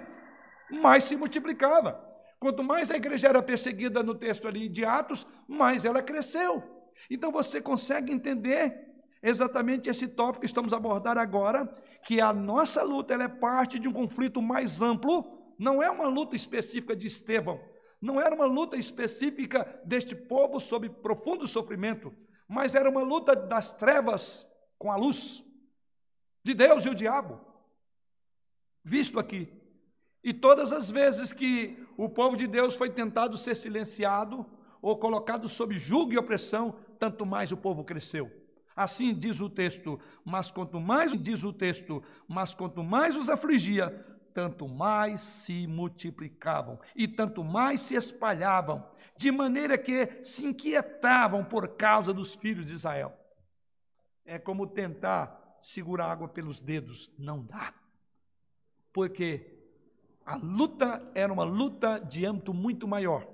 mais 0.69 1.05
se 1.05 1.15
multiplicava. 1.15 2.05
Quanto 2.39 2.63
mais 2.63 2.91
a 2.91 2.95
igreja 2.95 3.27
era 3.27 3.43
perseguida 3.43 4.01
no 4.01 4.15
texto 4.15 4.47
ali 4.47 4.69
de 4.69 4.85
Atos, 4.85 5.27
mais 5.47 5.83
ela 5.83 6.01
cresceu. 6.01 6.78
Então 7.09 7.31
você 7.31 7.61
consegue 7.61 8.11
entender 8.11 8.89
exatamente 9.21 9.89
esse 9.89 10.07
tópico 10.07 10.41
que 10.41 10.45
estamos 10.45 10.73
a 10.73 10.77
abordar 10.77 11.17
agora, 11.17 11.65
que 12.03 12.21
a 12.21 12.33
nossa 12.33 12.81
luta 12.83 13.13
é 13.13 13.27
parte 13.27 13.77
de 13.77 13.87
um 13.87 13.93
conflito 13.93 14.41
mais 14.41 14.81
amplo, 14.81 15.53
não 15.57 15.83
é 15.83 15.89
uma 15.89 16.07
luta 16.07 16.35
específica 16.35 16.95
de 16.95 17.07
Estevão, 17.07 17.59
não 18.01 18.19
era 18.19 18.33
uma 18.33 18.45
luta 18.45 18.77
específica 18.77 19.81
deste 19.85 20.15
povo 20.15 20.59
sob 20.59 20.89
profundo 20.89 21.47
sofrimento, 21.47 22.13
mas 22.47 22.75
era 22.75 22.89
uma 22.89 23.01
luta 23.01 23.35
das 23.35 23.73
trevas 23.73 24.47
com 24.77 24.91
a 24.91 24.95
luz, 24.95 25.43
de 26.43 26.53
Deus 26.53 26.85
e 26.85 26.89
o 26.89 26.95
diabo, 26.95 27.39
visto 28.83 29.19
aqui. 29.19 29.53
E 30.23 30.33
todas 30.33 30.71
as 30.71 30.89
vezes 30.89 31.33
que 31.33 31.85
o 31.97 32.09
povo 32.09 32.37
de 32.37 32.47
Deus 32.47 32.75
foi 32.75 32.89
tentado 32.89 33.37
ser 33.37 33.55
silenciado 33.55 34.45
ou 34.81 34.97
colocado 34.97 35.49
sob 35.49 35.77
julgo 35.77 36.13
e 36.13 36.17
opressão, 36.17 36.77
tanto 36.99 37.25
mais 37.25 37.51
o 37.51 37.57
povo 37.57 37.83
cresceu. 37.83 38.29
Assim 38.75 39.13
diz 39.13 39.39
o 39.39 39.49
texto, 39.49 39.99
mas 40.23 40.51
quanto 40.51 40.79
mais 40.79 41.11
diz 41.19 41.43
o 41.43 41.51
texto, 41.51 42.03
mas 42.27 42.53
quanto 42.53 42.83
mais 42.83 43.15
os 43.15 43.29
afligia, 43.29 43.89
tanto 44.33 44.67
mais 44.67 45.19
se 45.19 45.67
multiplicavam 45.67 46.79
e 46.95 47.07
tanto 47.07 47.43
mais 47.43 47.81
se 47.81 47.95
espalhavam, 47.95 48.85
de 49.17 49.31
maneira 49.31 49.77
que 49.77 50.23
se 50.23 50.45
inquietavam 50.45 51.43
por 51.43 51.75
causa 51.75 52.13
dos 52.13 52.35
filhos 52.35 52.65
de 52.65 52.73
Israel. 52.73 53.13
É 54.23 54.37
como 54.39 54.67
tentar 54.67 55.57
segurar 55.59 56.11
água 56.11 56.27
pelos 56.27 56.61
dedos, 56.61 57.11
não 57.17 57.43
dá. 57.43 57.73
Porque 58.93 59.59
a 60.25 60.35
luta 60.37 61.01
era 61.13 61.33
uma 61.33 61.43
luta 61.43 61.99
de 61.99 62.25
âmbito 62.25 62.53
muito 62.53 62.87
maior. 62.87 63.27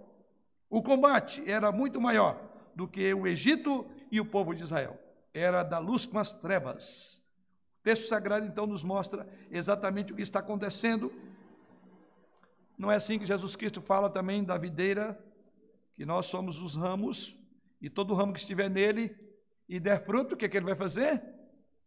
O 0.70 0.82
combate 0.82 1.44
era 1.46 1.72
muito 1.72 2.02
maior 2.02 2.45
do 2.76 2.88
que 2.88 3.14
o 3.14 3.26
Egito 3.26 3.86
e 4.12 4.20
o 4.20 4.26
povo 4.26 4.54
de 4.54 4.64
Israel. 4.64 5.00
Era 5.34 5.64
da 5.64 5.80
luz 5.80 6.06
com 6.06 6.20
as 6.20 6.34
trevas. 6.34 7.22
O 7.80 7.84
texto 7.84 8.08
sagrado 8.08 8.46
então 8.46 8.68
nos 8.68 8.84
mostra 8.84 9.28
exatamente 9.50 10.12
o 10.12 10.16
que 10.16 10.22
está 10.22 10.40
acontecendo. 10.40 11.12
Não 12.78 12.92
é 12.92 12.96
assim 12.96 13.18
que 13.18 13.26
Jesus 13.26 13.56
Cristo 13.56 13.82
fala 13.82 14.10
também 14.10 14.44
da 14.44 14.58
videira 14.58 15.18
que 15.96 16.06
nós 16.06 16.26
somos 16.26 16.62
os 16.62 16.76
ramos, 16.76 17.38
e 17.82 17.90
todo 17.90 18.14
ramo 18.14 18.34
que 18.34 18.40
estiver 18.40 18.70
nele 18.70 19.16
e 19.68 19.80
der 19.80 20.04
fruto, 20.04 20.36
o 20.36 20.38
que, 20.38 20.46
é 20.46 20.50
que 20.50 20.58
ele 20.58 20.66
vai 20.66 20.76
fazer? 20.76 21.24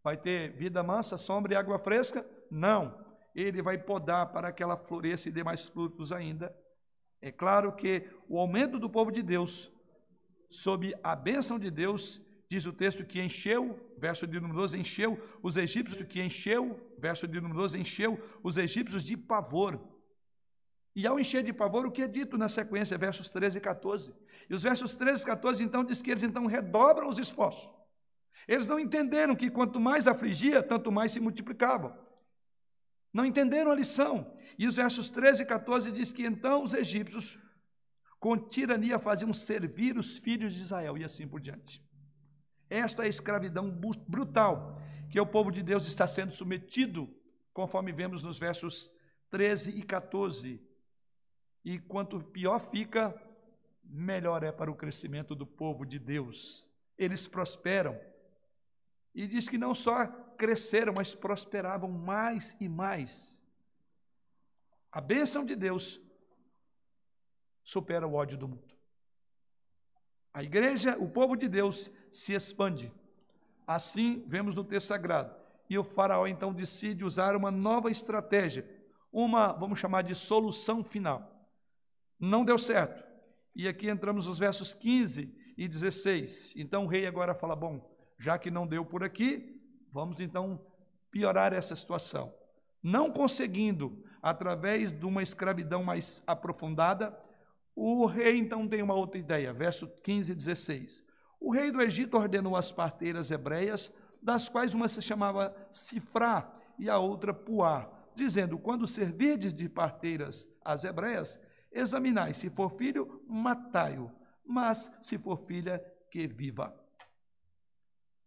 Vai 0.03 0.17
ter 0.17 0.53
vida 0.53 0.83
mansa, 0.83 1.19
sombra 1.19 1.53
e 1.53 1.57
água 1.57 1.79
fresca? 1.79 2.27
Não. 2.51 3.07
Ele 3.35 3.61
vai 3.63 3.79
podar 3.79 4.33
para 4.33 4.51
que 4.51 4.63
ela 4.63 4.77
floresça 4.77 5.29
e 5.29 5.33
dê 5.33 5.45
mais 5.45 5.69
frutos 5.69 6.13
ainda. 6.13 6.55
É 7.21 7.31
claro 7.31 7.73
que 7.73 8.09
o 8.29 8.39
aumento 8.39 8.79
do 8.79 8.89
povo 8.89 9.11
de 9.11 9.23
Deus, 9.23 9.71
sob 10.51 10.95
a 11.03 11.15
bênção 11.15 11.59
de 11.59 11.71
Deus, 11.71 12.21
diz 12.49 12.67
o 12.67 12.73
texto 12.73 13.05
que 13.05 13.21
encheu, 13.21 13.79
verso 13.99 14.27
de 14.27 14.41
número 14.41 14.61
12, 14.61 14.79
encheu 14.79 15.21
os 15.43 15.57
egípcios, 15.57 16.07
que 16.07 16.23
encheu, 16.23 16.81
verso 16.99 17.29
de 17.29 17.41
número 17.41 17.61
12, 17.61 17.79
encheu 17.79 18.19
os 18.43 18.57
egípcios 18.57 19.03
de 19.03 19.17
pavor. 19.17 19.79
E 20.95 21.07
ao 21.07 21.21
encher 21.21 21.45
de 21.45 21.53
pavor, 21.53 21.87
o 21.87 21.93
que 21.93 22.03
é 22.03 22.09
dito 22.09 22.37
na 22.37 22.49
sequência, 22.49 22.99
versos 22.99 23.29
13 23.29 23.59
e 23.59 23.61
14? 23.61 24.15
E 24.51 24.55
os 24.55 24.63
versos 24.63 24.97
13 24.97 25.23
e 25.23 25.27
14, 25.27 25.63
então, 25.63 25.85
diz 25.85 26.03
que 26.03 26.11
eles 26.11 26.23
então 26.23 26.47
redobram 26.47 27.09
os 27.09 27.19
esforços. 27.19 27.71
Eles 28.49 28.67
não 28.67 28.81
entenderam 28.81 29.37
que 29.37 29.51
quanto 29.51 29.79
mais 29.79 30.09
afligia, 30.09 30.63
tanto 30.63 30.91
mais 30.91 31.13
se 31.13 31.21
multiplicavam. 31.21 31.95
Não 33.13 33.25
entenderam 33.25 33.71
a 33.71 33.75
lição. 33.75 34.35
E 34.59 34.67
os 34.67 34.77
versos 34.77 35.11
13 35.11 35.43
e 35.43 35.47
14 35.47 35.93
diz 35.93 36.13
que 36.13 36.25
então 36.25 36.65
os 36.65 36.73
egípcios, 36.75 37.39
com 38.19 38.37
tirania, 38.37 38.99
faziam 38.99 39.33
servir 39.33 39.97
os 39.97 40.19
filhos 40.19 40.55
de 40.55 40.61
Israel 40.61 40.99
e 40.99 41.05
assim 41.05 41.27
por 41.27 41.41
diante. 41.41 41.83
Esta 42.69 43.03
é 43.03 43.07
a 43.07 43.09
escravidão 43.09 43.71
brutal 44.07 44.81
que 45.11 45.21
o 45.21 45.27
povo 45.27 45.51
de 45.51 45.63
Deus 45.63 45.87
está 45.87 46.07
sendo 46.07 46.35
submetido, 46.35 47.09
conforme 47.53 47.93
vemos 47.93 48.23
nos 48.23 48.39
versos 48.39 48.91
13 49.31 49.71
e 49.71 49.83
14. 49.83 50.61
E 51.65 51.79
quanto 51.79 52.21
pior 52.21 52.59
fica, 52.71 53.15
melhor 53.83 54.43
é 54.43 54.53
para 54.53 54.71
o 54.71 54.77
crescimento 54.77 55.35
do 55.35 55.47
povo 55.47 55.85
de 55.87 55.99
Deus. 55.99 56.69
Eles 56.97 57.27
prosperam. 57.27 57.99
E 59.15 59.27
diz 59.27 59.49
que 59.49 59.59
não 59.59 59.75
só 59.75 60.07
cresceram, 60.37 60.93
mas 60.93 61.15
prosperavam 61.15 61.91
mais 61.91 62.55
e 62.61 62.69
mais. 62.69 63.43
A 64.93 65.01
bênção 65.01 65.45
de 65.45 65.57
Deus 65.57 66.01
supera 67.69 68.07
o 68.07 68.15
ódio 68.15 68.39
do 68.39 68.49
mundo. 68.49 68.75
A 70.33 70.43
igreja, 70.43 70.97
o 70.99 71.07
povo 71.07 71.37
de 71.37 71.47
Deus, 71.47 71.91
se 72.11 72.33
expande. 72.33 72.91
Assim, 73.67 74.25
vemos 74.27 74.55
no 74.55 74.65
texto 74.65 74.87
sagrado. 74.87 75.35
E 75.69 75.77
o 75.77 75.85
faraó 75.85 76.27
então 76.27 76.51
decide 76.51 77.05
usar 77.05 77.37
uma 77.37 77.51
nova 77.51 77.91
estratégia, 77.91 78.67
uma, 79.13 79.53
vamos 79.53 79.79
chamar 79.79 80.01
de 80.01 80.15
solução 80.15 80.83
final. 80.83 81.47
Não 82.19 82.43
deu 82.43 82.57
certo. 82.57 83.05
E 83.55 83.69
aqui 83.69 83.91
entramos 83.91 84.27
nos 84.27 84.39
versos 84.39 84.73
15 84.73 85.55
e 85.59 85.69
16. 85.69 86.55
Então 86.57 86.87
o 86.87 86.89
rei 86.89 87.07
agora 87.07 87.35
fala: 87.35 87.55
bom, 87.55 87.95
já 88.19 88.39
que 88.39 88.51
não 88.51 88.67
deu 88.67 88.83
por 88.83 89.05
aqui, 89.05 89.61
vamos 89.93 90.21
então 90.21 90.59
piorar 91.11 91.53
essa 91.53 91.77
situação. 91.77 92.35
Não 92.83 93.13
conseguindo, 93.13 94.03
através 94.23 94.91
de 94.91 95.05
uma 95.05 95.23
escravidão 95.23 95.85
mais 95.85 96.23
aprofundada, 96.27 97.28
o 97.81 98.07
rei 98.07 98.37
então 98.37 98.67
tem 98.67 98.83
uma 98.83 98.95
outra 98.95 99.21
ideia, 99.21 99.53
verso 99.53 99.87
15 100.03 100.33
e 100.33 100.35
16. 100.35 101.05
O 101.39 101.53
rei 101.53 101.71
do 101.71 101.81
Egito 101.81 102.17
ordenou 102.17 102.57
as 102.57 102.73
parteiras 102.73 103.31
hebreias, 103.31 103.93
das 104.21 104.49
quais 104.49 104.75
uma 104.75 104.89
se 104.89 105.01
chamava 105.01 105.55
Sifrá 105.71 106.53
e 106.77 106.91
a 106.91 106.99
outra 106.99 107.33
Puá, 107.33 107.89
dizendo: 108.17 108.59
Quando 108.59 108.85
servirdes 108.85 109.55
de 109.55 109.69
parteiras 109.69 110.45
as 110.65 110.83
hebreias, 110.83 111.39
examinai, 111.71 112.35
se 112.35 112.51
for 112.51 112.69
filho, 112.73 113.23
matai-o, 113.29 114.11
mas 114.45 114.91
se 115.01 115.17
for 115.17 115.37
filha, 115.37 115.79
que 116.11 116.27
viva. 116.27 116.75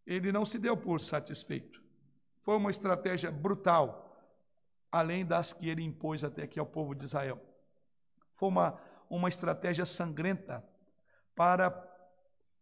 Ele 0.05 0.31
não 0.31 0.45
se 0.45 0.57
deu 0.57 0.77
por 0.77 1.01
satisfeito. 1.01 1.83
Foi 2.39 2.55
uma 2.55 2.71
estratégia 2.71 3.29
brutal, 3.29 4.17
além 4.89 5.25
das 5.25 5.51
que 5.51 5.67
ele 5.67 5.83
impôs 5.83 6.23
até 6.23 6.43
aqui 6.43 6.57
ao 6.57 6.65
povo 6.65 6.95
de 6.95 7.03
Israel. 7.03 7.39
Foi 8.33 8.47
uma 8.47 8.79
uma 9.15 9.27
estratégia 9.27 9.85
sangrenta 9.85 10.63
para 11.35 11.69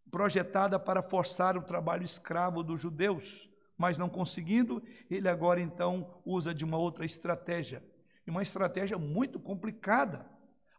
projetada 0.09 0.79
para 0.79 1.03
forçar 1.03 1.55
o 1.55 1.61
trabalho 1.61 2.03
escravo 2.03 2.63
dos 2.63 2.81
judeus, 2.81 3.47
mas 3.77 3.95
não 3.95 4.09
conseguindo, 4.09 4.81
ele 5.07 5.29
agora 5.29 5.61
então 5.61 6.19
usa 6.25 6.51
de 6.51 6.65
uma 6.65 6.77
outra 6.77 7.05
estratégia, 7.05 7.83
uma 8.27 8.41
estratégia 8.41 8.97
muito 8.97 9.39
complicada. 9.39 10.25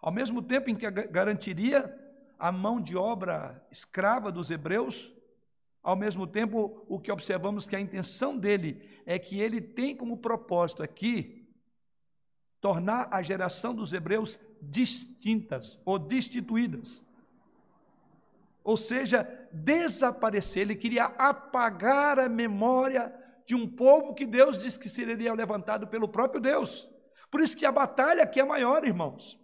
Ao 0.01 0.11
mesmo 0.11 0.43
tempo 0.43 0.71
em 0.71 0.75
que 0.75 0.91
garantiria 0.91 1.97
a 2.39 2.51
mão 2.51 2.81
de 2.81 2.97
obra 2.97 3.65
escrava 3.71 4.33
dos 4.33 4.51
hebreus, 4.51 5.13
ao 5.83 5.95
mesmo 5.95 6.27
tempo 6.27 6.85
o 6.89 6.99
que 6.99 7.13
observamos 7.13 7.67
que 7.67 7.77
a 7.77 7.81
intenção 7.81 8.37
dele 8.37 8.83
é 9.07 9.19
que 9.19 9.41
ele 9.41 9.61
tem 9.61 9.97
como 9.97 10.17
propósito 10.17 10.83
aqui 10.83 11.40
tornar 12.61 13.09
a 13.11 13.23
geração 13.23 13.75
dos 13.75 13.93
hebreus 13.93 14.39
distintas 14.61 15.79
ou 15.85 15.99
destituídas. 15.99 17.05
Ou 18.63 18.77
seja, 18.77 19.49
desaparecer. 19.53 20.63
Ele 20.63 20.77
queria 20.77 21.05
apagar 21.05 22.19
a 22.19 22.29
memória 22.29 23.13
de 23.47 23.55
um 23.55 23.67
povo 23.67 24.15
que 24.15 24.27
Deus 24.27 24.59
disse 24.59 24.79
que 24.79 24.89
seria 24.89 25.33
levantado 25.33 25.87
pelo 25.89 26.07
próprio 26.07 26.41
Deus. 26.41 26.89
Por 27.31 27.41
isso 27.41 27.57
que 27.57 27.65
a 27.65 27.73
batalha 27.73 28.23
aqui 28.23 28.39
é 28.39 28.45
maior, 28.45 28.85
irmãos. 28.85 29.39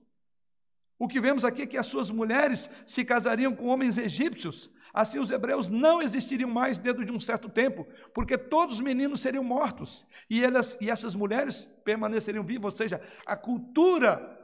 O 0.99 1.09
que 1.09 1.21
vemos 1.21 1.45
aqui 1.45 1.63
é 1.63 1.67
que 1.67 1.77
as 1.77 1.87
suas 1.87 2.11
mulheres 2.11 2.71
se 2.87 3.05
casariam 3.05 3.55
com 3.55 3.67
homens 3.67 3.99
egípcios. 3.99 4.71
Assim 4.97 5.19
os 5.19 5.31
hebreus 5.31 5.69
não 5.69 6.01
existiriam 6.01 6.49
mais 6.49 6.79
dentro 6.79 7.05
de 7.05 7.13
um 7.13 7.21
certo 7.21 7.51
tempo, 7.51 7.87
porque 8.15 8.39
todos 8.39 8.77
os 8.77 8.81
meninos 8.81 9.21
seriam 9.21 9.45
mortos 9.45 10.07
e, 10.31 10.43
elas, 10.43 10.75
e 10.81 10.89
essas 10.89 11.15
mulheres 11.15 11.67
permaneceriam 11.85 12.43
vivas, 12.43 12.73
ou 12.73 12.79
seja, 12.79 12.99
a 13.27 13.37
cultura 13.37 14.35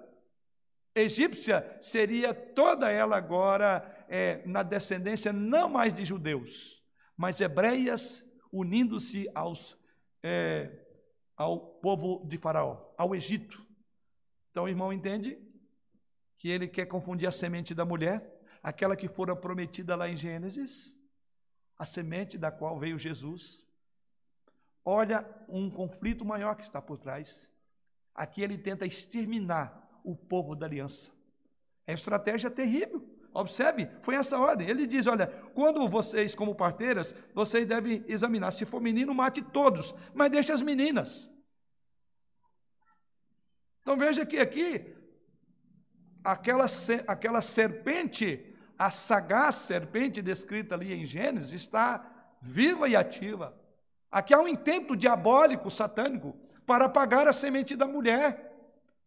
egípcia 0.95 1.79
seria 1.81 2.35
toda 2.35 2.91
ela 2.91 3.17
agora 3.17 4.05
é, 4.11 4.47
na 4.47 4.63
descendência 4.63 5.33
não 5.33 5.71
mais 5.71 5.95
de 5.95 6.05
judeus, 6.05 6.83
mas 7.17 7.41
hebreias 7.41 8.23
unindo-se 8.53 9.27
aos 9.35 9.75
é, 10.23 10.71
ao 11.35 11.59
povo 11.59 12.27
de 12.29 12.37
Faraó, 12.37 12.93
ao 12.99 13.15
Egito. 13.15 13.67
Então, 14.51 14.65
o 14.65 14.69
irmão 14.69 14.93
entende 14.93 15.39
que 16.37 16.51
ele 16.51 16.69
quer 16.69 16.85
confundir 16.85 17.27
a 17.27 17.33
semente 17.33 17.75
da 17.75 17.87
mulher, 17.87 18.32
aquela 18.63 18.97
que 18.97 19.09
fora 19.09 19.35
prometida 19.35 19.97
lá 19.97 20.09
em 20.09 20.17
Gênesis, 20.17 20.97
a 21.79 21.85
semente 21.85 22.39
da 22.39 22.51
qual 22.51 22.79
veio 22.79 22.99
Jesus. 22.99 23.67
Olha 24.85 25.27
um 25.49 25.71
conflito 25.71 26.25
maior 26.25 26.55
que 26.55 26.63
está 26.63 26.81
por 26.81 26.99
trás. 26.99 27.51
Aqui 28.15 28.43
ele 28.43 28.59
tenta 28.59 28.87
exterminar 28.87 30.01
o 30.05 30.15
povo 30.15 30.55
da 30.55 30.67
aliança. 30.67 31.11
É 31.87 31.93
estratégia 31.93 32.51
terrível. 32.51 33.09
Observe, 33.35 33.89
foi 34.03 34.15
essa 34.15 34.39
ordem. 34.39 34.69
Ele 34.69 34.87
diz: 34.87 35.07
olha, 35.07 35.27
quando 35.55 35.89
vocês, 35.89 36.35
como 36.35 36.55
parteiras, 36.55 37.15
vocês 37.35 37.67
devem 37.67 38.05
examinar. 38.07 38.53
Se 38.53 38.65
for 38.67 38.81
menino, 38.81 39.15
mate 39.15 39.41
todos, 39.41 39.95
mas 40.15 40.31
deixe 40.31 40.53
as 40.53 40.61
meninas. 40.61 41.31
Então 43.81 43.97
veja 43.97 44.27
que 44.27 44.39
aqui, 44.39 44.95
aquela, 46.23 46.67
aquela 47.07 47.41
serpente, 47.41 48.52
a 48.83 48.91
sagaz 48.91 49.55
serpente 49.55 50.21
descrita 50.21 50.75
ali 50.75 50.93
em 50.93 51.07
Gênesis, 51.07 51.53
está 51.53 52.05
viva 52.43 52.89
e 52.89 52.97
ativa. 52.97 53.57
Aqui 54.11 54.35
há 54.35 54.41
um 54.41 54.49
intento 54.49 54.97
diabólico, 54.97 55.71
satânico, 55.71 56.37
para 56.67 56.87
apagar 56.87 57.29
a 57.29 57.33
semente 57.33 57.77
da 57.77 57.87
mulher 57.87 58.51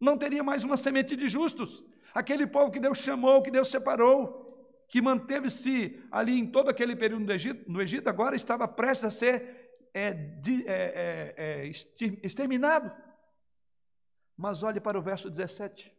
não 0.00 0.16
teria 0.16 0.42
mais 0.42 0.64
uma 0.64 0.78
semente 0.78 1.14
de 1.14 1.28
justos. 1.28 1.84
Aquele 2.14 2.46
povo 2.46 2.70
que 2.70 2.80
Deus 2.80 2.98
chamou, 2.98 3.42
que 3.42 3.50
Deus 3.50 3.68
separou, 3.68 4.86
que 4.88 5.02
manteve-se 5.02 6.02
ali 6.10 6.38
em 6.38 6.46
todo 6.46 6.70
aquele 6.70 6.96
período 6.96 7.26
no 7.26 7.32
Egito, 7.32 7.70
no 7.70 7.82
Egito 7.82 8.08
agora 8.08 8.34
estava 8.34 8.66
prestes 8.66 9.04
a 9.04 9.10
ser 9.10 9.88
é, 9.92 10.14
de, 10.14 10.66
é, 10.66 11.34
é, 11.36 11.66
é 11.66 11.70
exterminado. 12.22 12.90
Mas 14.34 14.62
olhe 14.62 14.80
para 14.80 14.98
o 14.98 15.02
verso 15.02 15.28
17. 15.28 15.94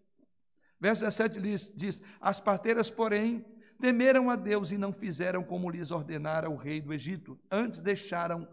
Verso 0.79 1.01
17 1.01 1.41
diz, 1.41 1.71
diz: 1.75 2.01
As 2.19 2.39
parteiras, 2.39 2.89
porém, 2.89 3.45
temeram 3.79 4.29
a 4.29 4.35
Deus 4.35 4.71
e 4.71 4.77
não 4.77 4.91
fizeram 4.91 5.43
como 5.43 5.69
lhes 5.69 5.91
ordenara 5.91 6.49
o 6.49 6.55
rei 6.55 6.81
do 6.81 6.93
Egito, 6.93 7.39
antes 7.49 7.79
deixaram 7.79 8.47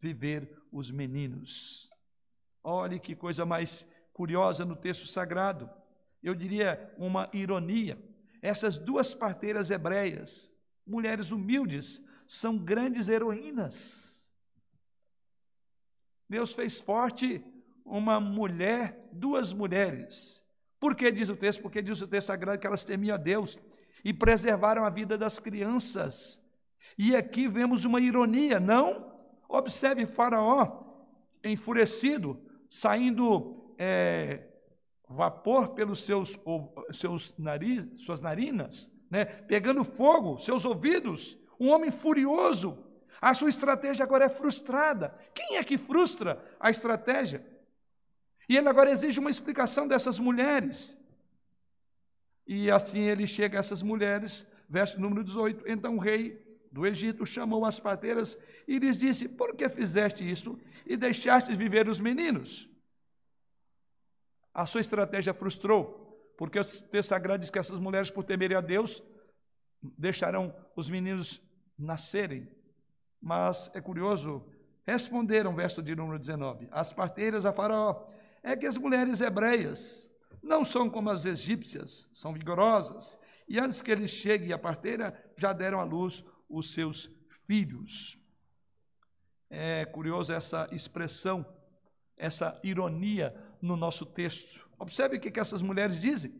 viver 0.00 0.58
os 0.70 0.90
meninos. 0.90 1.88
Olhe 2.62 2.98
que 2.98 3.14
coisa 3.14 3.46
mais 3.46 3.86
curiosa 4.12 4.64
no 4.64 4.76
texto 4.76 5.06
sagrado. 5.06 5.70
Eu 6.22 6.34
diria 6.34 6.92
uma 6.96 7.28
ironia. 7.32 7.98
Essas 8.40 8.78
duas 8.78 9.14
parteiras 9.14 9.70
hebreias, 9.70 10.50
mulheres 10.86 11.30
humildes, 11.30 12.02
são 12.26 12.58
grandes 12.58 13.08
heroínas. 13.08 14.24
Deus 16.28 16.54
fez 16.54 16.80
forte 16.80 17.44
uma 17.84 18.18
mulher, 18.18 19.08
duas 19.12 19.52
mulheres. 19.52 20.42
Por 20.80 20.94
que 20.94 21.10
diz 21.12 21.28
o 21.28 21.36
texto? 21.36 21.62
Porque 21.62 21.82
diz 21.82 22.00
o 22.00 22.08
texto 22.08 22.28
sagrado 22.28 22.58
que 22.58 22.66
elas 22.66 22.84
temiam 22.84 23.14
a 23.14 23.18
Deus 23.18 23.58
e 24.04 24.12
preservaram 24.12 24.84
a 24.84 24.90
vida 24.90 25.16
das 25.16 25.38
crianças. 25.38 26.40
E 26.98 27.16
aqui 27.16 27.48
vemos 27.48 27.84
uma 27.84 28.00
ironia, 28.00 28.60
não? 28.60 29.12
Observe 29.48 30.06
Faraó 30.06 30.84
enfurecido, 31.42 32.40
saindo 32.70 33.74
é, 33.78 34.44
vapor 35.08 35.68
pelos 35.68 36.04
seus, 36.04 36.38
seus 36.92 37.36
nariz, 37.38 37.86
suas 37.96 38.20
narinas, 38.20 38.90
né? 39.10 39.24
pegando 39.24 39.84
fogo, 39.84 40.38
seus 40.38 40.64
ouvidos, 40.64 41.38
um 41.58 41.70
homem 41.70 41.90
furioso. 41.90 42.78
A 43.20 43.32
sua 43.32 43.48
estratégia 43.48 44.02
agora 44.04 44.24
é 44.24 44.28
frustrada. 44.28 45.14
Quem 45.34 45.56
é 45.56 45.64
que 45.64 45.78
frustra 45.78 46.42
a 46.58 46.70
estratégia? 46.70 47.44
E 48.48 48.56
ele 48.56 48.68
agora 48.68 48.90
exige 48.90 49.20
uma 49.20 49.30
explicação 49.30 49.88
dessas 49.88 50.18
mulheres. 50.18 50.96
E 52.46 52.70
assim 52.70 53.00
ele 53.00 53.26
chega 53.26 53.58
a 53.58 53.60
essas 53.60 53.82
mulheres, 53.82 54.46
verso 54.68 55.00
número 55.00 55.24
18. 55.24 55.64
Então 55.66 55.96
o 55.96 56.00
rei 56.00 56.42
do 56.70 56.86
Egito 56.86 57.24
chamou 57.24 57.64
as 57.64 57.80
parteiras 57.80 58.36
e 58.66 58.78
lhes 58.78 58.96
disse: 58.96 59.28
Por 59.28 59.54
que 59.54 59.68
fizeste 59.68 60.28
isto 60.28 60.58
e 60.86 60.96
deixaste 60.96 61.54
viver 61.54 61.88
os 61.88 61.98
meninos? 61.98 62.68
A 64.52 64.66
sua 64.66 64.80
estratégia 64.80 65.32
frustrou, 65.32 66.32
porque 66.36 66.58
o 66.58 66.64
texto 66.64 67.08
sagrado 67.08 67.40
diz 67.40 67.50
que 67.50 67.58
essas 67.58 67.80
mulheres, 67.80 68.10
por 68.10 68.24
temerem 68.24 68.56
a 68.56 68.60
Deus, 68.60 69.02
deixarão 69.98 70.54
os 70.76 70.88
meninos 70.88 71.40
nascerem. 71.78 72.48
Mas 73.20 73.70
é 73.74 73.80
curioso, 73.80 74.44
responderam, 74.84 75.54
verso 75.54 75.82
de 75.82 75.94
número 75.96 76.18
19: 76.18 76.68
As 76.70 76.92
parteiras 76.92 77.46
a 77.46 77.52
Faraó 77.52 78.06
é 78.42 78.56
que 78.56 78.66
as 78.66 78.76
mulheres 78.76 79.20
hebreias 79.20 80.08
não 80.44 80.64
são 80.64 80.90
como 80.90 81.10
as 81.10 81.24
egípcias, 81.24 82.08
são 82.12 82.32
vigorosas, 82.32 83.18
e 83.48 83.58
antes 83.58 83.82
que 83.82 83.90
eles 83.90 84.10
cheguem 84.10 84.52
à 84.52 84.58
parteira, 84.58 85.18
já 85.36 85.52
deram 85.52 85.80
à 85.80 85.84
luz 85.84 86.24
os 86.48 86.72
seus 86.72 87.10
filhos. 87.46 88.18
É 89.50 89.84
curioso 89.84 90.32
essa 90.32 90.68
expressão, 90.70 91.46
essa 92.16 92.58
ironia 92.62 93.34
no 93.60 93.76
nosso 93.76 94.04
texto. 94.04 94.68
Observe 94.78 95.16
o 95.16 95.20
que, 95.20 95.30
que 95.30 95.40
essas 95.40 95.62
mulheres 95.62 95.98
dizem. 95.98 96.34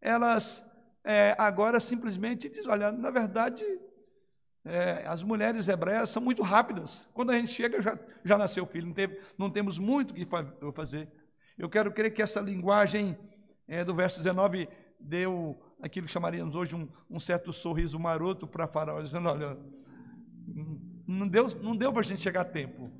Elas 0.00 0.64
é, 1.04 1.34
agora 1.38 1.80
simplesmente 1.80 2.48
dizem: 2.48 2.70
olha, 2.70 2.92
na 2.92 3.10
verdade, 3.10 3.64
é, 4.64 5.06
as 5.06 5.22
mulheres 5.22 5.68
hebreias 5.68 6.10
são 6.10 6.20
muito 6.20 6.42
rápidas. 6.42 7.08
Quando 7.14 7.30
a 7.30 7.34
gente 7.34 7.52
chega, 7.52 7.80
já, 7.80 7.98
já 8.24 8.36
nasceu 8.36 8.64
o 8.64 8.66
filho, 8.66 8.86
não, 8.86 8.94
teve, 8.94 9.20
não 9.38 9.50
temos 9.50 9.78
muito 9.78 10.10
o 10.10 10.14
que 10.14 10.26
fazer. 10.72 11.08
Eu 11.58 11.68
quero 11.68 11.90
crer 11.92 12.12
que 12.12 12.22
essa 12.22 12.40
linguagem 12.40 13.18
é, 13.66 13.84
do 13.84 13.92
verso 13.92 14.18
19 14.18 14.68
deu 15.00 15.60
aquilo 15.82 16.06
que 16.06 16.12
chamaríamos 16.12 16.54
hoje 16.54 16.76
um, 16.76 16.88
um 17.10 17.18
certo 17.18 17.52
sorriso 17.52 17.98
maroto 17.98 18.46
para 18.46 18.68
Faraó, 18.68 19.02
dizendo: 19.02 19.28
olha, 19.28 19.58
não 21.06 21.26
deu, 21.26 21.48
não 21.60 21.76
deu 21.76 21.92
para 21.92 22.00
a 22.00 22.04
gente 22.04 22.20
chegar 22.20 22.42
a 22.42 22.44
tempo. 22.44 22.92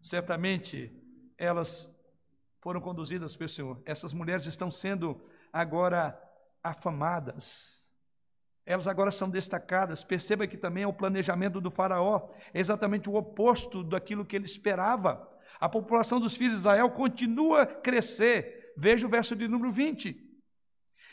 Certamente 0.00 0.92
elas 1.36 1.92
foram 2.60 2.80
conduzidas 2.80 3.36
pelo 3.36 3.50
Senhor. 3.50 3.82
Essas 3.84 4.12
mulheres 4.14 4.46
estão 4.46 4.70
sendo 4.70 5.20
agora 5.52 6.16
afamadas. 6.62 7.90
Elas 8.64 8.86
agora 8.86 9.10
são 9.10 9.28
destacadas. 9.28 10.04
Perceba 10.04 10.46
que 10.46 10.56
também 10.56 10.84
é 10.84 10.86
o 10.86 10.92
planejamento 10.92 11.60
do 11.60 11.70
Faraó, 11.70 12.28
é 12.54 12.60
exatamente 12.60 13.08
o 13.08 13.14
oposto 13.14 13.82
daquilo 13.82 14.24
que 14.24 14.36
ele 14.36 14.44
esperava. 14.44 15.28
A 15.60 15.68
população 15.68 16.18
dos 16.18 16.34
filhos 16.34 16.54
de 16.54 16.60
Israel 16.60 16.90
continua 16.90 17.62
a 17.62 17.66
crescer. 17.66 18.72
Veja 18.76 19.06
o 19.06 19.10
verso 19.10 19.36
de 19.36 19.46
número 19.46 19.70
20. 19.70 20.28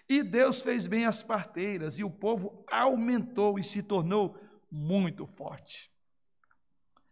E 0.08 0.24
Deus 0.24 0.62
fez 0.62 0.88
bem 0.88 1.06
as 1.06 1.22
parteiras, 1.22 2.00
e 2.00 2.04
o 2.04 2.10
povo 2.10 2.64
aumentou 2.72 3.60
e 3.60 3.64
se 3.64 3.84
tornou 3.84 4.40
muito 4.72 5.28
forte. 5.28 5.92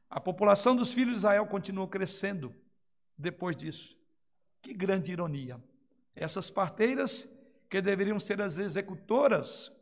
A 0.10 0.22
população 0.22 0.74
dos 0.74 0.94
filhos 0.94 1.12
de 1.12 1.18
Israel 1.18 1.46
continuou 1.46 1.90
crescendo 1.90 2.56
depois 3.18 3.58
disso. 3.58 3.98
Que 4.62 4.74
grande 4.74 5.12
ironia. 5.12 5.62
Essas 6.16 6.50
parteiras, 6.50 7.28
que 7.70 7.82
deveriam 7.82 8.18
ser 8.18 8.42
as 8.42 8.58
executoras, 8.58 9.74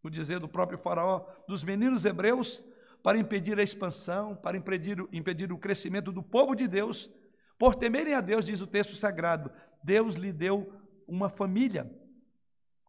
o 0.00 0.08
dizer 0.08 0.38
do 0.38 0.48
próprio 0.48 0.78
Faraó, 0.78 1.26
dos 1.48 1.64
meninos 1.64 2.04
hebreus, 2.04 2.62
para 3.02 3.18
impedir 3.18 3.58
a 3.58 3.62
expansão, 3.62 4.36
para 4.36 4.56
impedir, 4.56 4.98
impedir 5.12 5.52
o 5.52 5.58
crescimento 5.58 6.12
do 6.12 6.22
povo 6.22 6.54
de 6.54 6.68
Deus, 6.68 7.10
por 7.58 7.74
temerem 7.74 8.14
a 8.14 8.20
Deus, 8.20 8.44
diz 8.44 8.60
o 8.60 8.66
texto 8.66 8.96
sagrado, 8.96 9.50
Deus 9.82 10.14
lhe 10.14 10.32
deu 10.32 10.72
uma 11.06 11.28
família 11.28 11.90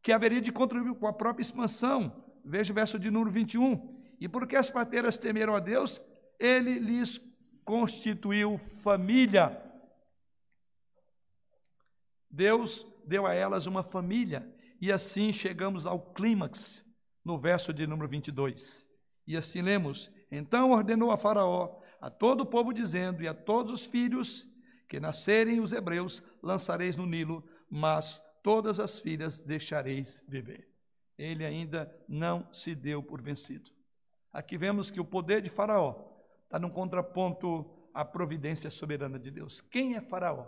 que 0.01 0.11
haveria 0.11 0.41
de 0.41 0.51
contribuir 0.51 0.95
com 0.95 1.07
a 1.07 1.13
própria 1.13 1.41
expansão. 1.41 2.25
Veja 2.43 2.71
o 2.71 2.75
verso 2.75 2.97
de 2.97 3.11
número 3.11 3.31
21. 3.31 4.01
E 4.19 4.27
porque 4.27 4.55
as 4.55 4.69
parteiras 4.69 5.17
temeram 5.17 5.55
a 5.55 5.59
Deus, 5.59 6.01
ele 6.39 6.79
lhes 6.79 7.19
constituiu 7.63 8.57
família. 8.57 9.61
Deus 12.29 12.85
deu 13.05 13.25
a 13.25 13.33
elas 13.33 13.65
uma 13.65 13.83
família, 13.83 14.47
e 14.79 14.91
assim 14.91 15.33
chegamos 15.33 15.85
ao 15.85 16.13
clímax, 16.13 16.85
no 17.23 17.37
verso 17.37 17.73
de 17.73 17.85
número 17.85 18.07
22. 18.07 18.90
E 19.25 19.37
assim 19.37 19.61
lemos: 19.61 20.11
Então 20.31 20.71
ordenou 20.71 21.11
a 21.11 21.17
Faraó, 21.17 21.79
a 21.99 22.09
todo 22.09 22.41
o 22.41 22.45
povo, 22.45 22.73
dizendo, 22.73 23.21
e 23.21 23.27
a 23.27 23.33
todos 23.33 23.71
os 23.71 23.85
filhos 23.85 24.47
que 24.87 24.99
nascerem 24.99 25.59
os 25.59 25.71
hebreus 25.71 26.21
lançareis 26.43 26.95
no 26.95 27.05
Nilo, 27.05 27.43
mas 27.69 28.21
todas 28.43 28.79
as 28.79 28.99
filhas 28.99 29.39
deixareis 29.39 30.23
viver. 30.27 30.67
Ele 31.17 31.45
ainda 31.45 31.93
não 32.09 32.51
se 32.51 32.75
deu 32.75 33.01
por 33.01 33.21
vencido. 33.21 33.71
Aqui 34.33 34.57
vemos 34.57 34.89
que 34.89 34.99
o 34.99 35.05
poder 35.05 35.41
de 35.41 35.49
Faraó 35.49 36.11
está 36.43 36.57
num 36.57 36.69
contraponto 36.69 37.69
à 37.93 38.03
providência 38.03 38.69
soberana 38.69 39.19
de 39.19 39.29
Deus. 39.29 39.61
Quem 39.61 39.95
é 39.95 40.01
Faraó? 40.01 40.47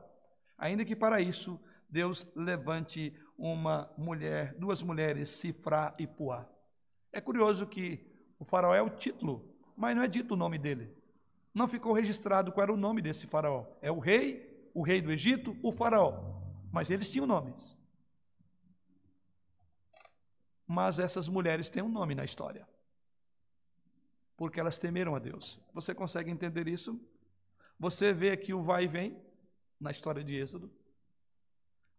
Ainda 0.58 0.84
que 0.84 0.96
para 0.96 1.22
isso 1.22 1.60
Deus 1.90 2.26
levante 2.36 3.14
uma 3.38 3.94
mulher, 3.98 4.56
duas 4.58 4.82
mulheres, 4.82 5.30
Sifrá 5.30 5.96
e 6.00 6.08
Puá. 6.08 6.50
É 7.12 7.22
curioso 7.22 7.68
que 7.68 8.12
o 8.40 8.46
Faraó 8.46 8.74
é 8.74 8.82
o 8.82 8.90
título, 8.90 9.44
mas 9.76 9.96
não 9.96 10.04
é 10.04 10.08
dito 10.08 10.34
o 10.34 10.38
nome 10.38 10.58
dele. 10.58 10.96
Não 11.54 11.68
ficou 11.68 11.94
registrado 11.94 12.52
qual 12.52 12.64
era 12.64 12.74
o 12.74 12.78
nome 12.78 13.02
desse 13.02 13.28
Faraó. 13.28 13.66
É 13.82 13.92
o 13.92 14.00
rei, 14.00 14.70
o 14.74 14.82
rei 14.82 15.02
do 15.02 15.12
Egito, 15.12 15.56
o 15.62 15.72
Faraó. 15.72 16.42
Mas 16.72 16.90
eles 16.90 17.10
tinham 17.10 17.28
nomes. 17.28 17.78
Mas 20.66 20.98
essas 20.98 21.28
mulheres 21.28 21.70
têm 21.70 21.84
um 21.84 21.90
nome 21.90 22.16
na 22.16 22.26
história 22.26 22.68
porque 24.36 24.60
elas 24.60 24.78
temeram 24.78 25.16
a 25.16 25.20
Deus. 25.20 25.60
Você 25.74 25.94
consegue 25.94 26.30
entender 26.30 26.68
isso? 26.68 27.00
Você 27.80 28.14
vê 28.14 28.32
aqui 28.32 28.54
o 28.54 28.62
vai 28.62 28.84
e 28.84 28.88
vem 28.88 29.18
na 29.80 29.92
história 29.92 30.24
de 30.24 30.36
Êxodo, 30.36 30.72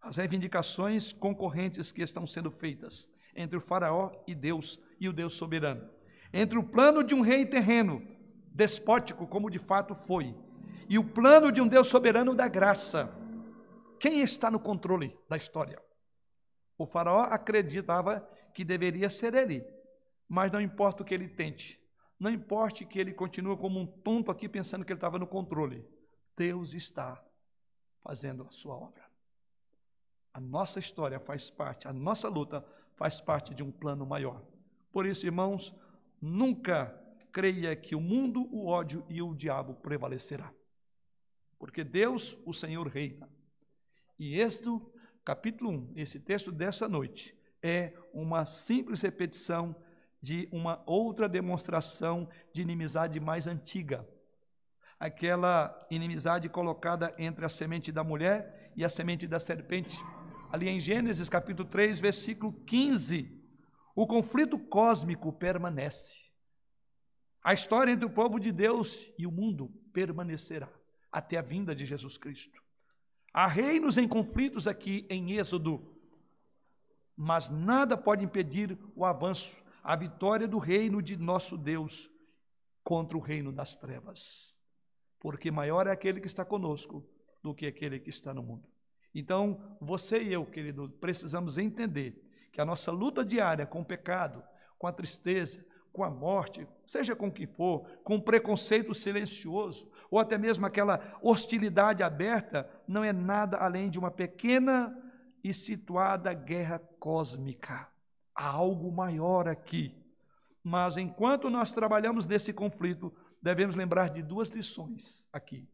as 0.01 0.16
reivindicações 0.16 1.12
concorrentes 1.12 1.93
que 1.93 2.03
estão 2.03 2.26
sendo 2.26 2.51
feitas 2.51 3.11
entre 3.35 3.57
o 3.57 3.61
Faraó 3.61 4.12
e 4.26 4.35
Deus 4.35 4.78
e 5.01 5.09
o 5.09 5.12
Deus 5.12 5.35
soberano, 5.35 5.89
entre 6.37 6.59
o 6.59 6.64
plano 6.64 7.05
de 7.05 7.14
um 7.14 7.20
rei 7.20 7.47
terreno, 7.47 8.05
despótico, 8.49 9.24
como 9.24 9.49
de 9.49 9.61
fato 9.61 9.95
foi, 9.95 10.35
e 10.89 10.99
o 10.99 11.05
plano 11.05 11.53
de 11.53 11.61
um 11.61 11.68
Deus 11.68 11.87
soberano 11.87 12.35
da 12.35 12.49
graça. 12.49 13.09
Quem 14.01 14.20
está 14.20 14.51
no 14.51 14.59
controle 14.59 15.16
da 15.28 15.37
história? 15.37 15.80
O 16.76 16.87
Faraó 16.87 17.20
acreditava 17.20 18.28
que 18.53 18.64
deveria 18.64 19.09
ser 19.09 19.32
ele, 19.32 19.64
mas 20.28 20.51
não 20.51 20.61
importa 20.61 21.05
o 21.05 21.07
que 21.07 21.14
ele 21.14 21.28
tente, 21.28 21.80
não 22.18 22.32
importe 22.32 22.85
que 22.85 22.99
ele 22.99 23.14
continue 23.14 23.57
como 23.57 23.78
um 23.78 23.87
tonto 23.87 24.28
aqui 24.28 24.49
pensando 24.49 24.85
que 24.85 24.91
ele 24.91 24.97
estava 24.97 25.20
no 25.20 25.28
controle. 25.28 25.87
Deus 26.37 26.74
está 26.74 27.22
fazendo 28.03 28.45
a 28.49 28.51
sua 28.51 28.74
obra. 28.74 29.05
A 30.32 30.41
nossa 30.41 30.80
história 30.80 31.20
faz 31.20 31.49
parte, 31.49 31.87
a 31.87 31.93
nossa 31.93 32.28
luta 32.28 32.66
faz 32.97 33.20
parte 33.20 33.55
de 33.55 33.62
um 33.62 33.70
plano 33.70 34.05
maior. 34.05 34.43
Por 34.91 35.07
isso, 35.07 35.26
irmãos, 35.26 35.72
nunca 36.25 36.99
creia 37.31 37.77
que 37.77 37.95
o 37.95 38.01
mundo, 38.01 38.49
o 38.51 38.66
ódio 38.66 39.05
e 39.09 39.20
o 39.20 39.35
diabo 39.35 39.75
prevalecerá. 39.75 40.51
Porque 41.59 41.85
Deus, 41.85 42.39
o 42.47 42.55
Senhor, 42.55 42.87
reina. 42.89 43.29
E 44.18 44.39
este 44.39 44.68
capítulo 45.25 45.70
1, 45.70 45.93
esse 45.97 46.18
texto 46.18 46.51
dessa 46.51 46.89
noite, 46.89 47.37
é 47.62 47.93
uma 48.12 48.47
simples 48.47 49.03
repetição 49.03 49.77
de 50.20 50.49
uma 50.51 50.83
outra 50.87 51.29
demonstração 51.29 52.29
de 52.53 52.62
inimizade 52.62 53.20
mais 53.20 53.47
antiga. 53.47 54.09
Aquela 54.99 55.87
inimizade 55.91 56.49
colocada 56.49 57.14
entre 57.18 57.45
a 57.45 57.49
semente 57.49 57.93
da 57.93 58.03
mulher 58.03 58.72
e 58.75 58.85
a 58.85 58.89
semente 58.89 59.27
da 59.27 59.39
serpente. 59.39 59.99
Ali 60.51 60.68
em 60.68 60.81
Gênesis 60.81 61.29
capítulo 61.29 61.68
3, 61.68 61.99
versículo 62.01 62.53
15, 62.64 63.34
o 63.95 64.07
conflito 64.07 64.59
cósmico 64.59 65.32
permanece. 65.32 66.30
A 67.42 67.53
história 67.53 67.92
entre 67.92 68.07
o 68.07 68.11
povo 68.11 68.40
de 68.40 68.51
Deus 68.51 69.11
e 69.18 69.26
o 69.26 69.30
mundo 69.30 69.68
permanecerá 69.92 70.68
até 71.12 71.36
a 71.36 71.42
vinda 71.42 71.74
de 71.74 71.84
Jesus 71.84 72.16
Cristo. 72.16 72.62
Há 73.32 73.47
reinos 73.47 73.99
em 73.99 74.09
conflitos 74.09 74.66
aqui 74.66 75.07
em 75.11 75.32
Êxodo, 75.32 75.95
mas 77.16 77.49
nada 77.49 77.97
pode 77.97 78.24
impedir 78.24 78.78
o 78.97 79.05
avanço 79.05 79.62
a 79.84 79.95
vitória 79.95 80.49
do 80.49 80.57
reino 80.57 81.03
de 81.03 81.14
nosso 81.14 81.59
Deus 81.59 82.11
contra 82.82 83.18
o 83.18 83.20
reino 83.20 83.53
das 83.53 83.76
trevas. 83.76 84.57
Porque 85.20 85.51
maior 85.51 85.86
é 85.86 85.90
aquele 85.90 86.20
que 86.20 86.26
está 86.26 86.45
conosco 86.45 87.07
do 87.42 87.55
que 87.55 87.66
aquele 87.66 88.01
que 88.01 88.09
está 88.09 88.32
no 88.32 88.42
mundo. 88.42 88.66
Então, 89.14 89.76
você 89.80 90.22
e 90.22 90.32
eu, 90.32 90.47
querido, 90.47 90.88
precisamos 91.01 91.59
entender 91.59 92.24
que 92.55 92.61
a 92.61 92.64
nossa 92.64 92.92
luta 92.92 93.24
diária 93.24 93.66
com 93.66 93.80
o 93.80 93.84
pecado, 93.84 94.40
com 94.78 94.86
a 94.86 94.92
tristeza, 94.92 95.66
com 95.92 96.05
a 96.05 96.09
morte, 96.09 96.64
seja 96.86 97.16
com 97.16 97.26
o 97.26 97.32
que 97.32 97.48
for, 97.48 97.84
com 98.05 98.14
o 98.14 98.22
preconceito 98.22 98.94
silencioso, 98.94 99.90
ou 100.09 100.20
até 100.20 100.38
mesmo 100.38 100.64
aquela 100.64 101.18
hostilidade 101.20 102.00
aberta, 102.05 102.70
não 102.86 103.02
é 103.02 103.12
nada 103.12 103.57
além 103.57 103.90
de 103.90 103.98
uma 103.98 104.11
pequena 104.11 104.96
e 105.42 105.52
situada 105.52 106.32
guerra 106.32 106.78
cósmica 107.00 107.92
há 108.32 108.46
algo 108.46 108.92
maior 108.92 109.48
aqui. 109.48 110.00
Mas 110.62 110.96
enquanto 110.96 111.50
nós 111.50 111.72
trabalhamos 111.72 112.24
nesse 112.24 112.52
conflito, 112.52 113.12
devemos 113.42 113.74
lembrar 113.74 114.11
de 114.11 114.22
duas 114.22 114.48
lições 114.50 115.26
aqui, 115.32 115.68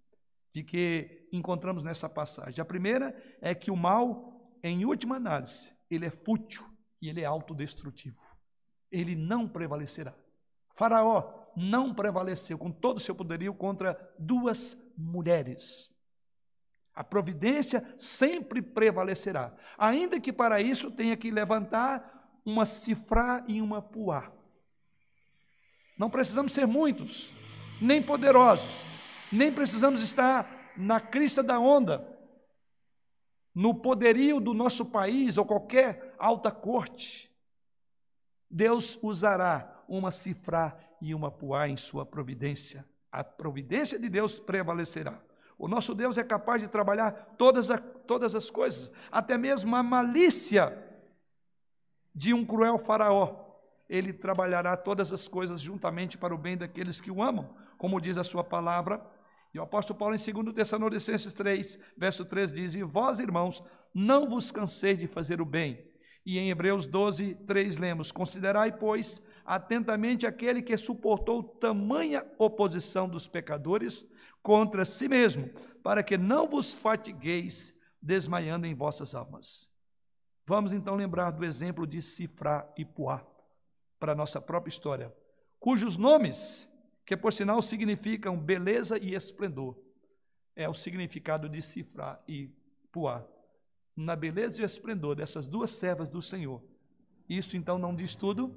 de 0.50 0.62
que 0.62 1.28
encontramos 1.30 1.84
nessa 1.84 2.08
passagem. 2.08 2.58
A 2.58 2.64
primeira 2.64 3.14
é 3.42 3.54
que 3.54 3.70
o 3.70 3.76
mal, 3.76 4.58
em 4.62 4.86
última 4.86 5.16
análise, 5.16 5.72
ele 5.90 6.06
é 6.06 6.10
fútil 6.10 6.64
e 7.02 7.08
ele 7.08 7.20
é 7.20 7.24
autodestrutivo. 7.24 8.20
Ele 8.90 9.14
não 9.14 9.48
prevalecerá. 9.48 10.14
Faraó 10.74 11.40
não 11.56 11.94
prevaleceu 11.94 12.56
com 12.56 12.70
todo 12.70 12.98
o 12.98 13.00
seu 13.00 13.14
poderio 13.14 13.52
contra 13.52 13.98
duas 14.18 14.76
mulheres. 14.96 15.90
A 16.94 17.04
providência 17.04 17.94
sempre 17.98 18.60
prevalecerá, 18.60 19.54
ainda 19.78 20.20
que 20.20 20.32
para 20.32 20.60
isso 20.60 20.90
tenha 20.90 21.16
que 21.16 21.30
levantar 21.30 22.40
uma 22.44 22.66
cifra 22.66 23.44
e 23.46 23.60
uma 23.60 23.80
puá. 23.80 24.32
Não 25.98 26.10
precisamos 26.10 26.52
ser 26.52 26.66
muitos, 26.66 27.32
nem 27.80 28.02
poderosos, 28.02 28.70
nem 29.30 29.52
precisamos 29.52 30.02
estar 30.02 30.72
na 30.76 30.98
crista 30.98 31.42
da 31.42 31.58
onda, 31.58 32.06
no 33.54 33.74
poderio 33.74 34.40
do 34.40 34.54
nosso 34.54 34.84
país 34.84 35.36
ou 35.36 35.44
qualquer 35.44 36.14
alta 36.18 36.50
corte. 36.50 37.30
Deus 38.48 38.98
usará 39.02 39.84
uma 39.88 40.10
cifra 40.10 40.76
e 41.00 41.14
uma 41.14 41.30
puá 41.30 41.68
em 41.68 41.76
sua 41.76 42.04
providência. 42.04 42.84
A 43.10 43.24
providência 43.24 43.98
de 43.98 44.08
Deus 44.08 44.38
prevalecerá. 44.38 45.20
O 45.58 45.68
nosso 45.68 45.94
Deus 45.94 46.16
é 46.16 46.24
capaz 46.24 46.62
de 46.62 46.68
trabalhar 46.68 47.12
todas, 47.36 47.70
a, 47.70 47.78
todas 47.78 48.34
as 48.34 48.48
coisas, 48.48 48.90
até 49.10 49.36
mesmo 49.36 49.76
a 49.76 49.82
malícia 49.82 50.76
de 52.14 52.32
um 52.32 52.44
cruel 52.46 52.78
faraó. 52.78 53.46
Ele 53.88 54.12
trabalhará 54.12 54.76
todas 54.76 55.12
as 55.12 55.28
coisas 55.28 55.60
juntamente 55.60 56.16
para 56.16 56.34
o 56.34 56.38
bem 56.38 56.56
daqueles 56.56 57.00
que 57.00 57.10
o 57.10 57.22
amam, 57.22 57.54
como 57.76 58.00
diz 58.00 58.16
a 58.16 58.24
sua 58.24 58.42
palavra. 58.42 59.04
E 59.52 59.58
o 59.58 59.62
apóstolo 59.62 59.98
Paulo, 59.98 60.14
em 60.14 60.18
2 60.18 60.54
Tessalonicenses 60.54 61.34
3, 61.34 61.78
verso 61.96 62.24
3, 62.24 62.52
diz: 62.52 62.74
E 62.74 62.82
vós, 62.82 63.18
irmãos, 63.18 63.62
não 63.92 64.28
vos 64.28 64.52
canseis 64.52 64.98
de 64.98 65.06
fazer 65.06 65.40
o 65.40 65.44
bem. 65.44 65.90
E 66.24 66.38
em 66.38 66.50
Hebreus 66.50 66.86
12, 66.86 67.34
3, 67.46 67.76
lemos: 67.76 68.12
Considerai, 68.12 68.76
pois, 68.76 69.20
atentamente 69.44 70.26
aquele 70.26 70.62
que 70.62 70.76
suportou 70.76 71.42
tamanha 71.42 72.24
oposição 72.38 73.08
dos 73.08 73.26
pecadores 73.26 74.06
contra 74.42 74.84
si 74.84 75.08
mesmo, 75.08 75.50
para 75.82 76.02
que 76.02 76.16
não 76.16 76.48
vos 76.48 76.72
fatigueis 76.72 77.74
desmaiando 78.00 78.66
em 78.66 78.74
vossas 78.74 79.14
almas. 79.14 79.68
Vamos 80.46 80.72
então 80.72 80.94
lembrar 80.94 81.30
do 81.32 81.44
exemplo 81.44 81.86
de 81.86 82.00
Sifra 82.00 82.72
e 82.76 82.84
Puá, 82.84 83.26
para 83.98 84.14
nossa 84.14 84.40
própria 84.40 84.70
história, 84.70 85.14
cujos 85.58 85.96
nomes, 85.96 86.69
que 87.04 87.16
por 87.16 87.32
sinal 87.32 87.60
significam 87.62 88.38
beleza 88.38 88.98
e 88.98 89.14
esplendor, 89.14 89.76
é 90.54 90.68
o 90.68 90.74
significado 90.74 91.48
de 91.48 91.62
Sifra 91.62 92.22
e 92.28 92.50
Puá. 92.92 93.26
Na 93.96 94.16
beleza 94.16 94.62
e 94.62 94.64
esplendor 94.64 95.14
dessas 95.16 95.46
duas 95.46 95.70
servas 95.70 96.08
do 96.08 96.22
Senhor. 96.22 96.62
Isso 97.28 97.56
então 97.56 97.78
não 97.78 97.94
diz 97.94 98.14
tudo. 98.14 98.56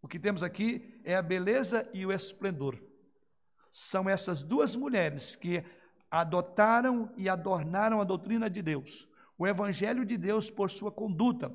O 0.00 0.08
que 0.08 0.18
temos 0.18 0.42
aqui 0.42 1.00
é 1.04 1.14
a 1.14 1.22
beleza 1.22 1.88
e 1.92 2.04
o 2.06 2.12
esplendor 2.12 2.78
são 3.70 4.08
essas 4.08 4.42
duas 4.42 4.74
mulheres 4.74 5.36
que 5.36 5.64
adotaram 6.10 7.12
e 7.16 7.28
adornaram 7.28 8.00
a 8.00 8.04
doutrina 8.04 8.48
de 8.48 8.62
Deus, 8.62 9.08
o 9.36 9.46
evangelho 9.46 10.04
de 10.04 10.16
Deus 10.16 10.50
por 10.50 10.70
sua 10.70 10.90
conduta, 10.90 11.52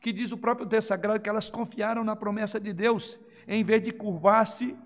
que 0.00 0.12
diz 0.12 0.32
o 0.32 0.38
próprio 0.38 0.68
texto 0.68 0.88
sagrado 0.88 1.20
que 1.20 1.28
elas 1.28 1.50
confiaram 1.50 2.04
na 2.04 2.14
promessa 2.14 2.60
de 2.60 2.72
Deus, 2.72 3.18
em 3.46 3.64
vez 3.64 3.82
de 3.82 3.92
curvar-se 3.92 4.76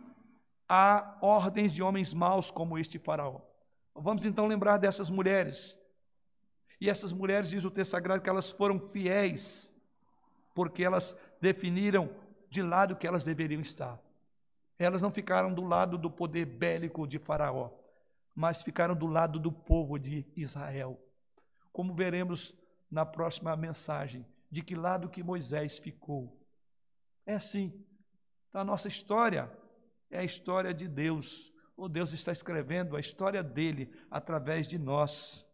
a 0.68 1.16
ordens 1.22 1.72
de 1.72 1.82
homens 1.82 2.12
maus 2.12 2.50
como 2.50 2.78
este 2.78 2.98
faraó. 2.98 3.40
Vamos 3.94 4.26
então 4.26 4.46
lembrar 4.46 4.76
dessas 4.76 5.08
mulheres. 5.08 5.78
E 6.80 6.88
essas 6.88 7.12
mulheres, 7.12 7.50
diz 7.50 7.64
o 7.64 7.70
texto 7.70 7.92
sagrado, 7.92 8.22
que 8.22 8.30
elas 8.30 8.50
foram 8.50 8.78
fiéis, 8.78 9.72
porque 10.54 10.84
elas 10.84 11.16
definiram 11.40 12.10
de 12.50 12.62
lado 12.62 12.96
que 12.96 13.06
elas 13.06 13.24
deveriam 13.24 13.60
estar. 13.60 14.00
Elas 14.78 15.02
não 15.02 15.10
ficaram 15.10 15.52
do 15.52 15.64
lado 15.64 15.98
do 15.98 16.10
poder 16.10 16.44
bélico 16.44 17.06
de 17.06 17.18
Faraó, 17.18 17.70
mas 18.34 18.62
ficaram 18.62 18.94
do 18.94 19.06
lado 19.06 19.40
do 19.40 19.50
povo 19.50 19.98
de 19.98 20.24
Israel. 20.36 21.00
Como 21.72 21.94
veremos 21.94 22.54
na 22.88 23.04
próxima 23.04 23.56
mensagem, 23.56 24.24
de 24.50 24.62
que 24.62 24.76
lado 24.76 25.08
que 25.08 25.22
Moisés 25.22 25.78
ficou. 25.78 26.40
É 27.26 27.34
assim. 27.34 27.84
A 28.52 28.64
nossa 28.64 28.88
história 28.88 29.50
é 30.10 30.18
a 30.18 30.24
história 30.24 30.72
de 30.72 30.88
Deus. 30.88 31.52
O 31.76 31.88
Deus 31.88 32.12
está 32.12 32.32
escrevendo 32.32 32.96
a 32.96 33.00
história 33.00 33.42
dele 33.42 33.90
através 34.10 34.66
de 34.66 34.78
nós. 34.78 35.46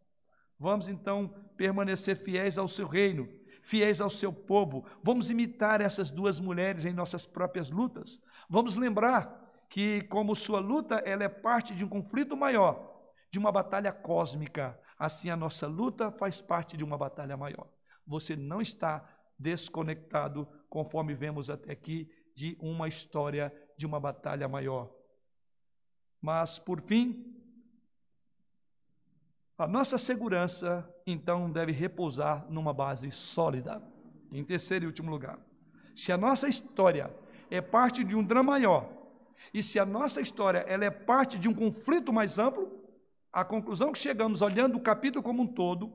Vamos 0.59 0.89
então 0.89 1.29
permanecer 1.57 2.17
fiéis 2.17 2.57
ao 2.57 2.69
seu 2.69 2.87
reino, 2.87 3.29
fiéis 3.63 4.01
ao 4.01 4.11
seu 4.11 4.33
povo. 4.33 4.87
Vamos 5.03 5.31
imitar 5.31 5.81
essas 5.81 6.11
duas 6.11 6.41
mulheres 6.41 6.85
em 6.85 6.93
nossas 6.93 7.27
próprias 7.27 7.71
lutas. 7.71 8.21
Vamos 8.49 8.77
lembrar 8.77 9.45
que, 9.69 10.03
como 10.03 10.37
sua 10.37 10.61
luta 10.61 11.03
ela 11.05 11.25
é 11.25 11.29
parte 11.29 11.75
de 11.75 11.85
um 11.85 11.89
conflito 11.89 12.37
maior, 12.37 13.13
de 13.31 13.39
uma 13.39 13.51
batalha 13.51 13.93
cósmica, 13.93 14.79
assim 14.99 15.29
a 15.29 15.37
nossa 15.37 15.67
luta 15.67 16.11
faz 16.11 16.41
parte 16.41 16.77
de 16.77 16.85
uma 16.85 16.97
batalha 16.97 17.37
maior. 17.37 17.69
Você 18.07 18.37
não 18.37 18.61
está 18.61 19.05
desconectado, 19.39 20.47
conforme 20.69 21.15
vemos 21.15 21.51
até 21.51 21.73
aqui, 21.73 22.09
de 22.35 22.57
uma 22.61 22.89
história 22.89 23.53
de 23.77 23.87
uma 23.87 23.99
batalha 24.01 24.49
maior. 24.49 24.91
Mas, 26.21 26.59
por 26.59 26.81
fim, 26.81 27.35
a 29.57 29.69
nossa 29.69 29.99
segurança, 29.99 30.89
então, 31.07 31.51
deve 31.51 31.73
repousar 31.73 32.47
numa 32.51 32.73
base 32.73 33.11
sólida. 33.11 33.83
Em 34.33 34.43
terceiro 34.43 34.85
e 34.85 34.89
último 34.89 35.11
lugar, 35.11 35.39
se 35.95 36.11
a 36.11 36.17
nossa 36.17 36.49
história 36.49 37.15
é 37.51 37.61
parte 37.61 38.03
de 38.03 38.17
um 38.17 38.25
drama 38.25 38.53
maior, 38.53 38.91
e 39.53 39.63
se 39.63 39.79
a 39.79 39.87
nossa 39.87 40.21
história 40.21 40.65
ela 40.67 40.85
é 40.85 40.91
parte 40.91 41.39
de 41.39 41.49
um 41.49 41.55
conflito 41.55 42.13
mais 42.13 42.39
amplo, 42.39 42.83
a 43.33 43.45
conclusão 43.45 43.93
que 43.93 43.99
chegamos 43.99 44.43
olhando 44.43 44.77
o 44.77 44.81
capítulo 44.81 45.23
como 45.23 45.43
um 45.43 45.47
todo, 45.47 45.93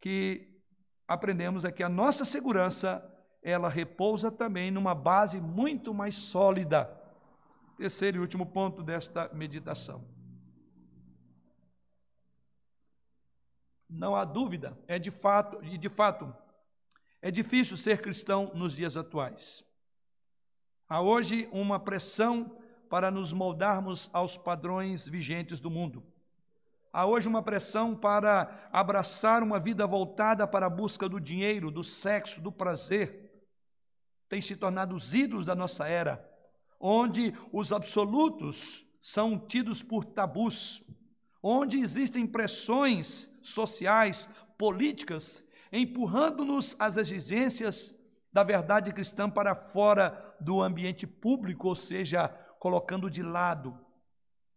que 0.00 0.60
aprendemos 1.08 1.64
é 1.64 1.72
que 1.72 1.82
a 1.82 1.88
nossa 1.88 2.24
segurança 2.24 3.08
ela 3.42 3.68
repousa 3.68 4.30
também 4.30 4.70
numa 4.70 4.94
base 4.94 5.40
muito 5.40 5.92
mais 5.92 6.14
sólida. 6.14 7.01
Terceiro 7.76 8.18
e 8.18 8.20
último 8.20 8.46
ponto 8.46 8.82
desta 8.82 9.28
meditação. 9.32 10.04
Não 13.88 14.14
há 14.14 14.24
dúvida, 14.24 14.78
é 14.86 14.98
de 14.98 15.10
fato, 15.10 15.62
e 15.62 15.76
de 15.76 15.88
fato, 15.88 16.34
é 17.20 17.30
difícil 17.30 17.76
ser 17.76 18.00
cristão 18.00 18.50
nos 18.54 18.74
dias 18.74 18.96
atuais. 18.96 19.62
Há 20.88 21.00
hoje 21.00 21.48
uma 21.52 21.78
pressão 21.78 22.58
para 22.88 23.10
nos 23.10 23.32
moldarmos 23.32 24.10
aos 24.12 24.36
padrões 24.36 25.06
vigentes 25.06 25.60
do 25.60 25.70
mundo. 25.70 26.04
Há 26.92 27.06
hoje 27.06 27.26
uma 27.26 27.42
pressão 27.42 27.96
para 27.96 28.68
abraçar 28.70 29.42
uma 29.42 29.58
vida 29.58 29.86
voltada 29.86 30.46
para 30.46 30.66
a 30.66 30.70
busca 30.70 31.08
do 31.08 31.18
dinheiro, 31.18 31.70
do 31.70 31.82
sexo, 31.82 32.40
do 32.40 32.52
prazer. 32.52 33.46
Tem 34.28 34.42
se 34.42 34.56
tornado 34.56 34.94
os 34.94 35.14
ídolos 35.14 35.46
da 35.46 35.54
nossa 35.54 35.88
era, 35.88 36.31
onde 36.82 37.32
os 37.52 37.72
absolutos 37.72 38.84
são 39.00 39.38
tidos 39.38 39.84
por 39.84 40.04
tabus, 40.04 40.82
onde 41.40 41.78
existem 41.78 42.26
pressões 42.26 43.30
sociais, 43.40 44.28
políticas, 44.58 45.44
empurrando-nos 45.72 46.74
às 46.78 46.96
exigências 46.96 47.94
da 48.32 48.42
verdade 48.42 48.92
cristã 48.92 49.30
para 49.30 49.54
fora 49.54 50.36
do 50.40 50.60
ambiente 50.60 51.06
público, 51.06 51.68
ou 51.68 51.76
seja, 51.76 52.28
colocando 52.58 53.08
de 53.08 53.22
lado 53.22 53.78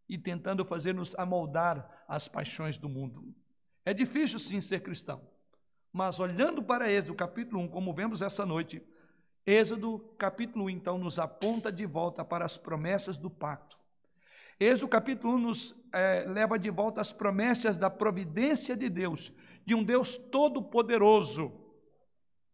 e 0.09 0.17
tentando 0.17 0.65
fazer-nos 0.65 1.13
amoldar 1.15 2.05
as 2.07 2.27
paixões 2.27 2.77
do 2.77 2.89
mundo. 2.89 3.35
É 3.85 3.93
difícil 3.93 4.39
sim 4.39 4.61
ser 4.61 4.79
cristão, 4.81 5.21
mas 5.91 6.19
olhando 6.19 6.63
para 6.63 6.91
Êxodo 6.91 7.13
capítulo 7.13 7.61
1, 7.61 7.67
como 7.67 7.93
vemos 7.93 8.21
essa 8.21 8.45
noite, 8.45 8.81
Êxodo 9.45 9.99
capítulo 10.17 10.65
1 10.65 10.69
então 10.71 10.97
nos 10.97 11.19
aponta 11.19 11.71
de 11.71 11.85
volta 11.85 12.25
para 12.25 12.43
as 12.43 12.57
promessas 12.57 13.15
do 13.15 13.29
pacto. 13.29 13.77
Êxodo 14.59 14.87
capítulo 14.87 15.35
1 15.35 15.37
nos 15.37 15.75
é, 15.93 16.25
leva 16.27 16.57
de 16.57 16.71
volta 16.71 16.99
as 16.99 17.11
promessas 17.11 17.77
da 17.77 17.87
providência 17.87 18.75
de 18.75 18.89
Deus, 18.89 19.31
de 19.63 19.75
um 19.75 19.83
Deus 19.83 20.17
todo-poderoso, 20.17 21.53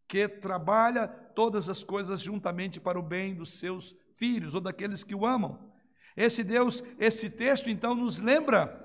que 0.06 0.28
trabalha 0.28 1.08
todas 1.08 1.70
as 1.70 1.82
coisas 1.82 2.20
juntamente 2.20 2.78
para 2.78 3.00
o 3.00 3.04
bem 3.04 3.36
dos 3.36 3.54
seus 3.54 3.96
filhos 4.18 4.54
ou 4.54 4.60
daqueles 4.60 5.02
que 5.02 5.16
o 5.16 5.26
amam. 5.26 5.72
Esse 6.18 6.44
Deus, 6.44 6.84
esse 7.00 7.30
texto 7.30 7.70
então 7.70 7.96
nos 7.96 8.20
lembra 8.20 8.78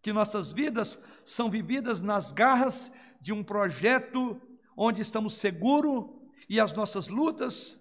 que 0.00 0.12
nossas 0.12 0.52
vidas 0.52 0.96
são 1.24 1.50
vividas 1.50 2.00
nas 2.00 2.30
garras 2.30 2.92
de 3.20 3.32
um 3.32 3.42
projeto 3.42 4.40
onde 4.76 5.02
estamos 5.02 5.34
seguros 5.34 6.16
e 6.48 6.60
as 6.60 6.72
nossas 6.72 7.08
lutas 7.08 7.80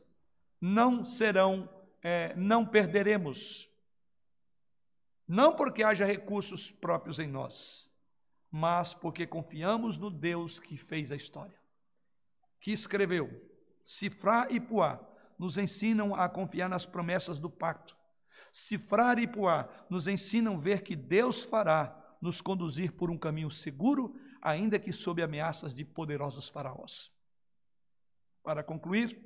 não 0.59 1.05
serão, 1.05 1.69
é, 2.01 2.35
não 2.35 2.65
perderemos. 2.65 3.69
Não 5.27 5.55
porque 5.55 5.83
haja 5.83 6.05
recursos 6.05 6.71
próprios 6.71 7.19
em 7.19 7.27
nós, 7.27 7.91
mas 8.51 8.93
porque 8.93 9.25
confiamos 9.25 9.97
no 9.97 10.09
Deus 10.09 10.59
que 10.59 10.77
fez 10.77 11.11
a 11.11 11.15
história, 11.15 11.59
que 12.59 12.71
escreveu. 12.71 13.29
Cifrar 13.83 14.51
e 14.51 14.59
Puá 14.59 14.99
nos 15.37 15.57
ensinam 15.57 16.15
a 16.15 16.27
confiar 16.27 16.69
nas 16.69 16.85
promessas 16.85 17.39
do 17.39 17.49
pacto. 17.49 17.95
Cifrar 18.51 19.19
e 19.19 19.27
Puá 19.27 19.69
nos 19.89 20.07
ensinam 20.07 20.55
a 20.55 20.57
ver 20.57 20.81
que 20.81 20.95
Deus 20.95 21.43
fará 21.43 22.17
nos 22.21 22.41
conduzir 22.41 22.93
por 22.93 23.11
um 23.11 23.17
caminho 23.17 23.51
seguro, 23.51 24.15
ainda 24.41 24.79
que 24.79 24.91
sob 24.91 25.21
ameaças 25.21 25.73
de 25.73 25.85
poderosos 25.85 26.49
faraós. 26.49 27.14
Para 28.45 28.63
concluir, 28.63 29.19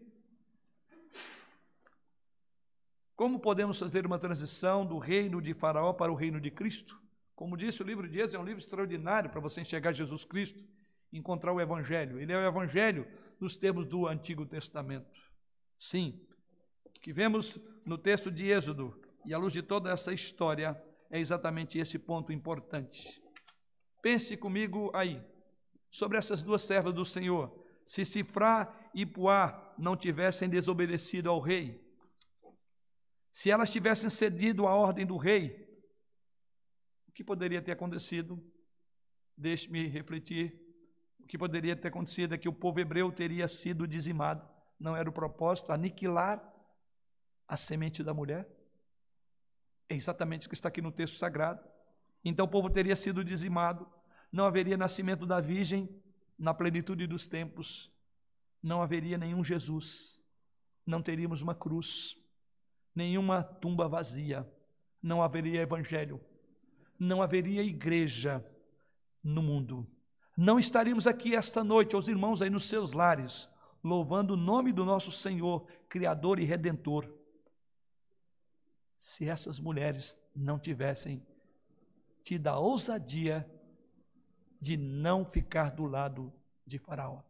como 3.18 3.38
podemos 3.38 3.78
fazer 3.78 4.06
uma 4.06 4.18
transição 4.18 4.86
do 4.86 4.98
reino 4.98 5.42
de 5.42 5.54
Faraó 5.54 5.92
para 5.92 6.10
o 6.10 6.16
reino 6.16 6.40
de 6.40 6.50
Cristo? 6.50 6.98
Como 7.36 7.58
disse, 7.58 7.84
o 7.84 7.86
livro 7.86 8.08
de 8.08 8.18
Êxodo 8.18 8.38
é 8.38 8.40
um 8.40 8.46
livro 8.46 8.62
extraordinário 8.62 9.30
para 9.30 9.42
você 9.42 9.60
enxergar 9.60 9.92
Jesus 9.92 10.24
Cristo, 10.24 10.64
encontrar 11.12 11.52
o 11.52 11.60
Evangelho. 11.60 12.18
Ele 12.18 12.32
é 12.32 12.38
o 12.38 12.48
Evangelho 12.48 13.06
nos 13.42 13.58
termos 13.58 13.86
do 13.86 14.08
Antigo 14.08 14.46
Testamento. 14.46 15.20
Sim, 15.78 16.26
o 16.86 16.90
que 17.02 17.12
vemos 17.12 17.60
no 17.86 17.98
texto 17.98 18.32
de 18.32 18.50
Êxodo, 18.50 18.98
e 19.26 19.34
à 19.34 19.38
luz 19.38 19.52
de 19.52 19.62
toda 19.62 19.92
essa 19.92 20.14
história, 20.14 20.82
é 21.12 21.20
exatamente 21.20 21.78
esse 21.78 22.00
ponto 22.00 22.32
importante. 22.32 23.22
Pense 24.02 24.38
comigo 24.38 24.90
aí, 24.94 25.22
sobre 25.92 26.18
essas 26.18 26.42
duas 26.42 26.62
servas 26.62 26.94
do 26.94 27.04
Senhor. 27.04 27.54
Se 27.86 28.06
Cifrá 28.06 28.79
e 28.94 29.06
Puá 29.06 29.74
não 29.78 29.96
tivessem 29.96 30.50
desobedecido 30.50 31.30
ao 31.30 31.40
rei, 31.40 31.90
se 33.32 33.50
elas 33.50 33.70
tivessem 33.70 34.10
cedido 34.10 34.68
à 34.68 34.76
ordem 34.76 35.06
do 35.06 35.16
rei, 35.16 35.66
o 37.08 37.12
que 37.14 37.24
poderia 37.24 37.62
ter 37.62 37.72
acontecido? 37.72 38.38
Deixe-me 39.38 39.88
refletir. 39.88 40.60
O 41.20 41.26
que 41.26 41.38
poderia 41.38 41.76
ter 41.76 41.88
acontecido 41.88 42.34
é 42.34 42.38
que 42.38 42.50
o 42.50 42.54
povo 42.54 42.80
hebreu 42.80 43.12
teria 43.12 43.48
sido 43.48 43.88
dizimado. 43.88 44.46
Não 44.80 44.96
era 44.96 45.10
o 45.10 45.14
propósito 45.14 45.72
aniquilar 45.72 46.44
a 47.48 47.56
semente 47.56 48.04
da 48.04 48.14
mulher? 48.14 48.46
É 49.88 49.96
exatamente 49.96 50.48
o 50.48 50.50
que 50.50 50.56
está 50.56 50.68
aqui 50.68 50.82
no 50.82 50.92
texto 50.92 51.18
sagrado. 51.18 51.66
Então 52.24 52.46
o 52.46 52.50
povo 52.50 52.70
teria 52.70 52.96
sido 52.96 53.24
dizimado, 53.24 53.90
não 54.32 54.46
haveria 54.46 54.76
nascimento 54.76 55.26
da 55.26 55.40
virgem 55.40 55.90
na 56.38 56.54
plenitude 56.54 57.08
dos 57.08 57.28
tempos, 57.28 57.90
não 58.62 58.82
haveria 58.82 59.18
nenhum 59.18 59.44
Jesus, 59.44 60.22
não 60.86 61.02
teríamos 61.02 61.42
uma 61.42 61.56
cruz, 61.56 62.18
nenhuma 62.94 63.44
tumba 63.44 63.88
vazia, 63.88 64.50
não 65.02 65.22
haveria 65.22 65.62
evangelho, 65.62 66.20
não 67.00 67.22
haveria 67.22 67.64
igreja 67.64 68.46
no 69.24 69.42
mundo. 69.42 69.88
Não 70.36 70.60
estaríamos 70.60 71.08
aqui 71.08 71.36
esta 71.36 71.64
noite, 71.64 71.96
aos 71.96 72.08
irmãos 72.08 72.42
aí 72.42 72.50
nos 72.50 72.68
seus 72.68 72.94
lares, 72.94 73.50
louvando 73.84 74.34
o 74.34 74.38
nome 74.38 74.72
do 74.72 74.84
nosso 74.86 75.12
Senhor, 75.12 75.68
Criador 75.88 76.40
e 76.40 76.44
Redentor, 76.44 77.10
se 78.98 79.28
essas 79.30 79.60
mulheres 79.60 80.18
não 80.36 80.60
tivessem 80.60 81.26
tido 82.24 82.48
a 82.48 82.60
ousadia 82.60 83.50
de 84.60 84.76
não 84.76 85.24
ficar 85.24 85.72
do 85.72 85.86
lado 85.86 86.34
de 86.66 86.78
Faraó. 86.78 87.22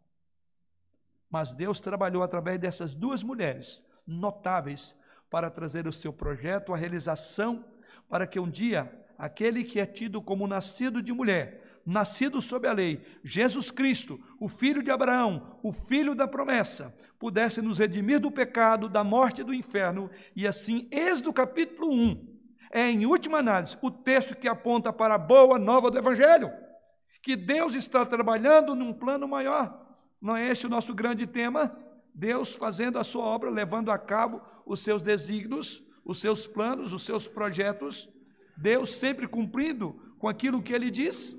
Mas 1.29 1.53
Deus 1.53 1.79
trabalhou 1.79 2.23
através 2.23 2.59
dessas 2.59 2.95
duas 2.95 3.23
mulheres 3.23 3.83
notáveis 4.05 4.95
para 5.29 5.49
trazer 5.49 5.87
o 5.87 5.93
seu 5.93 6.11
projeto 6.11 6.73
à 6.73 6.77
realização, 6.77 7.63
para 8.07 8.25
que 8.25 8.39
um 8.39 8.49
dia 8.49 8.91
aquele 9.17 9.63
que 9.63 9.79
é 9.79 9.85
tido 9.85 10.21
como 10.21 10.47
nascido 10.47 11.01
de 11.01 11.13
mulher 11.13 11.69
nascido 11.89 12.39
sob 12.39 12.67
a 12.67 12.73
lei, 12.73 13.01
Jesus 13.23 13.71
Cristo, 13.71 14.19
o 14.39 14.47
filho 14.47 14.83
de 14.83 14.91
Abraão, 14.91 15.57
o 15.63 15.73
filho 15.73 16.13
da 16.13 16.27
promessa, 16.27 16.95
pudesse 17.17 17.63
nos 17.63 17.79
redimir 17.79 18.19
do 18.19 18.29
pecado, 18.29 18.87
da 18.87 19.03
morte 19.03 19.41
e 19.41 19.43
do 19.43 19.53
inferno, 19.53 20.07
e 20.35 20.47
assim, 20.47 20.87
Êxodo 20.91 21.33
capítulo 21.33 21.91
1, 21.91 22.39
é, 22.71 22.91
em 22.91 23.07
última 23.07 23.39
análise, 23.39 23.75
o 23.81 23.89
texto 23.89 24.37
que 24.37 24.47
aponta 24.47 24.93
para 24.93 25.15
a 25.15 25.17
boa 25.17 25.57
nova 25.57 25.89
do 25.89 25.97
Evangelho, 25.97 26.51
que 27.23 27.35
Deus 27.35 27.73
está 27.73 28.05
trabalhando 28.05 28.75
num 28.75 28.93
plano 28.93 29.27
maior. 29.27 29.88
Não 30.21 30.35
é 30.35 30.49
este 30.49 30.65
o 30.65 30.69
nosso 30.69 30.93
grande 30.93 31.25
tema? 31.25 31.75
Deus 32.13 32.53
fazendo 32.53 32.99
a 32.99 33.03
sua 33.03 33.23
obra, 33.23 33.49
levando 33.49 33.91
a 33.91 33.97
cabo 33.97 34.41
os 34.65 34.81
seus 34.81 35.01
desígnios, 35.01 35.83
os 36.03 36.19
seus 36.19 36.45
planos, 36.45 36.91
os 36.91 37.03
seus 37.03 37.27
projetos, 37.27 38.09
Deus 38.57 38.95
sempre 38.95 39.27
cumprindo 39.27 39.93
com 40.19 40.27
aquilo 40.27 40.61
que 40.61 40.73
ele 40.73 40.91
diz. 40.91 41.35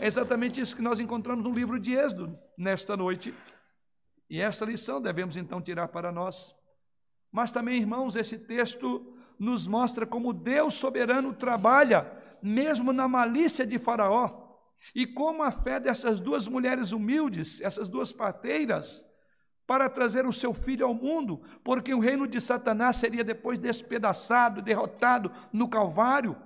É 0.00 0.06
exatamente 0.06 0.60
isso 0.60 0.74
que 0.74 0.82
nós 0.82 0.98
encontramos 0.98 1.44
no 1.44 1.52
livro 1.52 1.78
de 1.78 1.94
Êxodo 1.94 2.36
nesta 2.58 2.96
noite. 2.96 3.32
E 4.28 4.40
esta 4.40 4.64
lição 4.64 5.00
devemos 5.00 5.36
então 5.36 5.60
tirar 5.60 5.88
para 5.88 6.10
nós. 6.10 6.54
Mas 7.30 7.52
também, 7.52 7.78
irmãos, 7.78 8.16
esse 8.16 8.36
texto 8.36 9.14
nos 9.38 9.66
mostra 9.66 10.06
como 10.06 10.32
Deus 10.32 10.74
soberano 10.74 11.32
trabalha, 11.32 12.10
mesmo 12.42 12.92
na 12.92 13.06
malícia 13.06 13.66
de 13.66 13.78
Faraó, 13.78 14.45
e 14.94 15.06
como 15.06 15.42
a 15.42 15.50
fé 15.50 15.80
dessas 15.80 16.20
duas 16.20 16.46
mulheres 16.48 16.92
humildes, 16.92 17.60
essas 17.60 17.88
duas 17.88 18.12
parteiras, 18.12 19.04
para 19.66 19.90
trazer 19.90 20.26
o 20.26 20.32
seu 20.32 20.54
filho 20.54 20.86
ao 20.86 20.94
mundo, 20.94 21.42
porque 21.64 21.92
o 21.92 21.98
reino 21.98 22.26
de 22.26 22.40
Satanás 22.40 22.96
seria 22.96 23.24
depois 23.24 23.58
despedaçado, 23.58 24.62
derrotado 24.62 25.32
no 25.52 25.68
Calvário 25.68 26.36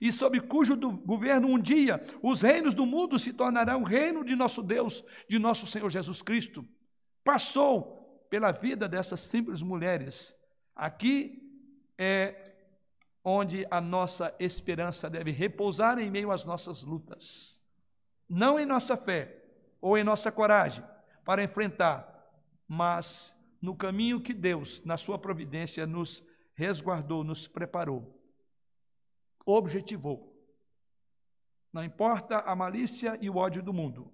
e 0.00 0.10
sob 0.10 0.40
cujo 0.40 0.76
governo 0.76 1.48
um 1.48 1.58
dia 1.58 2.02
os 2.20 2.42
reinos 2.42 2.74
do 2.74 2.84
mundo 2.84 3.20
se 3.20 3.32
tornarão 3.32 3.84
reino 3.84 4.24
de 4.24 4.34
nosso 4.34 4.60
Deus, 4.60 5.04
de 5.28 5.38
nosso 5.38 5.66
Senhor 5.66 5.88
Jesus 5.90 6.22
Cristo. 6.22 6.66
Passou 7.22 8.26
pela 8.28 8.50
vida 8.50 8.88
dessas 8.88 9.20
simples 9.20 9.62
mulheres. 9.62 10.34
Aqui 10.74 11.40
é 11.96 12.41
onde 13.24 13.66
a 13.70 13.80
nossa 13.80 14.34
esperança 14.38 15.08
deve 15.08 15.30
repousar 15.30 15.98
em 15.98 16.10
meio 16.10 16.30
às 16.30 16.44
nossas 16.44 16.82
lutas. 16.82 17.60
Não 18.28 18.58
em 18.58 18.66
nossa 18.66 18.96
fé 18.96 19.44
ou 19.80 19.96
em 19.96 20.04
nossa 20.04 20.32
coragem 20.32 20.84
para 21.24 21.42
enfrentar, 21.42 22.08
mas 22.66 23.34
no 23.60 23.76
caminho 23.76 24.20
que 24.20 24.32
Deus, 24.32 24.82
na 24.84 24.96
sua 24.96 25.18
providência, 25.18 25.86
nos 25.86 26.22
resguardou, 26.54 27.22
nos 27.22 27.46
preparou 27.46 28.22
objetivou. 29.44 30.32
Não 31.72 31.82
importa 31.82 32.40
a 32.40 32.54
malícia 32.54 33.18
e 33.20 33.30
o 33.30 33.36
ódio 33.36 33.62
do 33.62 33.72
mundo. 33.72 34.12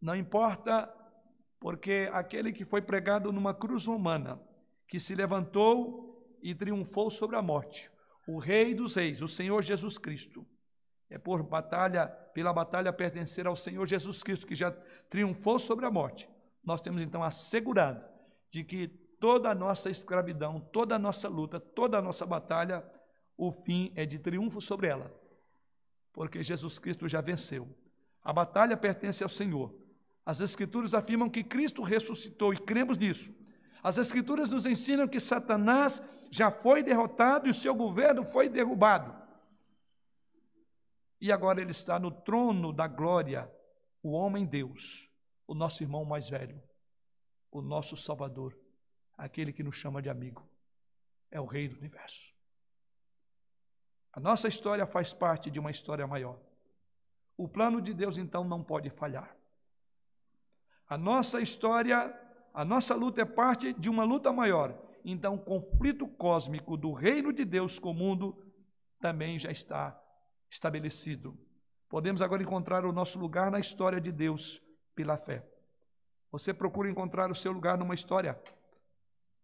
Não 0.00 0.16
importa 0.16 0.92
porque 1.58 2.08
aquele 2.12 2.52
que 2.52 2.64
foi 2.64 2.80
pregado 2.80 3.32
numa 3.32 3.54
cruz 3.54 3.86
romana, 3.86 4.40
que 4.88 4.98
se 4.98 5.14
levantou 5.14 6.09
e 6.42 6.54
triunfou 6.54 7.10
sobre 7.10 7.36
a 7.36 7.42
morte, 7.42 7.90
o 8.26 8.38
Rei 8.38 8.74
dos 8.74 8.94
Reis, 8.94 9.22
o 9.22 9.28
Senhor 9.28 9.62
Jesus 9.62 9.98
Cristo, 9.98 10.46
é 11.08 11.18
por 11.18 11.42
batalha, 11.42 12.06
pela 12.06 12.52
batalha 12.52 12.92
pertencer 12.92 13.46
ao 13.46 13.56
Senhor 13.56 13.86
Jesus 13.86 14.22
Cristo, 14.22 14.46
que 14.46 14.54
já 14.54 14.70
triunfou 15.08 15.58
sobre 15.58 15.84
a 15.84 15.90
morte. 15.90 16.28
Nós 16.62 16.80
temos 16.80 17.02
então 17.02 17.22
assegurado 17.22 18.04
de 18.50 18.62
que 18.62 18.86
toda 19.18 19.50
a 19.50 19.54
nossa 19.54 19.90
escravidão, 19.90 20.60
toda 20.60 20.94
a 20.94 20.98
nossa 20.98 21.28
luta, 21.28 21.58
toda 21.58 21.98
a 21.98 22.02
nossa 22.02 22.24
batalha 22.24 22.84
o 23.36 23.50
fim 23.50 23.90
é 23.96 24.04
de 24.04 24.18
triunfo 24.18 24.60
sobre 24.60 24.86
ela, 24.86 25.10
porque 26.12 26.42
Jesus 26.42 26.78
Cristo 26.78 27.08
já 27.08 27.22
venceu. 27.22 27.66
A 28.22 28.34
batalha 28.34 28.76
pertence 28.76 29.22
ao 29.22 29.30
Senhor. 29.30 29.74
As 30.26 30.42
Escrituras 30.42 30.92
afirmam 30.92 31.30
que 31.30 31.42
Cristo 31.42 31.82
ressuscitou 31.82 32.52
e 32.52 32.58
cremos 32.58 32.98
nisso. 32.98 33.34
As 33.82 33.96
Escrituras 33.96 34.50
nos 34.50 34.66
ensinam 34.66 35.08
que 35.08 35.18
Satanás 35.18 36.02
já 36.30 36.50
foi 36.50 36.82
derrotado 36.82 37.48
e 37.48 37.50
o 37.50 37.54
seu 37.54 37.74
governo 37.74 38.24
foi 38.24 38.48
derrubado. 38.48 39.14
E 41.20 41.30
agora 41.30 41.60
ele 41.60 41.72
está 41.72 41.98
no 41.98 42.10
trono 42.10 42.72
da 42.72 42.86
glória, 42.86 43.50
o 44.02 44.12
homem 44.12 44.46
Deus, 44.46 45.10
o 45.46 45.54
nosso 45.54 45.82
irmão 45.82 46.04
mais 46.04 46.30
velho, 46.30 46.62
o 47.50 47.60
nosso 47.60 47.96
Salvador, 47.96 48.56
aquele 49.18 49.52
que 49.52 49.62
nos 49.62 49.76
chama 49.76 50.00
de 50.00 50.08
amigo. 50.08 50.48
É 51.30 51.40
o 51.40 51.44
Rei 51.44 51.68
do 51.68 51.76
universo. 51.76 52.32
A 54.12 54.18
nossa 54.18 54.48
história 54.48 54.86
faz 54.86 55.12
parte 55.12 55.50
de 55.50 55.60
uma 55.60 55.70
história 55.70 56.06
maior. 56.06 56.38
O 57.36 57.48
plano 57.48 57.80
de 57.80 57.92
Deus, 57.94 58.18
então, 58.18 58.44
não 58.44 58.62
pode 58.62 58.90
falhar. 58.90 59.36
A 60.88 60.98
nossa 60.98 61.40
história, 61.40 62.12
a 62.52 62.64
nossa 62.64 62.94
luta 62.94 63.22
é 63.22 63.24
parte 63.24 63.72
de 63.72 63.88
uma 63.88 64.04
luta 64.04 64.32
maior. 64.32 64.76
Então, 65.04 65.34
o 65.34 65.38
conflito 65.38 66.06
cósmico 66.06 66.76
do 66.76 66.92
reino 66.92 67.32
de 67.32 67.44
Deus 67.44 67.78
com 67.78 67.90
o 67.90 67.94
mundo 67.94 68.36
também 69.00 69.38
já 69.38 69.50
está 69.50 69.98
estabelecido. 70.48 71.38
Podemos 71.88 72.22
agora 72.22 72.42
encontrar 72.42 72.84
o 72.84 72.92
nosso 72.92 73.18
lugar 73.18 73.50
na 73.50 73.58
história 73.58 74.00
de 74.00 74.12
Deus 74.12 74.62
pela 74.94 75.16
fé. 75.16 75.44
Você 76.30 76.54
procura 76.54 76.90
encontrar 76.90 77.30
o 77.30 77.34
seu 77.34 77.52
lugar 77.52 77.76
numa 77.76 77.94
história. 77.94 78.40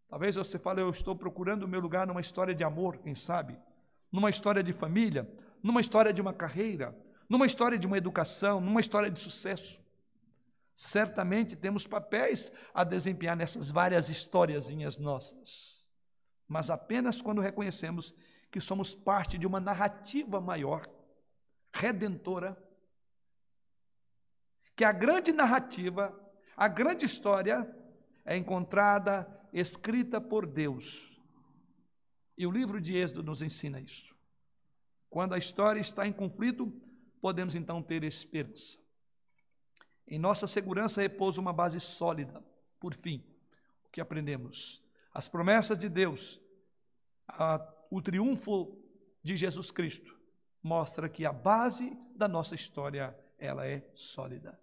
Talvez 0.08 0.36
você 0.36 0.58
fale, 0.58 0.80
eu 0.80 0.90
estou 0.90 1.16
procurando 1.16 1.64
o 1.64 1.68
meu 1.68 1.80
lugar 1.80 2.06
numa 2.06 2.20
história 2.20 2.54
de 2.54 2.62
amor, 2.62 2.98
quem 2.98 3.14
sabe? 3.14 3.58
numa 4.16 4.30
história 4.30 4.62
de 4.62 4.72
família, 4.72 5.28
numa 5.62 5.80
história 5.80 6.12
de 6.12 6.22
uma 6.22 6.32
carreira, 6.32 6.96
numa 7.28 7.46
história 7.46 7.78
de 7.78 7.86
uma 7.86 7.98
educação, 7.98 8.60
numa 8.60 8.80
história 8.80 9.10
de 9.10 9.20
sucesso. 9.20 9.78
Certamente 10.76 11.56
temos 11.56 11.86
papéis 11.86 12.52
a 12.74 12.84
desempenhar 12.84 13.34
nessas 13.34 13.70
várias 13.70 14.10
historiazinhas 14.10 14.98
nossas, 14.98 15.88
mas 16.46 16.68
apenas 16.68 17.22
quando 17.22 17.40
reconhecemos 17.40 18.14
que 18.50 18.60
somos 18.60 18.94
parte 18.94 19.38
de 19.38 19.46
uma 19.46 19.58
narrativa 19.58 20.38
maior, 20.38 20.86
redentora, 21.72 22.62
que 24.76 24.84
a 24.84 24.92
grande 24.92 25.32
narrativa, 25.32 26.14
a 26.54 26.68
grande 26.68 27.06
história 27.06 27.66
é 28.22 28.36
encontrada, 28.36 29.26
escrita 29.54 30.20
por 30.20 30.46
Deus. 30.46 31.18
E 32.36 32.46
o 32.46 32.50
livro 32.50 32.82
de 32.82 32.94
Êxodo 32.94 33.22
nos 33.22 33.40
ensina 33.40 33.80
isso. 33.80 34.14
Quando 35.08 35.32
a 35.32 35.38
história 35.38 35.80
está 35.80 36.06
em 36.06 36.12
conflito, 36.12 36.70
podemos 37.18 37.54
então 37.54 37.82
ter 37.82 38.04
esperança. 38.04 38.85
Em 40.06 40.18
nossa 40.18 40.46
segurança 40.46 41.00
repousa 41.00 41.40
uma 41.40 41.52
base 41.52 41.80
sólida. 41.80 42.42
Por 42.78 42.94
fim, 42.94 43.24
o 43.86 43.90
que 43.90 44.00
aprendemos? 44.00 44.82
As 45.12 45.28
promessas 45.28 45.78
de 45.78 45.88
Deus, 45.88 46.40
a, 47.26 47.66
o 47.90 48.00
triunfo 48.00 48.76
de 49.22 49.36
Jesus 49.36 49.70
Cristo, 49.70 50.16
mostra 50.62 51.08
que 51.08 51.24
a 51.24 51.32
base 51.32 51.96
da 52.14 52.28
nossa 52.28 52.54
história 52.54 53.16
ela 53.38 53.66
é 53.66 53.88
sólida. 53.94 54.60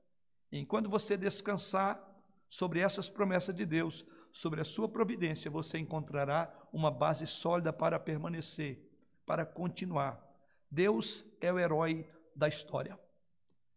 E 0.52 0.60
enquanto 0.60 0.90
você 0.90 1.18
descansar 1.18 2.02
sobre 2.48 2.80
essas 2.80 3.10
promessas 3.10 3.56
de 3.56 3.66
Deus, 3.66 4.06
sobre 4.32 4.62
a 4.62 4.66
sua 4.66 4.88
providência, 4.88 5.50
você 5.50 5.78
encontrará 5.78 6.54
uma 6.72 6.92
base 6.92 7.26
sólida 7.28 7.74
para 7.74 8.00
permanecer, 8.00 8.80
para 9.26 9.46
continuar. 9.46 10.24
Deus 10.70 11.26
é 11.42 11.52
o 11.52 11.60
herói 11.60 12.08
da 12.36 12.48
história. 12.48 13.00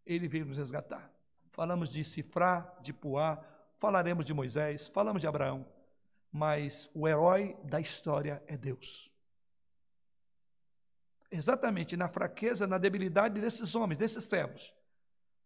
Ele 0.05 0.29
veio 0.29 0.47
nos 0.47 0.57
resgatar. 0.57 1.16
Falamos 1.57 1.89
de 1.89 2.05
Cifrá, 2.05 2.71
de 2.83 2.93
Puá, 2.93 3.43
falaremos 3.79 4.27
de 4.27 4.35
Moisés, 4.35 4.89
falamos 4.89 5.23
de 5.23 5.27
Abraão, 5.27 5.67
mas 6.31 6.91
o 6.93 7.09
herói 7.09 7.57
da 7.65 7.81
história 7.81 8.43
é 8.47 8.59
Deus. 8.59 9.11
Exatamente 11.31 11.97
na 11.97 12.09
fraqueza, 12.09 12.67
na 12.67 12.77
debilidade 12.77 13.41
desses 13.41 13.75
homens, 13.75 13.97
desses 13.97 14.25
servos, 14.25 14.75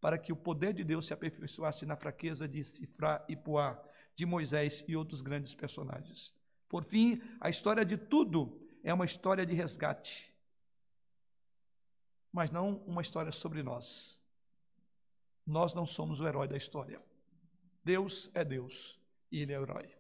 para 0.01 0.19
que 0.19 0.33
o 0.33 0.37
poder 0.37 0.75
de 0.75 0.83
Deus 0.83 1.07
se 1.07 1.15
aperfeiçoasse 1.15 1.87
na 1.87 1.95
fraqueza 1.95 2.49
de 2.49 2.65
Cifrá 2.65 3.25
e 3.29 3.37
Puá, 3.37 3.81
de 4.17 4.27
Moisés 4.27 4.83
e 4.89 4.97
outros 4.97 5.23
grandes 5.23 5.55
personagens. 5.55 6.35
Por 6.69 6.83
fim, 6.83 7.23
a 7.41 7.49
história 7.49 7.85
de 7.85 7.97
tudo 7.97 8.61
é 8.83 8.93
uma 8.93 9.05
história 9.05 9.47
de 9.47 9.55
resgate, 9.55 10.35
mas 12.33 12.51
não 12.51 12.79
uma 12.79 13.01
história 13.01 13.31
sobre 13.31 13.63
nós. 13.63 14.20
Nós 15.51 15.75
não 15.75 15.85
somos 15.85 16.21
o 16.21 16.29
herói 16.29 16.47
da 16.47 16.57
história. 16.57 17.03
Deus 17.83 18.31
é 18.35 18.45
Deus 18.45 19.01
e 19.33 19.41
Ele 19.41 19.53
é 19.53 19.59
o 19.59 19.65
herói. 19.65 19.91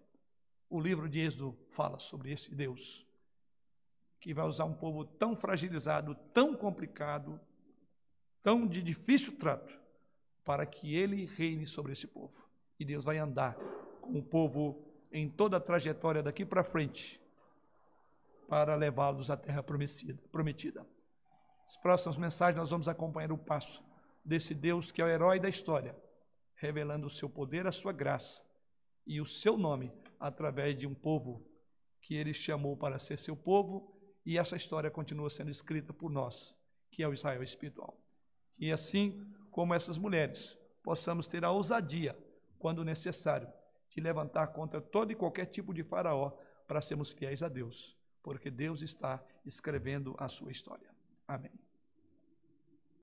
O 0.68 0.80
livro 0.80 1.08
de 1.08 1.18
Êxodo 1.18 1.58
fala 1.70 1.98
sobre 1.98 2.30
esse 2.30 2.54
Deus 2.54 3.04
que 4.20 4.32
vai 4.32 4.46
usar 4.46 4.64
um 4.64 4.74
povo 4.74 5.04
tão 5.04 5.34
fragilizado, 5.34 6.14
tão 6.32 6.54
complicado, 6.54 7.40
tão 8.44 8.64
de 8.64 8.80
difícil 8.80 9.36
trato, 9.38 9.76
para 10.44 10.64
que 10.64 10.94
ele 10.94 11.24
reine 11.24 11.66
sobre 11.66 11.94
esse 11.94 12.06
povo. 12.06 12.48
E 12.78 12.84
Deus 12.84 13.04
vai 13.04 13.18
andar 13.18 13.56
com 14.00 14.18
o 14.18 14.22
povo 14.22 14.86
em 15.10 15.28
toda 15.28 15.56
a 15.56 15.60
trajetória 15.60 16.22
daqui 16.22 16.44
para 16.44 16.62
frente, 16.62 17.20
para 18.48 18.76
levá-los 18.76 19.30
à 19.30 19.36
terra 19.36 19.64
prometida. 19.64 20.86
As 21.66 21.76
próximas 21.78 22.16
mensagens 22.16 22.56
nós 22.56 22.70
vamos 22.70 22.86
acompanhar 22.86 23.32
o 23.32 23.38
passo 23.38 23.89
desse 24.24 24.54
Deus 24.54 24.92
que 24.92 25.00
é 25.00 25.04
o 25.04 25.08
herói 25.08 25.40
da 25.40 25.48
história, 25.48 25.96
revelando 26.54 27.06
o 27.06 27.10
seu 27.10 27.28
poder, 27.28 27.66
a 27.66 27.72
sua 27.72 27.92
graça 27.92 28.44
e 29.06 29.20
o 29.20 29.26
seu 29.26 29.56
nome 29.56 29.92
através 30.18 30.76
de 30.76 30.86
um 30.86 30.94
povo 30.94 31.46
que 32.00 32.14
ele 32.14 32.34
chamou 32.34 32.76
para 32.76 32.98
ser 32.98 33.18
seu 33.18 33.36
povo, 33.36 33.94
e 34.24 34.38
essa 34.38 34.56
história 34.56 34.90
continua 34.90 35.30
sendo 35.30 35.50
escrita 35.50 35.92
por 35.92 36.10
nós, 36.10 36.56
que 36.90 37.02
é 37.02 37.08
o 37.08 37.14
Israel 37.14 37.42
espiritual. 37.42 37.98
E 38.58 38.70
assim 38.70 39.26
como 39.50 39.74
essas 39.74 39.98
mulheres, 39.98 40.56
possamos 40.82 41.26
ter 41.26 41.44
a 41.44 41.50
ousadia, 41.50 42.16
quando 42.58 42.84
necessário, 42.84 43.50
de 43.88 44.00
levantar 44.00 44.48
contra 44.48 44.80
todo 44.80 45.10
e 45.10 45.16
qualquer 45.16 45.46
tipo 45.46 45.74
de 45.74 45.82
faraó 45.82 46.30
para 46.66 46.80
sermos 46.80 47.12
fiéis 47.12 47.42
a 47.42 47.48
Deus, 47.48 47.96
porque 48.22 48.50
Deus 48.50 48.82
está 48.82 49.24
escrevendo 49.44 50.14
a 50.18 50.28
sua 50.28 50.52
história. 50.52 50.94
Amém. 51.26 51.69